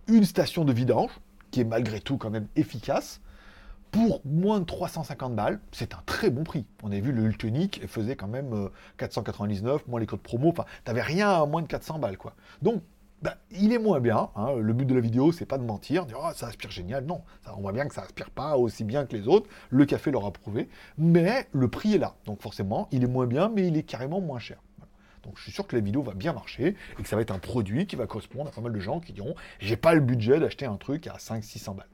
Une 0.07 0.25
station 0.25 0.65
de 0.65 0.73
vidange, 0.73 1.11
qui 1.49 1.61
est 1.61 1.65
malgré 1.65 1.99
tout 1.99 2.17
quand 2.17 2.29
même 2.29 2.47
efficace. 2.55 3.21
Pour 3.91 4.21
moins 4.25 4.61
de 4.61 4.65
350 4.65 5.35
balles, 5.35 5.59
c'est 5.73 5.93
un 5.93 6.01
très 6.05 6.29
bon 6.29 6.43
prix. 6.43 6.65
On 6.81 6.91
a 6.91 6.99
vu 6.99 7.11
le 7.11 7.23
Ultonic 7.23 7.85
faisait 7.87 8.15
quand 8.15 8.27
même 8.27 8.69
499, 8.97 9.81
euh, 9.81 9.85
moins 9.87 9.99
les 9.99 10.05
codes 10.05 10.21
promo. 10.21 10.49
Enfin, 10.49 10.65
t'avais 10.85 11.01
rien 11.01 11.29
à 11.29 11.45
moins 11.45 11.61
de 11.61 11.67
400 11.67 11.99
balles, 11.99 12.17
quoi. 12.17 12.33
Donc, 12.61 12.81
bah, 13.21 13.35
il 13.51 13.71
est 13.73 13.77
moins 13.77 13.99
bien. 13.99 14.29
Hein. 14.35 14.55
Le 14.55 14.73
but 14.73 14.85
de 14.85 14.95
la 14.95 15.01
vidéo, 15.01 15.31
c'est 15.31 15.45
pas 15.45 15.57
de 15.57 15.63
mentir, 15.63 16.05
dire 16.05 16.17
oh, 16.23 16.31
ça 16.33 16.47
aspire 16.47 16.71
génial. 16.71 17.05
Non, 17.05 17.21
on 17.55 17.61
voit 17.61 17.73
bien 17.73 17.85
que 17.85 17.93
ça 17.93 18.01
aspire 18.01 18.31
pas 18.31 18.57
aussi 18.57 18.83
bien 18.83 19.05
que 19.05 19.15
les 19.15 19.27
autres. 19.27 19.47
Le 19.69 19.85
café 19.85 20.09
l'aura 20.09 20.31
prouvé. 20.31 20.69
Mais 20.97 21.47
le 21.51 21.67
prix 21.67 21.95
est 21.95 21.99
là. 21.99 22.15
Donc 22.25 22.41
forcément, 22.41 22.87
il 22.91 23.03
est 23.03 23.07
moins 23.07 23.27
bien, 23.27 23.49
mais 23.49 23.67
il 23.67 23.77
est 23.77 23.83
carrément 23.83 24.21
moins 24.21 24.39
cher. 24.39 24.57
Donc 25.23 25.37
je 25.37 25.43
suis 25.43 25.51
sûr 25.51 25.67
que 25.67 25.75
la 25.75 25.81
vidéo 25.83 26.01
va 26.01 26.13
bien 26.13 26.33
marcher 26.33 26.75
et 26.97 27.03
que 27.03 27.07
ça 27.07 27.15
va 27.15 27.21
être 27.21 27.31
un 27.31 27.39
produit 27.39 27.85
qui 27.85 27.95
va 27.95 28.07
correspondre 28.07 28.49
à 28.49 28.51
pas 28.51 28.61
mal 28.61 28.73
de 28.73 28.79
gens 28.79 28.99
qui 28.99 29.13
diront 29.13 29.35
j'ai 29.59 29.77
pas 29.77 29.93
le 29.93 30.01
budget 30.01 30.39
d'acheter 30.39 30.65
un 30.65 30.77
truc 30.77 31.05
à 31.05 31.17
500-600 31.17 31.75
balles. 31.75 31.90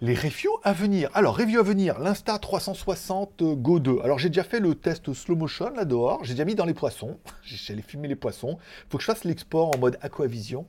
Les 0.00 0.16
reviews 0.16 0.58
à 0.64 0.72
venir. 0.72 1.08
Alors, 1.14 1.36
review 1.36 1.60
à 1.60 1.62
venir, 1.62 2.00
l'Insta 2.00 2.36
360 2.36 3.44
Go 3.54 3.78
2. 3.78 4.00
Alors, 4.02 4.18
j'ai 4.18 4.28
déjà 4.28 4.42
fait 4.42 4.58
le 4.58 4.74
test 4.74 5.12
slow 5.12 5.36
motion 5.36 5.70
là 5.70 5.84
dehors. 5.84 6.24
J'ai 6.24 6.34
déjà 6.34 6.44
mis 6.44 6.56
dans 6.56 6.64
les 6.64 6.74
poissons. 6.74 7.16
J'allais 7.44 7.80
filmer 7.80 8.08
les 8.08 8.16
poissons. 8.16 8.58
Faut 8.90 8.98
que 8.98 9.04
je 9.04 9.06
fasse 9.06 9.22
l'export 9.22 9.70
en 9.72 9.78
mode 9.78 9.96
aquavision. 10.02 10.66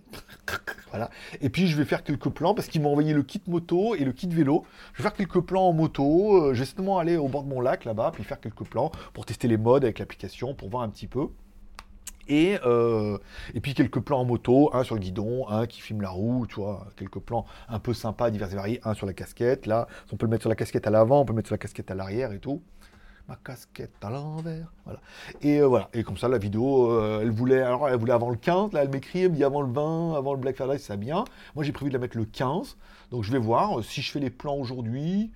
voilà. 0.91 1.09
Et 1.41 1.49
puis, 1.49 1.65
je 1.65 1.75
vais 1.75 1.85
faire 1.85 2.03
quelques 2.03 2.29
plans 2.29 2.53
parce 2.53 2.67
qu'ils 2.67 2.83
m'ont 2.83 2.91
envoyé 2.91 3.13
le 3.13 3.23
kit 3.23 3.41
moto 3.47 3.95
et 3.95 4.05
le 4.05 4.11
kit 4.11 4.27
vélo. 4.27 4.63
Je 4.93 4.99
vais 4.99 5.09
faire 5.09 5.17
quelques 5.17 5.41
plans 5.41 5.69
en 5.69 5.73
moto. 5.73 6.43
Euh, 6.43 6.53
je 6.53 6.59
vais 6.59 6.65
simplement 6.65 6.99
aller 6.99 7.17
au 7.17 7.27
bord 7.27 7.43
de 7.43 7.49
mon 7.49 7.61
lac 7.61 7.83
là-bas, 7.83 8.11
puis 8.13 8.23
faire 8.23 8.39
quelques 8.39 8.65
plans 8.65 8.91
pour 9.13 9.25
tester 9.25 9.47
les 9.47 9.57
modes 9.57 9.83
avec 9.83 9.97
l'application, 9.97 10.53
pour 10.53 10.69
voir 10.69 10.83
un 10.83 10.89
petit 10.89 11.07
peu. 11.07 11.29
Et, 12.27 12.57
euh, 12.65 13.17
et 13.53 13.59
puis 13.59 13.73
quelques 13.73 13.99
plans 13.99 14.21
en 14.21 14.25
moto, 14.25 14.69
un 14.73 14.83
sur 14.83 14.95
le 14.95 15.01
guidon, 15.01 15.47
un 15.49 15.67
qui 15.67 15.81
filme 15.81 16.01
la 16.01 16.09
roue, 16.09 16.47
tu 16.47 16.55
vois, 16.55 16.87
quelques 16.95 17.19
plans 17.19 17.45
un 17.69 17.79
peu 17.79 17.93
sympas, 17.93 18.31
divers 18.31 18.51
et 18.51 18.55
variés, 18.55 18.81
un 18.83 18.93
sur 18.93 19.05
la 19.05 19.13
casquette, 19.13 19.65
là, 19.65 19.87
on 20.11 20.17
peut 20.17 20.25
le 20.25 20.31
mettre 20.31 20.43
sur 20.43 20.49
la 20.49 20.55
casquette 20.55 20.87
à 20.87 20.89
l'avant, 20.89 21.21
on 21.21 21.25
peut 21.25 21.33
le 21.33 21.37
mettre 21.37 21.47
sur 21.47 21.53
la 21.53 21.59
casquette 21.59 21.91
à 21.91 21.95
l'arrière 21.95 22.31
et 22.31 22.39
tout. 22.39 22.61
Ma 23.27 23.35
casquette 23.37 23.95
à 24.03 24.11
l'envers, 24.11 24.71
voilà. 24.83 24.99
Et 25.41 25.59
euh, 25.59 25.65
voilà, 25.65 25.89
et 25.93 26.03
comme 26.03 26.17
ça 26.17 26.27
la 26.27 26.37
vidéo, 26.37 26.91
euh, 26.91 27.21
elle 27.23 27.31
voulait, 27.31 27.61
alors 27.61 27.89
elle 27.89 27.97
voulait 27.97 28.13
avant 28.13 28.29
le 28.29 28.35
15, 28.35 28.71
là 28.73 28.83
elle 28.83 28.89
m'écrit, 28.89 29.23
elle 29.23 29.31
me 29.31 29.35
dit 29.35 29.43
avant 29.43 29.61
le 29.61 29.71
20, 29.71 30.15
avant 30.15 30.33
le 30.33 30.39
Black 30.39 30.55
Friday, 30.55 30.77
c'est 30.77 30.97
bien. 30.97 31.25
Moi 31.55 31.63
j'ai 31.63 31.71
prévu 31.71 31.89
de 31.89 31.95
la 31.95 31.99
mettre 31.99 32.17
le 32.17 32.25
15, 32.25 32.77
donc 33.09 33.23
je 33.23 33.31
vais 33.31 33.39
voir 33.39 33.83
si 33.83 34.03
je 34.03 34.11
fais 34.11 34.19
les 34.19 34.29
plans 34.29 34.55
aujourd'hui, 34.55 35.31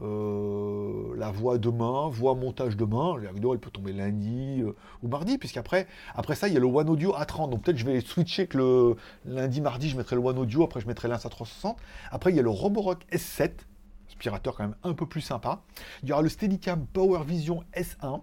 euh, 0.00 1.14
la 1.16 1.30
voix 1.30 1.58
demain, 1.58 2.08
voix 2.08 2.34
montage 2.34 2.76
demain. 2.76 3.16
La 3.18 3.30
elle 3.30 3.58
peut 3.58 3.70
tomber 3.70 3.92
lundi 3.92 4.62
euh, 4.62 4.72
ou 5.02 5.08
mardi, 5.08 5.38
puisqu'après, 5.38 5.86
après 6.14 6.34
ça, 6.34 6.48
il 6.48 6.54
y 6.54 6.56
a 6.56 6.60
le 6.60 6.66
One 6.66 6.88
Audio 6.88 7.12
A30. 7.12 7.50
Donc 7.50 7.62
peut-être 7.62 7.76
je 7.76 7.84
vais 7.84 8.00
switcher 8.00 8.46
que 8.46 8.58
le 8.58 8.96
lundi, 9.24 9.60
mardi, 9.60 9.88
je 9.88 9.96
mettrai 9.96 10.16
le 10.16 10.22
One 10.22 10.38
Audio, 10.38 10.64
après 10.64 10.80
je 10.80 10.86
mettrai 10.86 11.08
l'Insta 11.08 11.28
360. 11.28 11.76
Après, 12.10 12.30
il 12.30 12.36
y 12.36 12.40
a 12.40 12.42
le 12.42 12.50
Roborock 12.50 13.04
S7, 13.12 13.50
aspirateur 14.08 14.56
quand 14.56 14.64
même 14.64 14.76
un 14.82 14.94
peu 14.94 15.06
plus 15.06 15.20
sympa. 15.20 15.62
Il 16.02 16.08
y 16.08 16.12
aura 16.12 16.22
le 16.22 16.28
Steadicam 16.28 16.86
Power 16.86 17.22
Vision 17.24 17.62
S1 17.74 18.22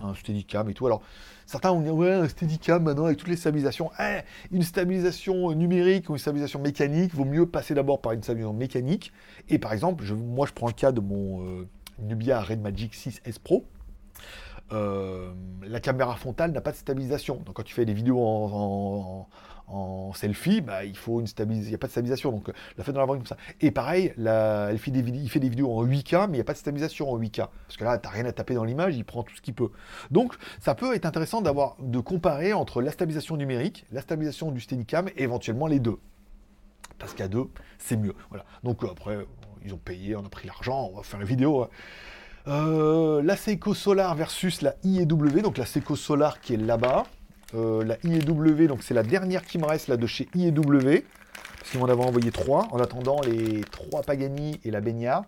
un 0.00 0.14
Steadicam 0.14 0.68
et 0.68 0.74
tout. 0.74 0.86
Alors, 0.86 1.02
certains 1.46 1.70
ont 1.70 1.80
dit, 1.80 1.90
ouais, 1.90 2.12
un 2.12 2.28
Steadicam 2.28 2.82
maintenant 2.82 3.06
avec 3.06 3.18
toutes 3.18 3.28
les 3.28 3.36
stabilisations. 3.36 3.90
Eh, 4.00 4.20
une 4.52 4.62
stabilisation 4.62 5.52
numérique 5.52 6.08
ou 6.08 6.12
une 6.12 6.18
stabilisation 6.18 6.60
mécanique, 6.60 7.14
vaut 7.14 7.24
mieux 7.24 7.46
passer 7.46 7.74
d'abord 7.74 8.00
par 8.00 8.12
une 8.12 8.22
stabilisation 8.22 8.56
mécanique. 8.56 9.12
Et 9.48 9.58
par 9.58 9.72
exemple, 9.72 10.04
je, 10.04 10.14
moi 10.14 10.46
je 10.46 10.52
prends 10.52 10.68
le 10.68 10.72
cas 10.72 10.92
de 10.92 11.00
mon 11.00 11.46
euh, 11.46 11.68
Nubia 12.00 12.40
Red 12.40 12.60
Magic 12.60 12.94
6S 12.94 13.38
Pro. 13.42 13.64
Euh, 14.72 15.32
la 15.62 15.78
caméra 15.78 16.16
frontale 16.16 16.50
n'a 16.52 16.60
pas 16.60 16.72
de 16.72 16.76
stabilisation. 16.76 17.36
Donc 17.36 17.54
quand 17.54 17.62
tu 17.62 17.74
fais 17.74 17.84
des 17.84 17.94
vidéos 17.94 18.20
en 18.20 19.28
selfie, 20.14 20.60
bah, 20.60 20.84
il 20.84 20.96
faut 20.96 21.20
une 21.20 21.26
stabilisation, 21.26 21.68
il 21.68 21.70
n'y 21.70 21.74
a 21.74 21.78
pas 21.78 21.86
de 21.86 21.92
stabilisation, 21.92 22.30
donc 22.30 22.50
la 22.76 22.84
fait 22.84 22.92
dans 22.92 23.00
la 23.00 23.06
comme 23.06 23.26
ça. 23.26 23.36
Et 23.60 23.70
pareil, 23.70 24.12
elle 24.16 24.78
fait 24.78 24.90
des, 24.90 25.00
il 25.00 25.28
fait 25.28 25.40
des 25.40 25.48
vidéos 25.48 25.72
en 25.72 25.84
8K, 25.84 26.26
mais 26.26 26.34
il 26.34 26.34
n'y 26.34 26.40
a 26.40 26.44
pas 26.44 26.52
de 26.52 26.58
stabilisation 26.58 27.10
en 27.10 27.18
8K, 27.18 27.48
parce 27.66 27.76
que 27.76 27.84
là, 27.84 27.98
tu 27.98 28.06
n'as 28.06 28.12
rien 28.12 28.24
à 28.26 28.32
taper 28.32 28.54
dans 28.54 28.64
l'image, 28.64 28.96
il 28.96 29.04
prend 29.04 29.22
tout 29.22 29.34
ce 29.34 29.40
qu'il 29.40 29.54
peut. 29.54 29.70
Donc, 30.10 30.34
ça 30.60 30.74
peut 30.74 30.94
être 30.94 31.06
intéressant 31.06 31.40
d'avoir, 31.40 31.76
de 31.80 31.98
comparer 31.98 32.52
entre 32.52 32.82
la 32.82 32.90
stabilisation 32.90 33.36
numérique, 33.36 33.84
la 33.92 34.00
stabilisation 34.00 34.50
du 34.50 34.60
Steadicam, 34.60 35.08
et 35.16 35.22
éventuellement 35.22 35.66
les 35.66 35.80
deux. 35.80 35.98
Parce 36.98 37.14
qu'à 37.14 37.28
deux, 37.28 37.48
c'est 37.78 37.96
mieux. 37.96 38.14
Voilà. 38.30 38.44
Donc 38.62 38.82
après, 38.84 39.26
ils 39.64 39.74
ont 39.74 39.78
payé, 39.78 40.16
on 40.16 40.24
a 40.24 40.28
pris 40.28 40.46
l'argent, 40.46 40.90
on 40.92 40.96
va 40.96 41.02
faire 41.02 41.20
la 41.20 41.26
vidéo. 41.26 41.62
Hein. 41.62 41.68
Euh, 42.48 43.22
la 43.22 43.36
Seiko 43.36 43.74
Solar 43.74 44.14
versus 44.14 44.62
la 44.62 44.76
IEW, 44.84 45.42
donc 45.42 45.58
la 45.58 45.66
Seiko 45.66 45.96
Solar 45.96 46.40
qui 46.40 46.54
est 46.54 46.58
là-bas. 46.58 47.04
Euh, 47.54 47.84
la 47.84 47.96
IEW, 48.02 48.66
donc 48.66 48.82
c'est 48.82 48.94
la 48.94 49.02
dernière 49.02 49.44
qui 49.44 49.58
me 49.58 49.66
reste 49.66 49.88
là 49.88 49.96
de 49.96 50.06
chez 50.06 50.28
IEW. 50.34 51.04
Parce 51.58 51.70
qu'ils 51.70 51.80
m'en 51.80 51.86
avaient 51.86 52.04
envoyé 52.04 52.30
trois. 52.30 52.68
En 52.72 52.78
attendant 52.78 53.20
les 53.22 53.62
trois 53.62 54.02
Pagani 54.02 54.60
et 54.64 54.70
la 54.70 54.80
Benya. 54.80 55.24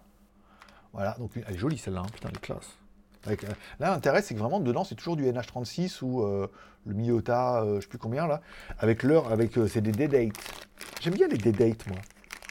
Voilà, 0.93 1.17
donc 1.19 1.33
elle 1.37 1.55
est 1.55 1.59
jolie 1.59 1.79
celle-là, 1.79 2.01
hein. 2.01 2.11
putain, 2.13 2.29
elle 2.31 2.37
est 2.37 2.41
classe. 2.41 2.77
Euh, 3.29 3.35
là, 3.79 3.91
l'intérêt, 3.91 4.23
c'est 4.23 4.35
que 4.35 4.39
vraiment 4.39 4.59
dedans, 4.59 4.85
c'est 4.85 4.95
toujours 4.95 5.17
du 5.17 5.25
NH36 5.25 6.03
ou 6.03 6.23
euh, 6.23 6.49
le 6.87 6.95
Miyota, 6.95 7.63
je 7.77 7.81
sais 7.81 7.89
plus 7.89 7.99
combien 7.99 8.27
là, 8.27 8.41
avec 8.79 9.03
l'heure, 9.03 9.31
avec 9.31 9.53
c'est 9.69 9.81
des 9.81 9.93
day 9.93 10.09
dates. 10.09 10.33
J'aime 11.01 11.15
bien 11.15 11.29
les 11.29 11.37
day 11.37 11.53
dates, 11.53 11.87
moi. 11.89 11.99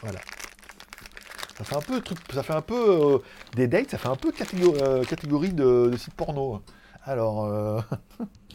Voilà. 0.01 0.19
Ça 1.57 1.63
fait 1.63 1.75
un 1.75 1.81
peu 1.81 2.01
truc, 2.01 2.19
ça 2.31 2.43
fait 2.43 2.53
un 2.53 2.61
peu 2.61 3.21
des 3.55 3.67
dates, 3.67 3.89
ça 3.89 3.97
fait 3.97 4.09
un 4.09 4.15
peu 4.15 4.31
catégorie, 4.31 5.07
catégorie 5.07 5.53
de, 5.53 5.89
de 5.91 5.97
site 5.97 6.13
porno. 6.13 6.61
Alors, 7.03 7.83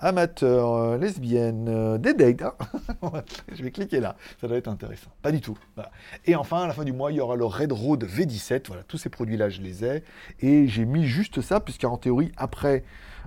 Amateur, 0.00 0.74
euh, 0.74 0.98
lesbienne, 0.98 1.68
euh, 1.68 1.98
des 1.98 2.14
dates. 2.14 2.42
hein. 2.42 2.54
je 3.52 3.62
vais 3.62 3.70
cliquer 3.70 4.00
là, 4.00 4.16
ça 4.40 4.46
doit 4.48 4.56
être 4.56 4.68
intéressant. 4.68 5.10
Pas 5.22 5.32
du 5.32 5.40
tout. 5.40 5.56
Et 6.26 6.34
enfin, 6.36 6.62
à 6.62 6.66
la 6.66 6.72
fin 6.72 6.84
du 6.84 6.92
mois, 6.92 7.12
il 7.12 7.16
y 7.16 7.20
aura 7.20 7.36
le 7.36 7.44
Red 7.44 7.72
Road 7.72 8.04
V17. 8.04 8.66
Voilà, 8.68 8.82
tous 8.82 8.98
ces 8.98 9.08
produits-là, 9.08 9.48
je 9.48 9.60
les 9.62 9.84
ai. 9.84 10.02
Et 10.40 10.68
j'ai 10.68 10.84
mis 10.84 11.06
juste 11.06 11.40
ça, 11.40 11.60
puisqu'en 11.60 11.96
théorie, 11.96 12.32
après 12.36 12.84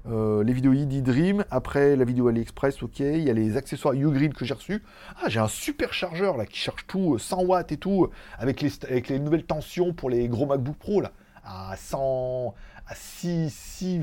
euh, 0.08 0.44
les 0.44 0.54
vidéos 0.54 0.74
ID 0.74 1.04
Dream, 1.04 1.44
après 1.52 1.96
la 1.96 2.06
vidéo 2.06 2.28
AliExpress, 2.28 2.82
ok, 2.84 3.00
il 3.00 3.24
y 3.24 3.30
a 3.30 3.34
les 3.34 3.58
accessoires 3.58 3.94
Ugreen 3.94 4.34
que 4.34 4.46
j'ai 4.46 4.54
reçus. 4.54 4.84
Ah, 5.22 5.30
j'ai 5.30 5.40
un 5.40 5.48
super 5.48 5.94
chargeur 5.94 6.38
là 6.38 6.46
qui 6.46 6.58
charge 6.58 6.86
tout, 6.88 7.16
euh, 7.16 7.18
100 7.18 7.44
watts 7.44 7.72
et 7.72 7.78
tout, 7.78 8.10
avec 8.38 8.62
les, 8.62 8.72
avec 8.84 9.10
les 9.10 9.20
nouvelles 9.20 9.46
tensions 9.46 9.94
pour 9.94 10.10
les 10.10 10.28
gros 10.28 10.46
MacBook 10.46 10.78
Pro 10.78 11.02
là, 11.02 11.12
à 11.44 11.76
100, 11.76 12.54
à 12.88 12.96
6, 12.96 13.54
6, 13.54 14.02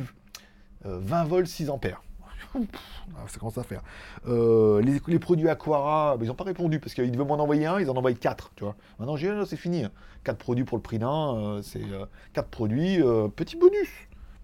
euh, 0.85 0.99
20 1.01 1.25
volts, 1.25 1.47
6 1.47 1.71
ampères. 1.71 2.03
Ah, 2.55 3.25
ça 3.29 3.39
commence 3.39 3.59
à 3.59 3.63
faire. 3.63 3.83
Euh, 4.27 4.81
les, 4.83 5.19
produits 5.19 5.49
Aquara, 5.49 6.17
bah, 6.17 6.25
ils 6.25 6.29
n'ont 6.29 6.35
pas 6.35 6.45
répondu 6.45 6.81
parce 6.81 6.95
qu'ils 6.95 7.11
devaient 7.11 7.25
m'en 7.25 7.35
envoyer 7.35 7.67
un, 7.67 7.81
ils 7.81 7.91
en 7.91 7.97
envoient 7.97 8.13
4, 8.13 8.53
tu 8.57 8.65
vois. 8.65 8.77
Maintenant, 8.99 9.17
j'ai 9.17 9.33
c'est 9.47 9.57
fini. 9.57 9.85
4 10.25 10.37
produits 10.39 10.65
pour 10.65 10.77
le 10.77 10.83
prix 10.83 10.99
d'un, 10.99 11.37
euh, 11.37 11.63
c'est 11.63 11.83
4 12.33 12.49
produits, 12.49 13.03
euh, 13.03 13.29
petit 13.29 13.57
bonus. 13.57 13.89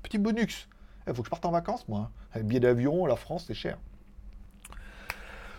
Petit 0.02 0.18
bonus. 0.18 0.68
Il 1.06 1.14
faut 1.14 1.22
que 1.22 1.26
je 1.26 1.30
parte 1.30 1.44
en 1.44 1.50
vacances, 1.50 1.86
moi. 1.88 2.10
Avec 2.32 2.46
billet 2.46 2.60
d'avion, 2.60 3.06
la 3.06 3.16
France, 3.16 3.44
c'est 3.46 3.54
cher. 3.54 3.78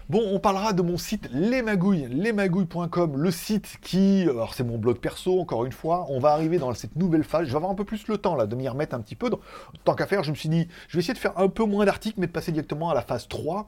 Bon, 0.09 0.21
on 0.33 0.39
parlera 0.39 0.73
de 0.73 0.81
mon 0.81 0.97
site 0.97 1.29
Les 1.31 1.61
Magouilles, 1.61 2.07
lesmagouilles.com, 2.09 3.15
le 3.17 3.31
site 3.31 3.77
qui, 3.81 4.23
alors 4.23 4.53
c'est 4.53 4.63
mon 4.65 4.77
blog 4.77 4.97
perso, 4.97 5.39
encore 5.39 5.63
une 5.65 5.71
fois, 5.71 6.05
on 6.09 6.19
va 6.19 6.31
arriver 6.33 6.57
dans 6.57 6.73
cette 6.73 6.95
nouvelle 6.97 7.23
phase, 7.23 7.45
je 7.47 7.51
vais 7.51 7.55
avoir 7.55 7.71
un 7.71 7.75
peu 7.75 7.85
plus 7.85 8.07
le 8.07 8.17
temps 8.17 8.35
de 8.45 8.55
m'y 8.55 8.67
remettre 8.67 8.95
un 8.95 8.99
petit 8.99 9.15
peu, 9.15 9.29
tant 9.85 9.95
qu'à 9.95 10.05
faire, 10.05 10.23
je 10.23 10.31
me 10.31 10.35
suis 10.35 10.49
dit, 10.49 10.67
je 10.89 10.97
vais 10.97 10.99
essayer 10.99 11.13
de 11.13 11.19
faire 11.19 11.37
un 11.39 11.47
peu 11.47 11.63
moins 11.63 11.85
d'articles, 11.85 12.19
mais 12.19 12.27
de 12.27 12.31
passer 12.33 12.51
directement 12.51 12.89
à 12.89 12.93
la 12.93 13.01
phase 13.01 13.27
3 13.29 13.67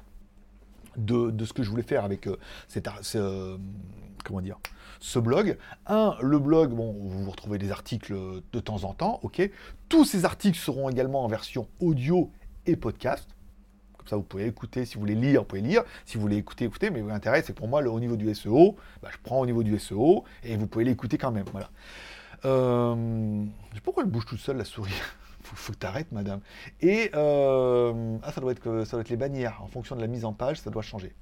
de, 0.98 1.46
ce 1.46 1.54
que 1.54 1.64
je 1.64 1.70
voulais 1.70 1.84
faire 1.84 2.04
avec 2.04 2.28
euh, 2.28 2.38
cet 2.68 2.88
ar- 2.88 3.00
ce, 3.02 3.18
euh, 3.18 3.58
comment 4.26 4.42
dire, 4.42 4.58
ce 5.00 5.20
blog. 5.20 5.58
Un, 5.88 6.16
le 6.22 6.40
blog, 6.40 6.72
bon, 6.74 6.96
vous 7.02 7.30
retrouvez 7.32 7.58
des 7.58 7.72
articles 7.72 8.14
de 8.52 8.60
temps 8.60 8.84
en 8.84 8.94
temps, 8.94 9.20
ok. 9.24 9.50
Tous 9.90 10.04
ces 10.06 10.26
articles 10.26 10.58
seront 10.58 10.90
également 10.90 11.24
en 11.24 11.28
version 11.28 11.68
audio 11.80 12.30
et 12.66 12.76
podcast. 12.76 13.28
Ça, 14.06 14.16
vous 14.16 14.24
pouvez 14.24 14.46
écouter. 14.46 14.86
Si 14.86 14.96
vous 14.96 15.02
voulez 15.02 15.16
lire, 15.16 15.42
vous 15.42 15.48
pouvez 15.48 15.62
lire. 15.62 15.84
Si 16.06 16.16
vous 16.16 16.22
voulez 16.22 16.38
écouter, 16.38 16.66
écoutez. 16.66 16.90
Mais 16.90 17.02
l'intérêt, 17.02 17.42
c'est 17.42 17.54
pour 17.54 17.68
moi, 17.68 17.82
le, 17.82 17.90
au 17.90 18.00
niveau 18.00 18.16
du 18.16 18.34
SEO, 18.34 18.76
bah, 19.02 19.10
je 19.12 19.18
prends 19.24 19.40
au 19.40 19.46
niveau 19.46 19.64
du 19.64 19.78
SEO 19.80 20.24
et 20.44 20.56
vous 20.58 20.68
pouvez 20.68 20.86
l'écouter 20.86 21.18
quand 21.18 21.32
même. 21.32 21.46
Voilà. 21.52 21.70
Euh, 22.46 23.44
pourquoi 23.84 24.04
elle 24.04 24.10
bouge 24.10 24.26
toute 24.26 24.40
seule, 24.40 24.58
la 24.58 24.66
souris 24.66 24.92
faut, 25.42 25.56
faut 25.56 25.74
que 25.74 25.78
t'arrêtes, 25.78 26.12
madame. 26.12 26.42
Et 26.82 27.12
euh, 27.16 28.18
ah, 28.24 28.32
ça 28.32 28.42
doit 28.42 28.52
être 28.52 28.84
ça 28.86 28.92
doit 28.98 29.02
être 29.02 29.10
les 29.10 29.18
bannières. 29.18 29.62
En 29.64 29.68
fonction 29.68 29.96
de 29.96 30.02
la 30.02 30.08
mise 30.08 30.26
en 30.26 30.34
page, 30.34 30.60
ça 30.60 30.70
doit 30.70 30.82
changer. 30.82 31.14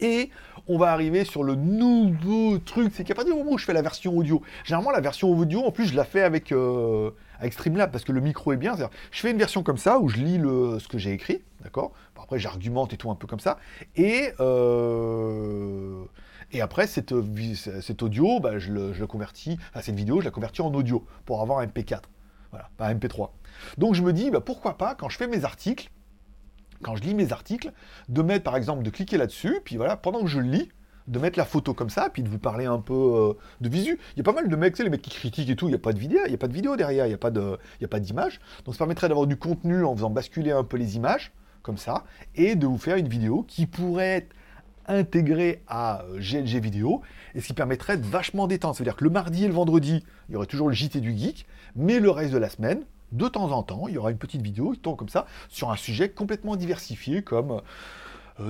Et 0.00 0.30
on 0.66 0.78
va 0.78 0.92
arriver 0.92 1.24
sur 1.24 1.42
le 1.42 1.54
nouveau 1.54 2.58
truc, 2.58 2.92
c'est 2.94 3.04
qu'à 3.04 3.14
partir 3.14 3.34
du 3.34 3.38
moment 3.38 3.52
où 3.52 3.58
je 3.58 3.66
fais 3.66 3.74
la 3.74 3.82
version 3.82 4.16
audio, 4.16 4.40
généralement 4.64 4.90
la 4.90 5.00
version 5.00 5.30
audio, 5.30 5.62
en 5.64 5.72
plus 5.72 5.88
je 5.88 5.96
la 5.96 6.04
fais 6.04 6.22
avec, 6.22 6.52
euh, 6.52 7.10
avec 7.40 7.52
Streamlab 7.54 7.90
parce 7.90 8.04
que 8.04 8.12
le 8.12 8.20
micro 8.20 8.52
est 8.52 8.56
bien. 8.56 8.76
Je 9.10 9.20
fais 9.20 9.30
une 9.30 9.38
version 9.38 9.62
comme 9.62 9.78
ça 9.78 9.98
où 9.98 10.08
je 10.08 10.18
lis 10.18 10.38
le, 10.38 10.78
ce 10.78 10.86
que 10.86 10.98
j'ai 10.98 11.12
écrit, 11.12 11.42
d'accord? 11.62 11.92
Après 12.22 12.38
j'argumente 12.38 12.92
et 12.92 12.96
tout 12.96 13.10
un 13.10 13.16
peu 13.16 13.26
comme 13.26 13.40
ça. 13.40 13.58
Et, 13.96 14.32
euh, 14.38 16.04
et 16.52 16.60
après 16.60 16.86
cette, 16.86 17.12
cet 17.80 18.02
audio, 18.02 18.38
bah, 18.38 18.58
je, 18.58 18.70
le, 18.70 19.06
convertis, 19.06 19.58
enfin 19.70 19.80
cette 19.80 19.96
vidéo, 19.96 20.20
je 20.20 20.26
la 20.26 20.30
convertis 20.30 20.62
en 20.62 20.72
audio 20.74 21.04
pour 21.24 21.40
avoir 21.40 21.58
un 21.58 21.66
MP4. 21.66 22.02
Voilà, 22.50 22.68
pas 22.76 22.86
un 22.86 22.94
MP3. 22.94 23.30
Donc 23.78 23.94
je 23.94 24.02
me 24.02 24.12
dis, 24.12 24.30
bah, 24.30 24.40
pourquoi 24.40 24.78
pas, 24.78 24.94
quand 24.94 25.08
je 25.08 25.16
fais 25.16 25.26
mes 25.26 25.44
articles, 25.44 25.90
quand 26.82 26.94
je 26.94 27.02
lis 27.02 27.14
mes 27.14 27.32
articles, 27.32 27.72
de 28.08 28.22
mettre 28.22 28.44
par 28.44 28.56
exemple, 28.56 28.82
de 28.82 28.90
cliquer 28.90 29.16
là-dessus, 29.16 29.60
puis 29.64 29.76
voilà, 29.76 29.96
pendant 29.96 30.20
que 30.20 30.28
je 30.28 30.40
lis, 30.40 30.68
de 31.10 31.18
mettre 31.18 31.38
la 31.38 31.44
photo 31.44 31.74
comme 31.74 31.90
ça, 31.90 32.08
puis 32.08 32.22
de 32.22 32.28
vous 32.28 32.38
parler 32.38 32.66
un 32.66 32.78
peu 32.78 32.94
euh, 32.94 33.32
de 33.60 33.68
visu. 33.68 33.98
Il 34.14 34.18
y 34.18 34.20
a 34.20 34.24
pas 34.24 34.32
mal 34.32 34.48
de 34.48 34.56
mecs, 34.56 34.76
sais, 34.76 34.84
les 34.84 34.90
mecs 34.90 35.02
qui 35.02 35.10
critiquent 35.10 35.50
et 35.50 35.56
tout, 35.56 35.66
il 35.66 35.70
n'y 35.70 35.74
a 35.74 35.78
pas 35.78 35.92
de 35.92 35.98
vidéo, 35.98 36.20
il 36.26 36.30
y 36.30 36.34
a 36.34 36.38
pas 36.38 36.48
de 36.48 36.52
vidéo 36.52 36.76
derrière, 36.76 37.06
il 37.06 37.08
n'y 37.08 37.14
a 37.14 37.88
pas 37.88 38.00
d'image. 38.00 38.40
Donc 38.64 38.74
ça 38.74 38.78
permettrait 38.78 39.08
d'avoir 39.08 39.26
du 39.26 39.36
contenu 39.36 39.84
en 39.84 39.94
faisant 39.94 40.10
basculer 40.10 40.52
un 40.52 40.62
peu 40.62 40.76
les 40.76 40.96
images, 40.96 41.32
comme 41.62 41.76
ça, 41.76 42.04
et 42.36 42.54
de 42.54 42.66
vous 42.66 42.78
faire 42.78 42.96
une 42.96 43.08
vidéo 43.08 43.44
qui 43.46 43.66
pourrait 43.66 44.18
être 44.18 44.34
intégrée 44.86 45.62
à 45.66 46.02
euh, 46.04 46.20
GLG 46.20 46.60
vidéo, 46.60 47.02
et 47.34 47.40
ce 47.40 47.46
qui 47.48 47.54
permettrait 47.54 47.96
de 47.96 48.06
vachement 48.06 48.46
détendre. 48.46 48.76
C'est-à-dire 48.76 48.96
que 48.96 49.04
le 49.04 49.10
mardi 49.10 49.44
et 49.44 49.48
le 49.48 49.54
vendredi, 49.54 50.04
il 50.28 50.32
y 50.32 50.36
aurait 50.36 50.46
toujours 50.46 50.68
le 50.68 50.74
JT 50.74 51.00
du 51.00 51.16
geek, 51.16 51.46
mais 51.74 51.98
le 51.98 52.10
reste 52.10 52.32
de 52.32 52.38
la 52.38 52.48
semaine, 52.48 52.84
de 53.12 53.26
temps 53.26 53.50
en 53.50 53.64
temps, 53.64 53.88
il 53.88 53.94
y 53.94 53.98
aura 53.98 54.12
une 54.12 54.18
petite 54.18 54.42
vidéo 54.42 54.70
qui 54.70 54.78
tombe 54.78 54.96
comme 54.96 55.08
ça 55.08 55.26
sur 55.48 55.70
un 55.70 55.76
sujet 55.76 56.08
complètement 56.08 56.54
diversifié 56.54 57.22
comme 57.22 57.50
euh, 57.50 57.60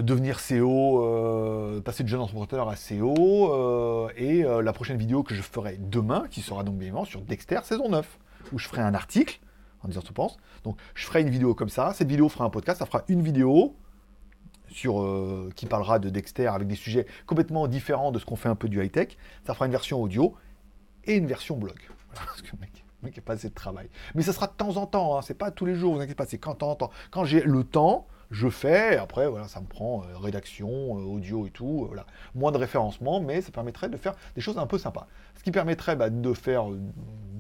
devenir 0.03 0.39
CEO, 0.39 1.05
euh, 1.05 1.81
passer 1.81 2.03
de 2.03 2.09
jeune 2.09 2.21
entrepreneur 2.21 2.69
à 2.69 2.75
CEO, 2.75 3.53
euh, 3.53 4.09
et 4.17 4.45
euh, 4.45 4.63
la 4.63 4.73
prochaine 4.73 4.97
vidéo 4.97 5.23
que 5.23 5.35
je 5.35 5.43
ferai 5.43 5.77
demain, 5.79 6.27
qui 6.31 6.41
sera 6.41 6.63
donc 6.63 6.77
bien 6.77 6.87
évidemment 6.87 7.05
sur 7.05 7.21
Dexter 7.23 7.61
saison 7.65 7.89
9, 7.89 8.19
où 8.53 8.59
je 8.59 8.69
ferai 8.69 8.83
un 8.83 8.95
article 8.95 9.41
en 9.83 9.89
disant 9.89 10.01
ce 10.01 10.07
que 10.07 10.09
tu 10.09 10.15
penses. 10.15 10.37
Donc 10.65 10.77
je 10.95 11.05
ferai 11.07 11.23
une 11.23 11.31
vidéo 11.31 11.55
comme 11.55 11.69
ça, 11.69 11.93
cette 11.95 12.09
vidéo 12.09 12.29
fera 12.29 12.45
un 12.45 12.51
podcast, 12.51 12.79
ça 12.79 12.87
fera 12.87 13.05
une 13.09 13.23
vidéo 13.23 13.75
sur, 14.69 15.03
euh, 15.03 15.51
qui 15.57 15.67
parlera 15.67 15.99
de 15.99 16.09
Dexter 16.09 16.47
avec 16.47 16.69
des 16.69 16.77
sujets 16.77 17.07
complètement 17.27 17.67
différents 17.67 18.13
de 18.13 18.19
ce 18.19 18.25
qu'on 18.25 18.37
fait 18.37 18.49
un 18.49 18.55
peu 18.55 18.69
du 18.69 18.83
high-tech. 18.83 19.17
Ça 19.45 19.55
fera 19.55 19.67
une 19.67 19.73
version 19.73 20.01
audio 20.01 20.35
et 21.05 21.17
une 21.17 21.27
version 21.27 21.57
blog. 21.57 21.77
Parce 22.15 22.43
que 22.43 22.57
mec, 22.61 22.85
mec 23.03 23.17
n'a 23.17 23.23
pas 23.23 23.35
assez 23.35 23.49
de 23.49 23.55
travail. 23.55 23.89
Mais 24.15 24.23
ça 24.23 24.33
sera 24.33 24.47
de 24.47 24.53
temps 24.53 24.77
en 24.77 24.87
temps, 24.87 25.19
hein, 25.19 25.23
c'est 25.23 25.35
pas 25.35 25.51
tous 25.51 25.67
les 25.67 25.75
jours, 25.75 25.95
vous 25.95 26.01
inquiétez 26.01 26.15
pas, 26.15 26.27
c'est 26.27 26.39
quand. 26.39 26.59
Quand 27.11 27.25
j'ai 27.25 27.43
le 27.43 27.65
temps, 27.65 28.07
je 28.31 28.49
fais, 28.49 28.97
après, 28.97 29.29
voilà, 29.29 29.49
ça 29.49 29.61
me 29.61 29.67
prend 29.67 30.03
euh, 30.03 30.17
rédaction, 30.17 30.69
euh, 30.69 31.03
audio 31.03 31.47
et 31.47 31.51
tout, 31.51 31.83
euh, 31.83 31.87
voilà. 31.89 32.07
Moins 32.35 32.53
de 32.53 32.59
référencement, 32.59 33.21
mais 33.21 33.41
ça 33.41 33.51
permettrait 33.51 33.89
de 33.89 33.97
faire 33.97 34.15
des 34.37 34.41
choses 34.41 34.57
un 34.57 34.67
peu 34.67 34.79
sympas. 34.79 35.09
Ce 35.37 35.43
qui 35.43 35.51
permettrait 35.51 35.97
bah, 35.97 36.11
de 36.11 36.33
faire 36.33 36.71
euh, 36.71 36.79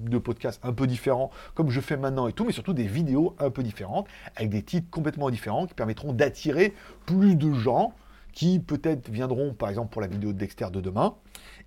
de 0.02 0.18
podcasts 0.18 0.60
un 0.64 0.72
peu 0.72 0.88
différents, 0.88 1.30
comme 1.54 1.70
je 1.70 1.80
fais 1.80 1.96
maintenant 1.96 2.26
et 2.26 2.32
tout, 2.32 2.44
mais 2.44 2.52
surtout 2.52 2.72
des 2.72 2.88
vidéos 2.88 3.36
un 3.38 3.50
peu 3.50 3.62
différentes, 3.62 4.08
avec 4.34 4.50
des 4.50 4.62
titres 4.62 4.90
complètement 4.90 5.30
différents, 5.30 5.66
qui 5.66 5.74
permettront 5.74 6.12
d'attirer 6.12 6.74
plus 7.06 7.36
de 7.36 7.52
gens 7.52 7.94
qui 8.32 8.58
peut-être 8.58 9.10
viendront, 9.10 9.54
par 9.54 9.68
exemple, 9.68 9.90
pour 9.90 10.00
la 10.00 10.08
vidéo 10.08 10.32
de 10.32 10.38
Dexter 10.38 10.68
de 10.72 10.80
demain, 10.80 11.14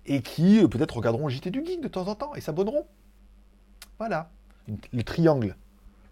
et 0.06 0.20
qui 0.20 0.66
peut-être 0.68 0.96
regarderont 0.96 1.28
JT 1.28 1.50
du 1.50 1.64
Geek 1.64 1.80
de 1.80 1.88
temps 1.88 2.08
en 2.08 2.14
temps, 2.14 2.34
et 2.34 2.40
s'abonneront. 2.40 2.86
Voilà. 3.98 4.30
Le 4.92 5.02
triangle. 5.02 5.56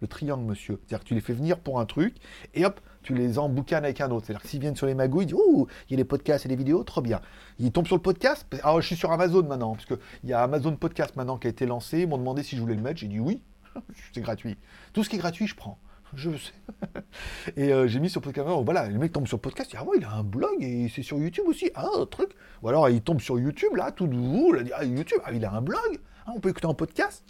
Le 0.01 0.07
triangle, 0.07 0.43
monsieur. 0.43 0.79
C'est-à-dire 0.81 1.03
que 1.03 1.07
tu 1.09 1.15
les 1.15 1.21
fais 1.21 1.33
venir 1.33 1.59
pour 1.59 1.79
un 1.79 1.85
truc, 1.85 2.15
et 2.53 2.65
hop, 2.65 2.79
tu 3.03 3.13
les 3.13 3.37
emboucanes 3.37 3.83
avec 3.83 4.01
un 4.01 4.09
autre. 4.11 4.25
C'est-à-dire 4.25 4.41
que 4.41 4.47
s'ils 4.47 4.59
viennent 4.59 4.75
sur 4.75 4.87
les 4.87 4.95
magouilles, 4.95 5.25
ils 5.25 5.27
disent 5.27 5.35
Ouh, 5.35 5.67
il 5.89 5.91
y 5.91 5.95
a 5.95 5.97
les 5.97 6.05
podcasts 6.05 6.45
et 6.45 6.49
les 6.49 6.55
vidéos, 6.55 6.83
trop 6.83 7.01
bien. 7.01 7.21
Ils 7.59 7.71
tombent 7.71 7.87
sur 7.87 7.95
le 7.95 8.01
podcast. 8.01 8.47
Alors, 8.63 8.81
je 8.81 8.87
suis 8.87 8.95
sur 8.95 9.11
Amazon 9.11 9.43
maintenant, 9.43 9.73
parce 9.73 9.85
qu'il 9.85 9.97
y 10.23 10.33
a 10.33 10.41
Amazon 10.41 10.75
Podcast 10.75 11.15
maintenant 11.15 11.37
qui 11.37 11.47
a 11.47 11.49
été 11.49 11.65
lancé. 11.65 12.01
Ils 12.01 12.07
m'ont 12.07 12.17
demandé 12.17 12.43
si 12.43 12.55
je 12.55 12.61
voulais 12.61 12.75
le 12.75 12.81
mettre. 12.81 12.99
J'ai 12.99 13.07
dit 13.07 13.19
oui, 13.19 13.41
c'est 14.13 14.21
gratuit. 14.21 14.57
Tout 14.93 15.03
ce 15.03 15.09
qui 15.09 15.17
est 15.17 15.19
gratuit, 15.19 15.47
je 15.47 15.55
prends. 15.55 15.77
Je 16.15 16.29
sais. 16.37 16.53
et 17.57 17.73
euh, 17.73 17.87
j'ai 17.87 17.99
mis 17.99 18.09
sur 18.09 18.21
podcast. 18.21 18.47
oh, 18.49 18.63
Voilà, 18.63 18.87
le 18.87 18.99
mec 18.99 19.11
tombe 19.11 19.27
sur 19.27 19.39
podcast. 19.39 19.71
Il 19.71 19.77
dit, 19.77 19.81
ah 19.81 19.85
ouais, 19.85 19.97
il 19.97 20.05
a 20.05 20.11
un 20.11 20.23
blog 20.23 20.61
et 20.61 20.89
c'est 20.93 21.01
sur 21.01 21.17
YouTube 21.17 21.45
aussi. 21.47 21.71
Ah, 21.75 21.87
un 21.99 22.05
truc. 22.05 22.31
Ou 22.61 22.69
alors 22.69 22.89
il 22.89 23.01
tombe 23.01 23.19
sur 23.19 23.39
YouTube, 23.39 23.75
là, 23.75 23.91
tout. 23.91 24.07
Il 24.11 24.59
a 24.59 24.63
dit, 24.63 24.71
ah, 24.75 24.85
YouTube, 24.85 25.19
ah, 25.25 25.31
il 25.33 25.43
a 25.43 25.51
un 25.51 25.61
blog. 25.61 25.99
Ah, 26.25 26.31
on 26.35 26.39
peut 26.39 26.49
écouter 26.49 26.67
un 26.67 26.73
podcast. 26.73 27.23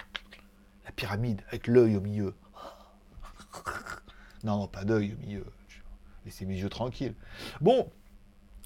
La 0.85 0.91
pyramide, 0.91 1.41
avec 1.47 1.67
l'œil 1.67 1.95
au 1.95 2.01
milieu. 2.01 2.33
Non, 4.43 4.67
pas 4.67 4.83
d'œil 4.83 5.13
au 5.13 5.25
milieu. 5.25 5.45
Laissez 6.25 6.45
mes 6.45 6.55
yeux 6.55 6.69
tranquilles. 6.69 7.15
Bon, 7.61 7.89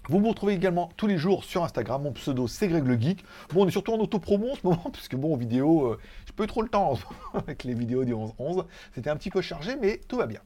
vous 0.10 0.20
me 0.20 0.30
retrouvez 0.30 0.54
également 0.54 0.90
tous 0.96 1.08
les 1.08 1.18
jours 1.18 1.44
sur 1.44 1.64
Instagram. 1.64 2.04
Mon 2.04 2.14
pseudo, 2.14 2.48
c'est 2.48 2.68
Greg 2.70 2.86
le 2.86 3.00
Geek. 3.00 3.24
Bon, 3.54 3.64
on 3.64 3.68
est 3.68 3.72
surtout 3.72 3.94
en 3.94 4.00
autopromo 4.00 4.52
en 4.52 4.56
ce 4.56 4.62
moment, 4.64 4.90
puisque 4.94 5.16
bon, 5.16 5.36
vidéo, 5.36 5.94
euh, 5.94 6.00
pas 6.36 6.46
eu 6.46 6.48
trop 6.48 6.62
le 6.62 6.70
temps 6.70 6.98
avec 7.34 7.64
les 7.64 7.74
vidéos 7.74 8.06
du 8.06 8.14
11-11. 8.14 8.66
C'était 8.96 9.10
un 9.10 9.18
petit 9.18 9.30
peu 9.30 9.42
chargé, 9.42 9.76
mais 9.76 10.00
tout 10.08 10.18
va 10.18 10.26
bien. 10.26 10.40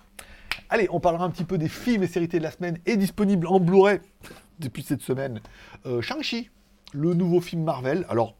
Allez, 0.69 0.87
on 0.89 0.99
parlera 0.99 1.25
un 1.25 1.29
petit 1.29 1.43
peu 1.43 1.57
des 1.57 1.67
films 1.67 2.01
et 2.03 2.07
séries 2.07 2.27
de 2.27 2.37
la 2.39 2.51
semaine 2.51 2.79
et 2.85 2.97
disponible 2.97 3.45
en 3.45 3.59
Blu-ray 3.59 3.99
depuis 4.59 4.83
cette 4.83 5.01
semaine. 5.01 5.41
Euh, 5.85 6.01
Shang-Chi, 6.01 6.49
le 6.93 7.13
nouveau 7.13 7.39
film 7.39 7.63
Marvel. 7.63 8.05
Alors, 8.09 8.35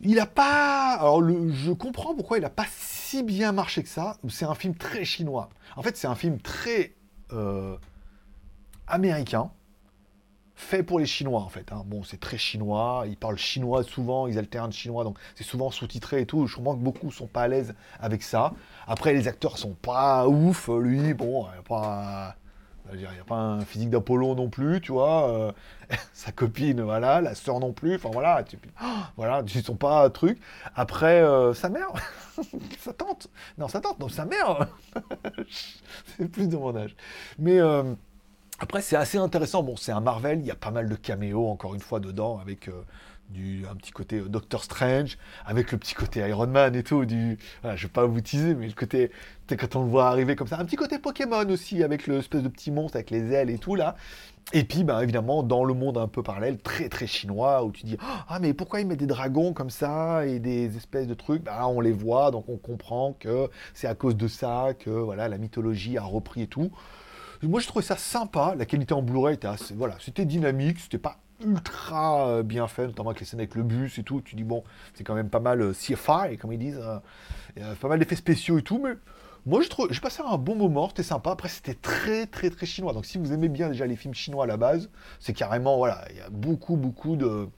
il 0.00 0.18
a 0.20 0.26
pas. 0.26 0.94
Alors, 0.94 1.22
je 1.22 1.72
comprends 1.72 2.14
pourquoi 2.14 2.38
il 2.38 2.44
a 2.44 2.50
pas 2.50 2.66
si 2.70 3.22
bien 3.22 3.52
marché 3.52 3.82
que 3.82 3.88
ça. 3.88 4.16
C'est 4.28 4.46
un 4.46 4.54
film 4.54 4.74
très 4.74 5.04
chinois. 5.04 5.50
En 5.76 5.82
fait, 5.82 5.96
c'est 5.96 6.06
un 6.06 6.14
film 6.14 6.40
très 6.40 6.94
euh, 7.32 7.76
américain, 8.86 9.50
fait 10.54 10.82
pour 10.82 10.98
les 10.98 11.06
Chinois 11.06 11.40
en 11.40 11.48
fait. 11.48 11.72
hein. 11.72 11.82
Bon, 11.86 12.02
c'est 12.04 12.20
très 12.20 12.38
chinois. 12.38 13.04
Ils 13.08 13.16
parlent 13.16 13.38
chinois 13.38 13.82
souvent, 13.82 14.26
ils 14.26 14.38
alternent 14.38 14.72
chinois, 14.72 15.02
donc 15.04 15.18
c'est 15.34 15.44
souvent 15.44 15.70
sous-titré 15.70 16.20
et 16.22 16.26
tout. 16.26 16.46
Je 16.46 16.56
comprends 16.56 16.74
que 16.76 16.82
beaucoup 16.82 17.10
sont 17.10 17.26
pas 17.26 17.42
à 17.42 17.48
l'aise 17.48 17.74
avec 18.00 18.22
ça. 18.22 18.52
Après, 18.86 19.12
les 19.12 19.28
acteurs 19.28 19.58
sont 19.58 19.74
pas 19.74 20.28
ouf. 20.28 20.68
Lui, 20.68 21.14
bon, 21.14 21.46
Il 22.92 22.98
n'y 22.98 23.06
a 23.06 23.24
pas 23.24 23.38
un 23.38 23.60
physique 23.64 23.90
d'Apollon 23.90 24.34
non 24.34 24.50
plus, 24.50 24.80
tu 24.80 24.92
vois. 24.92 25.28
euh, 25.30 25.52
sa 26.12 26.32
copine, 26.32 26.80
voilà, 26.82 27.20
la 27.20 27.34
sœur 27.34 27.60
non 27.60 27.72
plus. 27.72 27.96
Enfin 27.96 28.10
voilà, 28.12 28.42
tu, 28.42 28.58
oh, 28.82 28.86
voilà, 29.16 29.42
ils 29.54 29.62
sont 29.62 29.76
pas 29.76 30.08
truc. 30.10 30.38
Après, 30.74 31.22
euh, 31.22 31.54
sa 31.54 31.68
mère, 31.68 31.88
sa 32.78 32.92
tante. 32.92 33.28
Non, 33.58 33.68
sa 33.68 33.80
tante, 33.80 33.98
non, 33.98 34.08
sa 34.08 34.24
mère. 34.24 34.66
c'est 36.16 36.28
plus 36.28 36.48
de 36.48 36.56
mon 36.56 36.74
âge. 36.76 36.96
Mais 37.38 37.58
euh, 37.60 37.94
après, 38.58 38.82
c'est 38.82 38.96
assez 38.96 39.18
intéressant. 39.18 39.62
Bon, 39.62 39.76
c'est 39.76 39.92
un 39.92 40.00
Marvel, 40.00 40.40
il 40.40 40.46
y 40.46 40.50
a 40.50 40.56
pas 40.56 40.70
mal 40.70 40.88
de 40.88 40.94
caméos, 40.94 41.48
encore 41.48 41.74
une 41.74 41.80
fois, 41.80 42.00
dedans, 42.00 42.38
avec 42.38 42.68
euh, 42.68 42.84
du, 43.28 43.64
un 43.70 43.74
petit 43.74 43.92
côté 43.92 44.18
euh, 44.18 44.28
Doctor 44.28 44.62
Strange, 44.62 45.18
avec 45.46 45.72
le 45.72 45.78
petit 45.78 45.94
côté 45.94 46.20
Iron 46.28 46.46
Man 46.46 46.74
et 46.74 46.82
tout. 46.82 47.04
Du, 47.04 47.38
voilà, 47.62 47.76
je 47.76 47.86
vais 47.86 47.92
pas 47.92 48.04
vous 48.06 48.20
teaser, 48.20 48.54
mais 48.54 48.66
le 48.66 48.72
côté, 48.72 49.10
quand 49.48 49.76
on 49.76 49.84
le 49.84 49.90
voit 49.90 50.08
arriver 50.08 50.36
comme 50.36 50.46
ça, 50.48 50.58
un 50.58 50.64
petit 50.64 50.76
côté 50.76 50.98
Pokémon 50.98 51.48
aussi, 51.48 51.82
avec 51.82 52.06
l'espèce 52.06 52.42
de 52.42 52.48
petit 52.48 52.70
monstre 52.70 52.96
avec 52.96 53.10
les 53.10 53.32
ailes 53.32 53.50
et 53.50 53.58
tout, 53.58 53.74
là. 53.74 53.96
Et 54.52 54.64
puis, 54.64 54.84
bah, 54.84 55.02
évidemment, 55.02 55.42
dans 55.42 55.64
le 55.64 55.72
monde 55.72 55.96
un 55.96 56.08
peu 56.08 56.22
parallèle, 56.22 56.58
très 56.58 56.88
très 56.88 57.06
chinois, 57.06 57.64
où 57.64 57.70
tu 57.70 57.86
dis 57.86 57.96
Ah, 58.28 58.38
mais 58.40 58.52
pourquoi 58.52 58.80
ils 58.80 58.86
mettent 58.86 58.98
des 58.98 59.06
dragons 59.06 59.52
comme 59.52 59.70
ça 59.70 60.26
et 60.26 60.40
des 60.40 60.76
espèces 60.76 61.06
de 61.06 61.14
trucs? 61.14 61.42
Bah, 61.44 61.66
On 61.68 61.80
les 61.80 61.92
voit, 61.92 62.30
donc 62.30 62.48
on 62.48 62.56
comprend 62.56 63.14
que 63.18 63.48
c'est 63.72 63.86
à 63.86 63.94
cause 63.94 64.16
de 64.16 64.28
ça 64.28 64.70
que 64.78 64.90
voilà, 64.90 65.28
la 65.28 65.38
mythologie 65.38 65.96
a 65.96 66.02
repris 66.02 66.42
et 66.42 66.46
tout. 66.48 66.70
Moi, 67.42 67.60
je 67.60 67.66
trouvais 67.66 67.84
ça 67.84 67.96
sympa. 67.96 68.54
La 68.56 68.66
qualité 68.66 68.94
en 68.94 69.02
Blu-ray 69.02 69.34
était 69.34 69.48
assez. 69.48 69.74
Voilà, 69.74 69.96
c'était 70.00 70.24
dynamique, 70.24 70.78
c'était 70.78 70.98
pas 70.98 71.18
ultra 71.42 72.28
euh, 72.28 72.42
bien 72.42 72.66
fait, 72.68 72.86
notamment 72.86 73.10
avec 73.10 73.20
les 73.20 73.26
scènes 73.26 73.40
avec 73.40 73.54
le 73.54 73.62
bus 73.62 73.98
et 73.98 74.02
tout. 74.02 74.20
Tu 74.20 74.36
dis, 74.36 74.44
bon, 74.44 74.64
c'est 74.94 75.04
quand 75.04 75.14
même 75.14 75.30
pas 75.30 75.40
mal 75.40 75.60
euh, 75.60 75.72
CFI, 75.72 76.38
comme 76.38 76.52
ils 76.52 76.58
disent. 76.58 76.80
euh, 77.58 77.74
pas 77.76 77.88
mal 77.88 77.98
d'effets 77.98 78.16
spéciaux 78.16 78.58
et 78.58 78.62
tout, 78.62 78.80
mais. 78.82 78.94
Moi, 79.44 79.60
je 79.60 79.68
trouve, 79.68 79.88
j'ai 79.90 80.00
passé 80.00 80.22
un 80.24 80.38
bon 80.38 80.54
moment, 80.54 80.88
c'était 80.88 81.02
sympa. 81.02 81.32
Après, 81.32 81.48
c'était 81.48 81.74
très, 81.74 82.26
très, 82.26 82.48
très 82.48 82.64
chinois. 82.64 82.92
Donc, 82.92 83.06
si 83.06 83.18
vous 83.18 83.32
aimez 83.32 83.48
bien 83.48 83.68
déjà 83.70 83.86
les 83.86 83.96
films 83.96 84.14
chinois 84.14 84.44
à 84.44 84.46
la 84.46 84.56
base, 84.56 84.88
c'est 85.18 85.32
carrément, 85.32 85.78
voilà, 85.78 86.04
il 86.10 86.16
y 86.16 86.20
a 86.20 86.30
beaucoup, 86.30 86.76
beaucoup 86.76 87.16
de, 87.16 87.48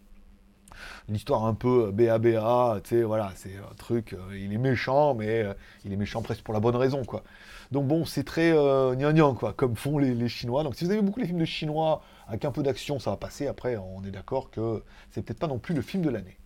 une 1.11 1.14
histoire 1.14 1.45
un 1.45 1.53
peu 1.53 1.91
BABA, 1.93 2.80
tu 2.85 2.89
sais, 2.89 3.03
voilà, 3.03 3.32
c'est 3.35 3.57
un 3.59 3.74
truc, 3.76 4.16
il 4.32 4.51
est 4.55 4.59
méchant, 4.59 5.14
mais 5.14 5.45
il 5.85 5.93
est 5.93 5.97
méchant 5.97 6.22
presque 6.22 6.43
pour 6.43 6.55
la 6.55 6.61
bonne 6.61 6.76
raison, 6.76 7.05
quoi. 7.05 7.22
Donc 7.70 7.87
bon, 7.87 8.05
c'est 8.05 8.24
très 8.24 8.53
euh, 8.53 8.95
gnangnan, 8.95 9.35
quoi, 9.35 9.53
comme 9.53 9.76
font 9.76 9.99
les, 9.99 10.14
les 10.14 10.28
Chinois. 10.28 10.62
Donc 10.62 10.76
si 10.76 10.85
vous 10.85 10.93
aimez 10.93 11.03
beaucoup 11.03 11.20
les 11.20 11.26
films 11.26 11.41
de 11.41 11.45
Chinois, 11.45 12.03
avec 12.26 12.44
un 12.44 12.50
peu 12.50 12.62
d'action, 12.62 12.98
ça 12.98 13.10
va 13.10 13.16
passer. 13.16 13.46
Après, 13.46 13.76
on 13.76 14.02
est 14.04 14.10
d'accord 14.10 14.50
que 14.50 14.82
c'est 15.10 15.22
peut-être 15.22 15.38
pas 15.38 15.46
non 15.46 15.58
plus 15.58 15.74
le 15.74 15.82
film 15.82 16.02
de 16.02 16.10
l'année. 16.10 16.38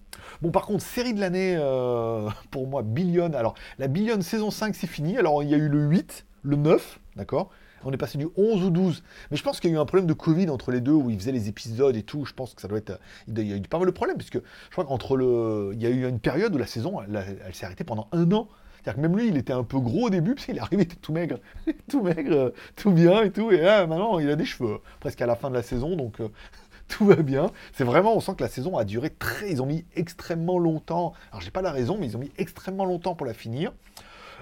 Bon, 0.43 0.51
par 0.51 0.63
contre, 0.63 0.85
série 0.85 1.15
de 1.15 1.21
l'année, 1.21 1.57
euh, 1.59 2.29
pour 2.51 2.67
moi, 2.67 2.83
Billion. 2.83 3.33
Alors, 3.35 3.55
la 3.79 3.89
Billion 3.89 4.21
saison 4.21 4.51
5, 4.51 4.75
c'est 4.75 4.87
fini. 4.87 5.17
Alors, 5.17 5.43
il 5.43 5.49
y 5.49 5.55
a 5.55 5.59
eu 5.59 5.69
le 5.69 5.81
8, 5.81 6.27
le 6.43 6.57
9, 6.57 7.01
d'accord? 7.17 7.51
On 7.85 7.93
est 7.93 7.97
passé 7.97 8.19
du 8.19 8.27
11 8.37 8.65
au 8.65 8.71
12. 8.71 9.05
Mais 9.31 9.37
je 9.37 9.43
pense 9.43 9.61
qu'il 9.61 9.71
y 9.71 9.73
a 9.73 9.77
eu 9.77 9.81
un 9.81 9.85
problème 9.85 10.09
de 10.09 10.13
Covid 10.13 10.51
entre 10.51 10.73
les 10.73 10.81
deux, 10.81 10.93
où 10.93 11.11
ils 11.11 11.19
faisaient 11.19 11.33
les 11.33 11.49
épisodes 11.49 11.95
et 11.95 12.03
tout. 12.03 12.25
Je 12.25 12.35
pense 12.35 12.55
que 12.55 12.61
ça 12.61 12.69
doit 12.69 12.79
être... 12.79 12.99
Il 13.29 13.39
y 13.41 13.53
a 13.53 13.57
eu 13.57 13.61
pas 13.63 13.79
mal 13.79 13.87
de 13.87 13.93
problèmes, 13.93 14.17
puisque 14.17 14.39
je 14.39 14.73
crois 14.73 14.85
qu'entre 14.85 15.17
le... 15.17 15.71
Il 15.75 15.83
y 15.83 15.87
a 15.87 15.91
eu 15.91 16.09
une 16.09 16.19
période 16.19 16.55
où 16.55 16.59
la 16.59 16.67
saison, 16.67 17.01
elle 17.03 17.55
s'est 17.55 17.67
arrêtée 17.67 17.85
pendant 17.85 18.09
un 18.13 18.31
an. 18.33 18.49
Que 18.95 19.01
même 19.01 19.17
lui, 19.17 19.29
il 19.29 19.37
était 19.37 19.53
un 19.53 19.65
peu 19.65 19.79
gros 19.79 20.07
au 20.07 20.11
début, 20.11 20.35
puis 20.35 20.47
il 20.49 20.57
est 20.57 20.61
arrivé, 20.61 20.83
il 20.83 20.87
était 20.87 20.97
tout 20.97 21.13
maigre. 21.13 21.39
tout 21.89 22.03
maigre, 22.03 22.33
euh, 22.33 22.51
tout 22.77 22.91
bien 22.91 23.23
et 23.23 23.31
tout. 23.31 23.51
Et 23.51 23.61
maintenant, 23.61 24.19
il 24.19 24.31
a 24.31 24.37
des 24.37 24.45
cheveux, 24.45 24.81
presque 25.01 25.21
à 25.21 25.27
la 25.27 25.37
fin 25.37 25.51
de 25.51 25.55
la 25.55 25.63
saison, 25.63 25.97
donc... 25.97 26.21
euh, 26.21 26.29
tout 26.89 27.05
va 27.05 27.17
bien. 27.17 27.51
C'est 27.75 27.85
vraiment, 27.85 28.17
on 28.17 28.21
sent 28.21 28.33
que 28.37 28.43
la 28.43 28.49
saison 28.49 28.79
a 28.79 28.85
duré 28.85 29.11
très. 29.11 29.51
Ils 29.51 29.63
ont 29.63 29.67
mis 29.67 29.85
extrêmement 29.95 30.59
longtemps. 30.59 31.13
Alors, 31.31 31.43
j'ai 31.43 31.51
pas 31.51 31.61
la 31.61 31.71
raison, 31.71 31.99
mais 31.99 32.07
ils 32.07 32.17
ont 32.17 32.21
mis 32.21 32.33
extrêmement 32.39 32.87
longtemps 32.87 33.15
pour 33.15 33.27
la 33.27 33.35
finir. 33.35 33.73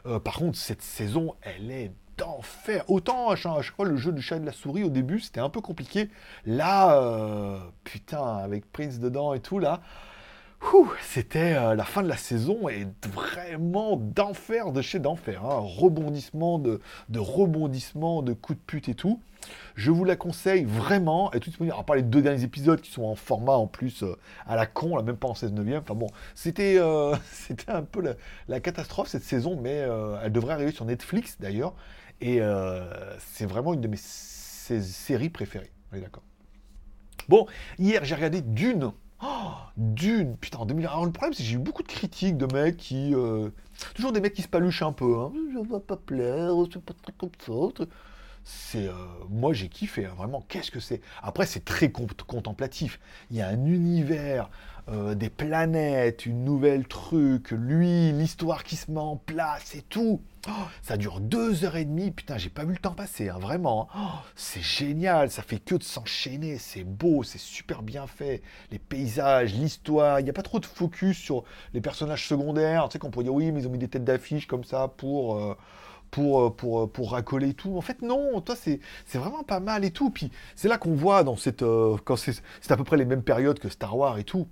Euh, 0.06 0.20
par 0.20 0.34
contre, 0.34 0.56
cette 0.56 0.82
saison, 0.82 1.34
elle 1.42 1.72
est 1.72 1.90
d'enfer. 2.18 2.84
Autant 2.86 3.30
à 3.30 3.36
chaque, 3.36 3.64
fois, 3.74 3.84
le 3.84 3.96
jeu 3.96 4.12
du 4.12 4.22
chat 4.22 4.36
et 4.36 4.40
de 4.40 4.46
la 4.46 4.52
souris, 4.52 4.84
au 4.84 4.90
début, 4.90 5.18
c'était 5.18 5.40
un 5.40 5.50
peu 5.50 5.60
compliqué. 5.60 6.08
Là, 6.46 7.60
putain, 7.82 8.36
avec 8.36 8.70
Prince 8.72 9.00
dedans 9.00 9.34
et 9.34 9.40
tout, 9.40 9.58
là. 9.58 9.82
C'était 11.02 11.54
euh, 11.56 11.74
la 11.74 11.84
fin 11.84 12.02
de 12.02 12.08
la 12.08 12.16
saison 12.16 12.68
et 12.68 12.86
vraiment 13.14 13.96
d'enfer 13.96 14.72
de 14.72 14.82
chez 14.82 14.98
d'enfer. 14.98 15.44
hein. 15.44 15.58
Rebondissement 15.60 16.58
de, 16.58 16.80
de 17.08 17.18
rebondissement, 17.18 18.22
de 18.22 18.32
coups 18.32 18.58
de 18.58 18.64
pute 18.64 18.88
et 18.88 18.94
tout. 18.94 19.20
Je 19.76 19.90
vous 19.90 20.04
la 20.04 20.16
conseille 20.16 20.64
vraiment. 20.64 21.32
Et 21.32 21.40
tout 21.40 21.50
disponible. 21.50 21.74
À 21.78 21.82
part 21.82 21.96
les 21.96 22.02
deux 22.02 22.20
derniers 22.22 22.42
épisodes 22.42 22.80
qui 22.80 22.90
sont 22.90 23.04
en 23.04 23.14
format 23.14 23.52
en 23.54 23.66
plus 23.66 24.02
euh, 24.02 24.16
à 24.46 24.56
la 24.56 24.66
con, 24.66 24.96
là, 24.96 25.02
même 25.02 25.16
pas 25.16 25.28
en 25.28 25.34
16 25.34 25.52
neuvième. 25.52 25.82
Enfin 25.82 25.94
bon, 25.94 26.08
c'était 26.34 26.76
euh, 26.78 27.14
c'était 27.32 27.70
un 27.70 27.82
peu 27.82 28.00
la, 28.02 28.14
la 28.48 28.60
catastrophe 28.60 29.08
cette 29.08 29.24
saison, 29.24 29.58
mais 29.60 29.86
elle 30.22 30.32
devrait 30.32 30.54
arriver 30.54 30.72
sur 30.72 30.84
Netflix 30.84 31.36
d'ailleurs. 31.40 31.74
Et 32.20 32.40
c'est 33.18 33.46
vraiment 33.46 33.74
une 33.74 33.82
de 33.82 33.88
mes 33.88 33.98
sé- 33.98 34.82
séries 34.82 35.28
préférées. 35.30 35.70
On 35.92 35.96
est 35.96 36.00
d'accord. 36.00 36.22
Bon, 37.28 37.46
hier 37.78 38.04
j'ai 38.04 38.14
regardé 38.14 38.40
Dune. 38.40 38.92
Oh, 39.22 39.52
Dune, 39.76 40.36
putain, 40.36 40.58
en 40.58 40.66
2000. 40.66 40.86
Alors 40.86 41.06
le 41.06 41.12
problème 41.12 41.32
c'est 41.32 41.42
que 41.42 41.48
j'ai 41.48 41.54
eu 41.56 41.58
beaucoup 41.58 41.82
de 41.82 41.88
critiques 41.88 42.36
de 42.36 42.46
mecs 42.46 42.76
qui. 42.76 43.14
euh, 43.14 43.50
toujours 43.94 44.12
des 44.12 44.20
mecs 44.20 44.34
qui 44.34 44.42
se 44.42 44.48
paluchent 44.48 44.82
un 44.82 44.92
peu. 44.92 45.16
Hein. 45.18 45.32
Je 45.54 45.58
vais 45.72 45.80
pas 45.80 45.96
plaire, 45.96 46.52
c'est 46.72 46.82
pas 46.82 46.92
très 47.02 47.12
comme 47.12 47.30
ça. 47.40 47.84
C'est. 48.44 48.88
euh, 48.88 48.92
moi 49.30 49.52
j'ai 49.54 49.68
kiffé, 49.68 50.06
hein, 50.06 50.14
vraiment. 50.16 50.42
Qu'est-ce 50.48 50.70
que 50.70 50.80
c'est? 50.80 51.00
Après, 51.22 51.46
c'est 51.46 51.64
très 51.64 51.90
con- 51.90 52.06
contemplatif. 52.26 53.00
Il 53.30 53.36
y 53.36 53.42
a 53.42 53.48
un 53.48 53.64
univers, 53.66 54.50
euh, 54.88 55.14
des 55.14 55.30
planètes, 55.30 56.26
une 56.26 56.44
nouvelle 56.44 56.86
truc, 56.86 57.50
lui, 57.50 58.12
l'histoire 58.12 58.62
qui 58.64 58.76
se 58.76 58.90
met 58.90 59.00
en 59.00 59.16
place 59.16 59.74
et 59.74 59.82
tout. 59.82 60.20
Oh, 60.48 60.52
ça 60.82 60.96
dure 60.96 61.18
deux 61.20 61.64
heures 61.64 61.74
et 61.76 61.84
demie. 61.84 62.12
Putain, 62.12 62.38
j'ai 62.38 62.50
pas 62.50 62.64
vu 62.64 62.72
le 62.72 62.78
temps 62.78 62.92
passer, 62.92 63.28
hein, 63.28 63.38
vraiment. 63.40 63.88
hein. 63.94 63.98
Oh, 64.00 64.18
c'est 64.36 64.62
génial, 64.62 65.28
ça 65.30 65.42
fait 65.42 65.58
que 65.58 65.74
de 65.74 65.82
s'enchaîner. 65.82 66.58
C'est 66.58 66.84
beau, 66.84 67.24
c'est 67.24 67.40
super 67.40 67.82
bien 67.82 68.06
fait. 68.06 68.42
Les 68.70 68.78
paysages, 68.78 69.54
l'histoire. 69.54 70.20
Il 70.20 70.24
n'y 70.24 70.30
a 70.30 70.32
pas 70.32 70.42
trop 70.42 70.60
de 70.60 70.66
focus 70.66 71.18
sur 71.18 71.42
les 71.74 71.80
personnages 71.80 72.28
secondaires. 72.28 72.88
Tu 72.88 72.92
sais 72.94 72.98
qu'on 73.00 73.10
pourrait 73.10 73.24
dire 73.24 73.34
oui, 73.34 73.50
mais 73.50 73.62
ils 73.62 73.66
ont 73.66 73.70
mis 73.70 73.78
des 73.78 73.88
têtes 73.88 74.04
d'affiche 74.04 74.46
comme 74.46 74.64
ça 74.64 74.88
pour. 74.96 75.36
euh, 75.36 75.56
pour, 76.10 76.40
euh, 76.42 76.50
pour, 76.50 76.90
pour 76.90 77.10
racoler 77.12 77.52
tout. 77.54 77.76
En 77.76 77.80
fait, 77.80 78.00
non, 78.02 78.40
toi, 78.40 78.54
c'est 78.56 78.80
vraiment 79.14 79.42
pas 79.42 79.60
mal 79.60 79.84
et 79.84 79.90
tout. 79.90 80.10
Puis 80.10 80.30
c'est 80.54 80.68
là 80.68 80.78
qu'on 80.78 80.94
voit 80.94 81.24
dans 81.24 81.36
cette. 81.36 81.62
euh, 81.62 81.96
quand 82.04 82.16
c'est 82.16 82.40
à 82.70 82.76
peu 82.76 82.84
près 82.84 82.96
les 82.96 83.04
mêmes 83.04 83.22
périodes 83.24 83.58
que 83.58 83.68
Star 83.68 83.96
Wars 83.96 84.16
et 84.18 84.24
tout. 84.24 84.46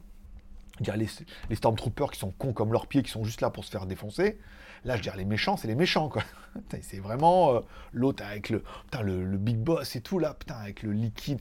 Je 0.80 0.90
les, 0.92 1.08
Stormtroopers 1.54 2.10
qui 2.10 2.18
sont 2.18 2.32
cons 2.32 2.52
comme 2.52 2.72
leurs 2.72 2.86
pieds, 2.86 3.02
qui 3.02 3.10
sont 3.10 3.24
juste 3.24 3.40
là 3.40 3.50
pour 3.50 3.64
se 3.64 3.70
faire 3.70 3.86
défoncer. 3.86 4.38
Là, 4.84 4.94
je 4.94 4.98
veux 4.98 5.02
dire, 5.02 5.16
les 5.16 5.24
méchants, 5.24 5.56
c'est 5.56 5.68
les 5.68 5.76
méchants, 5.76 6.08
quoi. 6.08 6.22
C'est 6.82 7.00
vraiment 7.00 7.54
euh, 7.54 7.60
l'autre 7.92 8.22
avec 8.24 8.48
le, 8.48 8.62
putain, 8.84 9.02
le, 9.02 9.36
big 9.38 9.56
boss 9.56 9.96
et 9.96 10.00
tout, 10.00 10.20
là, 10.20 10.34
putain, 10.34 10.54
avec 10.54 10.84
le 10.84 10.92
liquide, 10.92 11.40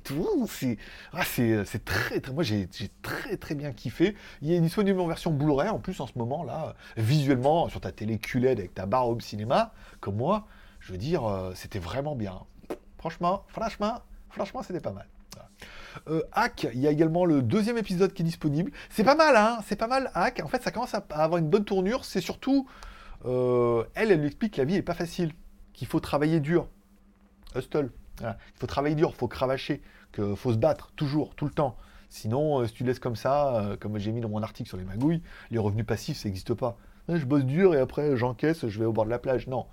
ah, 1.11 1.23
c'est 1.23 1.65
c'est 1.65 1.85
très, 1.85 2.19
très. 2.19 2.33
Moi, 2.33 2.43
j'ai 2.43 2.67
j'ai 2.71 2.89
très, 3.03 3.37
très 3.37 3.53
bien 3.53 3.73
kiffé. 3.73 4.15
Il 4.41 4.51
est 4.51 4.59
disponible 4.59 4.99
en 4.99 5.05
version 5.05 5.31
Blu-ray, 5.31 5.69
en 5.69 5.77
plus, 5.77 5.99
en 5.99 6.07
ce 6.07 6.17
moment, 6.17 6.43
là, 6.43 6.75
visuellement, 6.97 7.69
sur 7.69 7.79
ta 7.79 7.91
télé 7.91 8.17
QLED 8.17 8.57
avec 8.57 8.73
ta 8.73 8.87
barre 8.87 9.07
home 9.07 9.21
cinéma, 9.21 9.73
comme 9.99 10.15
moi, 10.15 10.47
je 10.79 10.91
veux 10.91 10.97
dire, 10.97 11.25
euh, 11.25 11.51
c'était 11.53 11.79
vraiment 11.79 12.15
bien. 12.15 12.39
Franchement, 12.97 13.43
franchement, 13.49 14.01
franchement, 14.29 14.63
c'était 14.63 14.79
pas 14.79 14.93
mal. 14.93 15.07
Euh, 16.07 16.21
Hack, 16.31 16.67
il 16.73 16.79
y 16.79 16.87
a 16.87 16.91
également 16.91 17.25
le 17.25 17.41
deuxième 17.41 17.77
épisode 17.77 18.13
qui 18.13 18.21
est 18.23 18.25
disponible. 18.25 18.71
C'est 18.89 19.03
pas 19.03 19.15
mal, 19.15 19.35
hein 19.35 19.59
C'est 19.65 19.75
pas 19.75 19.87
mal, 19.87 20.11
Hack. 20.13 20.41
En 20.43 20.47
fait, 20.47 20.61
ça 20.63 20.71
commence 20.71 20.93
à 20.93 21.05
avoir 21.09 21.39
une 21.39 21.49
bonne 21.49 21.65
tournure. 21.65 22.05
C'est 22.05 22.21
surtout, 22.21 22.67
euh, 23.25 23.83
elle, 23.95 24.11
elle 24.11 24.19
lui 24.19 24.27
explique 24.27 24.55
que 24.55 24.61
la 24.61 24.65
vie 24.65 24.75
est 24.75 24.81
pas 24.81 24.93
facile, 24.93 25.33
qu'il 25.73 25.87
faut 25.87 25.99
travailler 25.99 26.39
dur. 26.39 26.67
Hustle. 27.55 27.91
Il 28.21 28.35
faut 28.59 28.67
travailler 28.67 28.95
dur, 28.95 29.09
il 29.13 29.17
faut 29.17 29.27
cravacher, 29.27 29.81
qu'il 30.13 30.35
faut 30.35 30.53
se 30.53 30.57
battre 30.57 30.91
toujours, 30.95 31.35
tout 31.35 31.45
le 31.45 31.51
temps. 31.51 31.75
Sinon, 32.09 32.59
euh, 32.59 32.67
si 32.67 32.73
tu 32.73 32.83
laisses 32.83 32.99
comme 32.99 33.15
ça, 33.15 33.75
comme 33.79 33.97
j'ai 33.97 34.11
mis 34.11 34.21
dans 34.21 34.29
mon 34.29 34.43
article 34.43 34.69
sur 34.69 34.77
les 34.77 34.85
magouilles, 34.85 35.21
les 35.49 35.57
revenus 35.57 35.85
passifs, 35.85 36.17
ça 36.17 36.29
n'existe 36.29 36.53
pas. 36.53 36.77
Je 37.09 37.25
bosse 37.25 37.43
dur 37.43 37.75
et 37.75 37.79
après 37.79 38.15
j'encaisse, 38.15 38.67
je 38.67 38.79
vais 38.79 38.85
au 38.85 38.93
bord 38.93 39.05
de 39.05 39.09
la 39.09 39.19
plage. 39.19 39.47
Non. 39.47 39.65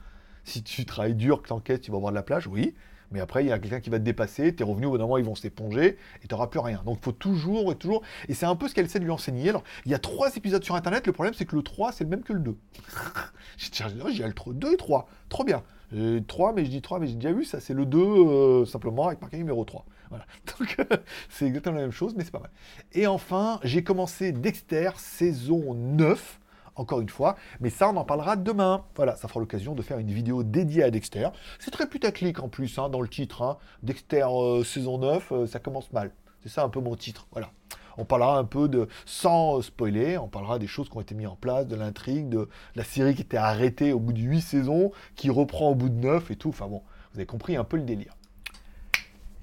Si 0.44 0.62
tu 0.62 0.84
travailles 0.86 1.14
dur, 1.14 1.42
que 1.42 1.48
tu 1.48 1.52
encaisses, 1.52 1.82
tu 1.82 1.90
vas 1.90 1.98
au 1.98 2.00
bord 2.00 2.10
de 2.10 2.16
la 2.16 2.22
plage, 2.22 2.46
oui. 2.46 2.74
Mais 3.10 3.20
après, 3.20 3.44
il 3.44 3.48
y 3.48 3.52
a 3.52 3.58
quelqu'un 3.58 3.80
qui 3.80 3.90
va 3.90 3.98
te 3.98 4.04
dépasser, 4.04 4.54
tes 4.54 4.64
revenus, 4.64 4.88
au 4.88 4.90
bout 4.92 4.98
d'un 4.98 5.04
moment, 5.04 5.18
ils 5.18 5.24
vont 5.24 5.34
s'éponger 5.34 5.98
et 6.22 6.28
tu 6.28 6.34
n'auras 6.34 6.46
plus 6.46 6.60
rien. 6.60 6.82
Donc, 6.84 6.98
il 7.00 7.04
faut 7.04 7.12
toujours 7.12 7.72
et 7.72 7.74
toujours. 7.74 8.02
Et 8.28 8.34
c'est 8.34 8.46
un 8.46 8.56
peu 8.56 8.68
ce 8.68 8.74
qu'elle 8.74 8.86
essaie 8.86 9.00
de 9.00 9.04
lui 9.04 9.10
enseigner. 9.10 9.48
Alors, 9.48 9.64
il 9.84 9.90
y 9.90 9.94
a 9.94 9.98
trois 9.98 10.34
épisodes 10.36 10.62
sur 10.62 10.74
Internet. 10.74 11.06
Le 11.06 11.12
problème, 11.12 11.34
c'est 11.34 11.44
que 11.44 11.56
le 11.56 11.62
3, 11.62 11.92
c'est 11.92 12.04
le 12.04 12.10
même 12.10 12.22
que 12.22 12.32
le 12.32 12.40
2. 12.40 12.56
j'ai 13.56 14.24
le 14.24 14.32
3, 14.32 14.52
2 14.54 14.72
et 14.72 14.76
3. 14.76 15.08
Trop 15.28 15.44
bien. 15.44 15.62
Euh, 15.92 16.20
3, 16.20 16.52
mais 16.52 16.64
je 16.64 16.70
dis 16.70 16.82
3, 16.82 17.00
mais 17.00 17.08
j'ai 17.08 17.14
déjà 17.14 17.32
vu 17.32 17.44
ça. 17.44 17.60
C'est 17.60 17.74
le 17.74 17.84
2, 17.84 17.98
euh, 17.98 18.64
simplement, 18.64 19.08
avec 19.08 19.20
marqué 19.20 19.38
numéro 19.38 19.64
3. 19.64 19.84
Voilà. 20.10 20.24
Donc, 20.58 20.76
c'est 21.28 21.46
exactement 21.46 21.76
la 21.76 21.82
même 21.82 21.90
chose, 21.90 22.14
mais 22.16 22.24
c'est 22.24 22.30
pas 22.30 22.40
mal. 22.40 22.50
Et 22.92 23.06
enfin, 23.06 23.58
j'ai 23.64 23.82
commencé 23.82 24.32
Dexter, 24.32 24.90
saison 24.96 25.74
9 25.74 26.40
encore 26.76 27.00
une 27.00 27.08
fois, 27.08 27.36
mais 27.60 27.70
ça 27.70 27.88
on 27.88 27.96
en 27.96 28.04
parlera 28.04 28.36
demain. 28.36 28.84
Voilà, 28.96 29.16
ça 29.16 29.28
fera 29.28 29.40
l'occasion 29.40 29.74
de 29.74 29.82
faire 29.82 29.98
une 29.98 30.10
vidéo 30.10 30.42
dédiée 30.42 30.82
à 30.82 30.90
Dexter. 30.90 31.28
C'est 31.58 31.70
très 31.70 31.88
putaclic 31.88 32.40
en 32.40 32.48
plus 32.48 32.78
hein, 32.78 32.88
dans 32.88 33.00
le 33.00 33.08
titre. 33.08 33.42
hein. 33.42 33.58
Dexter 33.82 34.26
euh, 34.30 34.64
saison 34.64 34.98
9, 34.98 35.32
euh, 35.32 35.46
ça 35.46 35.58
commence 35.58 35.92
mal. 35.92 36.12
C'est 36.42 36.48
ça 36.48 36.62
un 36.64 36.68
peu 36.68 36.80
mon 36.80 36.96
titre. 36.96 37.26
Voilà. 37.32 37.50
On 37.98 38.04
parlera 38.04 38.38
un 38.38 38.44
peu 38.44 38.68
de, 38.68 38.88
sans 39.04 39.58
euh, 39.58 39.62
spoiler, 39.62 40.16
on 40.16 40.28
parlera 40.28 40.58
des 40.58 40.66
choses 40.66 40.88
qui 40.88 40.96
ont 40.96 41.00
été 41.00 41.14
mises 41.14 41.26
en 41.26 41.36
place, 41.36 41.66
de 41.66 41.76
l'intrigue, 41.76 42.28
de 42.28 42.48
la 42.74 42.84
série 42.84 43.14
qui 43.14 43.22
était 43.22 43.36
arrêtée 43.36 43.92
au 43.92 43.98
bout 44.00 44.12
de 44.12 44.20
8 44.20 44.40
saisons, 44.40 44.92
qui 45.16 45.28
reprend 45.28 45.70
au 45.70 45.74
bout 45.74 45.88
de 45.90 45.96
9 45.96 46.30
et 46.30 46.36
tout. 46.36 46.48
Enfin 46.50 46.66
bon, 46.66 46.82
vous 47.12 47.18
avez 47.18 47.26
compris 47.26 47.56
un 47.56 47.64
peu 47.64 47.76
le 47.76 47.82
délire. 47.82 48.14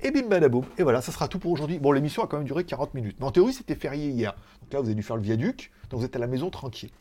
Et 0.02 0.12
bim 0.12 0.28
badaboum. 0.28 0.64
Et 0.78 0.84
voilà, 0.84 1.02
ça 1.02 1.12
sera 1.12 1.28
tout 1.28 1.40
pour 1.40 1.52
aujourd'hui. 1.52 1.80
Bon, 1.80 1.92
l'émission 1.92 2.24
a 2.24 2.28
quand 2.28 2.38
même 2.38 2.46
duré 2.46 2.64
40 2.64 2.94
minutes. 2.94 3.18
Mais 3.20 3.26
en 3.26 3.32
théorie, 3.32 3.54
c'était 3.54 3.76
férié 3.76 4.10
hier. 4.10 4.34
Donc 4.62 4.74
là, 4.74 4.80
vous 4.80 4.86
avez 4.86 4.96
dû 4.96 5.02
faire 5.02 5.16
le 5.16 5.24
viaduc. 5.24 5.72
Donc 5.90 6.00
vous 6.00 6.06
êtes 6.06 6.16
à 6.16 6.20
la 6.20 6.28
maison 6.28 6.50
tranquille. 6.52 6.92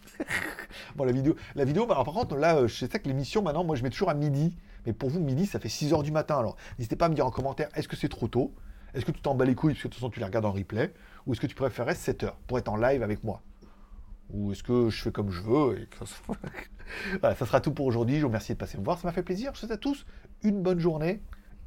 Bon, 0.97 1.05
la 1.05 1.13
vidéo, 1.13 1.37
la 1.55 1.65
vidéo 1.65 1.87
bah, 1.87 1.95
par 2.05 2.15
contre, 2.15 2.37
là, 2.37 2.57
euh, 2.57 2.69
je 2.69 2.87
sais 2.87 2.89
que 2.89 3.09
l'émission, 3.09 3.43
maintenant, 3.43 3.65
moi, 3.65 3.77
je 3.77 3.83
mets 3.83 3.91
toujours 3.91 4.11
à 4.11 4.15
midi. 4.15 4.57
Mais 4.87 4.93
pour 4.93 5.11
vous, 5.11 5.21
midi, 5.21 5.47
ça 5.47 5.59
fait 5.59 5.69
6 5.69 5.93
heures 5.93 6.03
du 6.03 6.13
matin. 6.13 6.39
Alors, 6.39 6.57
n'hésitez 6.79 6.97
pas 6.97 7.07
à 7.07 7.09
me 7.09 7.15
dire 7.15 7.27
en 7.27 7.31
commentaire, 7.31 7.69
est-ce 7.75 7.89
que 7.89 7.97
c'est 7.97 8.09
trop 8.09 8.29
tôt? 8.29 8.55
Est-ce 8.95 9.05
que 9.05 9.11
tu 9.11 9.21
t'en 9.21 9.35
bats 9.35 9.45
les 9.45 9.55
couilles, 9.55 9.73
parce 9.73 9.83
que 9.83 9.89
de 9.89 9.93
toute 9.93 10.01
façon, 10.01 10.11
tu 10.11 10.21
les 10.21 10.27
regardes 10.27 10.47
en 10.47 10.53
replay? 10.53 10.93
Ou 11.27 11.33
est-ce 11.33 11.41
que 11.41 11.47
tu 11.47 11.55
préférerais 11.55 11.95
7 11.95 12.23
heures 12.25 12.37
pour 12.47 12.59
être 12.59 12.69
en 12.69 12.77
live 12.77 13.03
avec 13.03 13.25
moi? 13.25 13.43
Ou 14.31 14.53
est-ce 14.53 14.63
que 14.63 14.91
je 14.91 15.03
fais 15.03 15.13
comme 15.13 15.31
je 15.31 15.43
veux 15.43 15.81
et 15.81 15.87
que 15.87 16.05
ça... 16.07 16.17
voilà, 17.21 17.35
ça 17.37 17.47
sera 17.47 17.61
tout 17.61 17.73
pour 17.73 17.87
aujourd'hui. 17.87 18.17
Je 18.17 18.23
vous 18.23 18.29
remercie 18.29 18.53
de 18.53 18.59
passer 18.59 18.79
me 18.79 18.85
voir. 18.85 18.99
Ça 18.99 19.07
m'a 19.07 19.13
fait 19.13 19.23
plaisir. 19.23 19.51
Je 19.55 19.61
vous 19.61 19.67
souhaite 19.67 19.73
à 19.73 19.77
tous 19.77 20.07
une 20.43 20.63
bonne 20.63 20.79
journée 20.79 21.21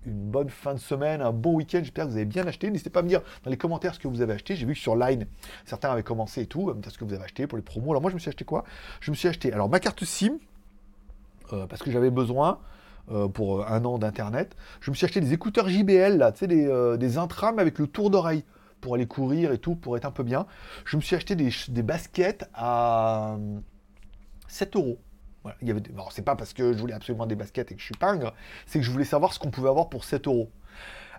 une 0.05 0.29
bonne 0.29 0.49
fin 0.49 0.73
de 0.73 0.79
semaine, 0.79 1.21
un 1.21 1.31
bon 1.31 1.55
week-end. 1.55 1.79
J'espère 1.81 2.05
que 2.05 2.11
vous 2.11 2.15
avez 2.15 2.25
bien 2.25 2.45
acheté. 2.47 2.69
N'hésitez 2.69 2.89
pas 2.89 3.01
à 3.01 3.03
me 3.03 3.09
dire 3.09 3.21
dans 3.43 3.51
les 3.51 3.57
commentaires 3.57 3.93
ce 3.93 3.99
que 3.99 4.07
vous 4.07 4.21
avez 4.21 4.33
acheté. 4.33 4.55
J'ai 4.55 4.65
vu 4.65 4.73
que 4.73 4.79
sur 4.79 4.95
Line, 4.95 5.25
certains 5.65 5.91
avaient 5.91 6.03
commencé 6.03 6.41
et 6.41 6.45
tout. 6.45 6.73
Ce 6.87 6.97
que 6.97 7.05
vous 7.05 7.13
avez 7.13 7.23
acheté 7.23 7.47
pour 7.47 7.57
les 7.57 7.63
promos. 7.63 7.91
Alors 7.91 8.01
moi, 8.01 8.09
je 8.09 8.15
me 8.15 8.19
suis 8.19 8.29
acheté 8.29 8.45
quoi? 8.45 8.63
Je 9.01 9.11
me 9.11 9.15
suis 9.15 9.27
acheté 9.27 9.51
alors 9.53 9.69
ma 9.69 9.79
carte 9.79 10.03
SIM 10.03 10.37
euh, 11.53 11.67
parce 11.67 11.81
que 11.81 11.91
j'avais 11.91 12.11
besoin. 12.11 12.59
Euh, 13.11 13.27
pour 13.27 13.67
un 13.67 13.83
an 13.85 13.97
d'internet, 13.97 14.55
je 14.81 14.91
me 14.91 14.95
suis 14.95 15.03
acheté 15.03 15.19
des 15.19 15.33
écouteurs 15.33 15.67
JBL 15.67 16.17
là, 16.17 16.31
tu 16.31 16.39
sais 16.39 16.47
des, 16.47 16.67
euh, 16.67 16.95
avec 17.57 17.79
le 17.79 17.87
tour 17.87 18.11
d'oreille 18.11 18.43
pour 18.81 18.93
aller 18.93 19.07
courir 19.07 19.51
et 19.51 19.57
tout, 19.57 19.75
pour 19.75 19.97
être 19.97 20.05
un 20.05 20.11
peu 20.11 20.21
bien. 20.21 20.45
Je 20.85 20.95
me 20.95 21.01
suis 21.01 21.15
acheté 21.15 21.35
des, 21.35 21.49
des 21.69 21.81
baskets 21.81 22.47
à 22.53 23.37
7 24.47 24.75
euros. 24.75 24.99
Voilà, 25.43 25.57
il 25.61 25.67
y 25.67 25.71
avait 25.71 25.81
c'est 26.11 26.21
pas 26.23 26.35
parce 26.35 26.53
que 26.53 26.73
je 26.73 26.77
voulais 26.77 26.93
absolument 26.93 27.25
des 27.25 27.35
baskets 27.35 27.71
et 27.71 27.75
que 27.75 27.79
je 27.79 27.85
suis 27.85 27.95
pingre, 27.95 28.33
c'est 28.65 28.79
que 28.79 28.85
je 28.85 28.91
voulais 28.91 29.05
savoir 29.05 29.33
ce 29.33 29.39
qu'on 29.39 29.51
pouvait 29.51 29.69
avoir 29.69 29.89
pour 29.89 30.03
7 30.03 30.27
euros. 30.27 30.51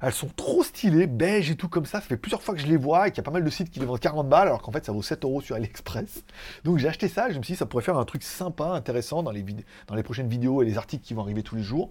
Elles 0.02 0.12
sont 0.12 0.28
trop 0.34 0.62
stylées, 0.62 1.06
beige 1.06 1.50
et 1.50 1.56
tout 1.56 1.68
comme 1.68 1.84
ça. 1.84 2.00
Ça 2.00 2.06
fait 2.06 2.16
plusieurs 2.16 2.42
fois 2.42 2.54
que 2.54 2.60
je 2.60 2.66
les 2.66 2.78
vois 2.78 3.08
et 3.08 3.10
qu'il 3.10 3.18
y 3.18 3.20
a 3.20 3.24
pas 3.24 3.30
mal 3.30 3.44
de 3.44 3.50
sites 3.50 3.70
qui 3.70 3.80
les 3.80 3.86
vendent 3.86 4.00
40 4.00 4.28
balles 4.28 4.48
alors 4.48 4.62
qu'en 4.62 4.72
fait 4.72 4.84
ça 4.84 4.92
vaut 4.92 5.02
7 5.02 5.24
euros 5.24 5.40
sur 5.40 5.56
AliExpress. 5.56 6.24
Donc 6.64 6.78
j'ai 6.78 6.88
acheté 6.88 7.08
ça 7.08 7.30
je 7.30 7.38
me 7.38 7.42
suis 7.42 7.52
dit 7.52 7.58
ça 7.58 7.66
pourrait 7.66 7.84
faire 7.84 7.98
un 7.98 8.04
truc 8.04 8.22
sympa, 8.22 8.66
intéressant 8.68 9.22
dans 9.22 9.30
les, 9.30 9.44
dans 9.86 9.94
les 9.94 10.02
prochaines 10.02 10.28
vidéos 10.28 10.62
et 10.62 10.64
les 10.64 10.78
articles 10.78 11.04
qui 11.04 11.14
vont 11.14 11.22
arriver 11.22 11.42
tous 11.42 11.56
les 11.56 11.62
jours. 11.62 11.90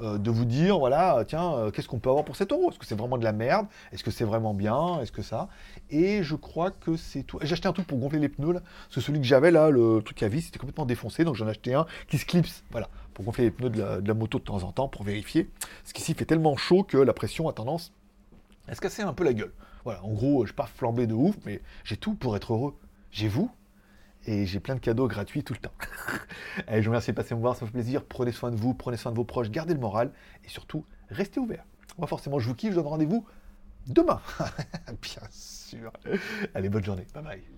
Euh, 0.00 0.18
de 0.18 0.30
vous 0.30 0.44
dire, 0.44 0.78
voilà, 0.78 1.24
tiens, 1.26 1.54
euh, 1.54 1.70
qu'est-ce 1.70 1.88
qu'on 1.88 1.98
peut 1.98 2.08
avoir 2.08 2.24
pour 2.24 2.36
7 2.36 2.52
euros 2.52 2.70
Est-ce 2.70 2.78
que 2.78 2.86
c'est 2.86 2.94
vraiment 2.94 3.18
de 3.18 3.24
la 3.24 3.32
merde? 3.32 3.66
Est-ce 3.92 4.04
que 4.04 4.10
c'est 4.10 4.24
vraiment 4.24 4.54
bien? 4.54 5.00
Est-ce 5.00 5.10
que 5.10 5.22
ça? 5.22 5.48
Et 5.90 6.22
je 6.22 6.36
crois 6.36 6.70
que 6.70 6.96
c'est 6.96 7.24
tout. 7.24 7.38
J'ai 7.42 7.52
acheté 7.52 7.66
un 7.66 7.72
truc 7.72 7.86
pour 7.86 7.98
gonfler 7.98 8.20
les 8.20 8.28
pneus, 8.28 8.52
là, 8.52 8.60
parce 8.60 8.94
que 8.94 9.00
celui 9.00 9.20
que 9.20 9.26
j'avais 9.26 9.50
là, 9.50 9.70
le 9.70 10.00
truc 10.04 10.22
à 10.22 10.28
vis, 10.28 10.42
c'était 10.42 10.58
complètement 10.58 10.86
défoncé, 10.86 11.24
donc 11.24 11.34
j'en 11.34 11.46
ai 11.48 11.50
acheté 11.50 11.74
un 11.74 11.86
qui 12.08 12.18
se 12.18 12.26
clipse, 12.26 12.62
voilà, 12.70 12.88
pour 13.14 13.24
gonfler 13.24 13.44
les 13.44 13.50
pneus 13.50 13.70
de 13.70 14.06
la, 14.06 14.14
moto 14.14 14.38
de 14.38 14.44
temps 14.44 14.62
en 14.62 14.70
temps, 14.70 14.88
pour 14.88 15.02
vérifier. 15.02 15.50
Ce 15.84 15.92
qu'ici 15.92 16.14
fait 16.14 16.26
tellement 16.26 16.56
chaud 16.56 16.84
que 16.84 16.98
la 16.98 17.12
pression 17.12 17.48
a 17.48 17.52
tendance 17.52 17.92
à 18.68 18.74
se 18.74 18.80
casser 18.80 19.02
un 19.02 19.12
peu 19.12 19.24
la 19.24 19.32
gueule. 19.32 19.52
Voilà, 19.84 20.04
en 20.04 20.12
gros, 20.12 20.46
je 20.46 20.52
pas 20.52 20.66
flambé 20.66 21.06
de 21.06 21.14
ouf, 21.14 21.34
mais 21.44 21.60
j'ai 21.84 21.96
tout 21.96 22.14
pour 22.14 22.36
être 22.36 22.52
heureux. 22.52 22.76
J'ai 23.10 23.28
vous, 23.28 23.50
et 24.26 24.46
j'ai 24.46 24.60
plein 24.60 24.74
de 24.74 24.80
cadeaux 24.80 25.08
gratuits 25.08 25.44
tout 25.44 25.54
le 25.54 25.60
temps. 25.60 25.72
Allez, 26.66 26.82
je 26.82 26.86
vous 26.86 26.92
remercie 26.92 27.10
de 27.10 27.16
passer 27.16 27.34
me 27.34 27.40
voir, 27.40 27.56
ça 27.56 27.66
fait 27.66 27.72
plaisir. 27.72 28.04
Prenez 28.04 28.32
soin 28.32 28.50
de 28.50 28.56
vous, 28.56 28.74
prenez 28.74 28.96
soin 28.96 29.12
de 29.12 29.16
vos 29.16 29.24
proches, 29.24 29.50
gardez 29.50 29.74
le 29.74 29.80
moral 29.80 30.12
et 30.44 30.48
surtout, 30.48 30.84
restez 31.10 31.40
ouverts. 31.40 31.64
Moi, 31.98 32.06
forcément, 32.06 32.38
je 32.38 32.48
vous 32.48 32.54
kiffe, 32.54 32.70
je 32.70 32.76
vous 32.76 32.82
donne 32.82 32.90
rendez-vous 32.90 33.26
demain. 33.86 34.20
Bien 35.02 35.28
sûr. 35.30 35.92
Allez, 36.54 36.68
bonne 36.68 36.84
journée. 36.84 37.06
Bye 37.14 37.22
bye. 37.22 37.57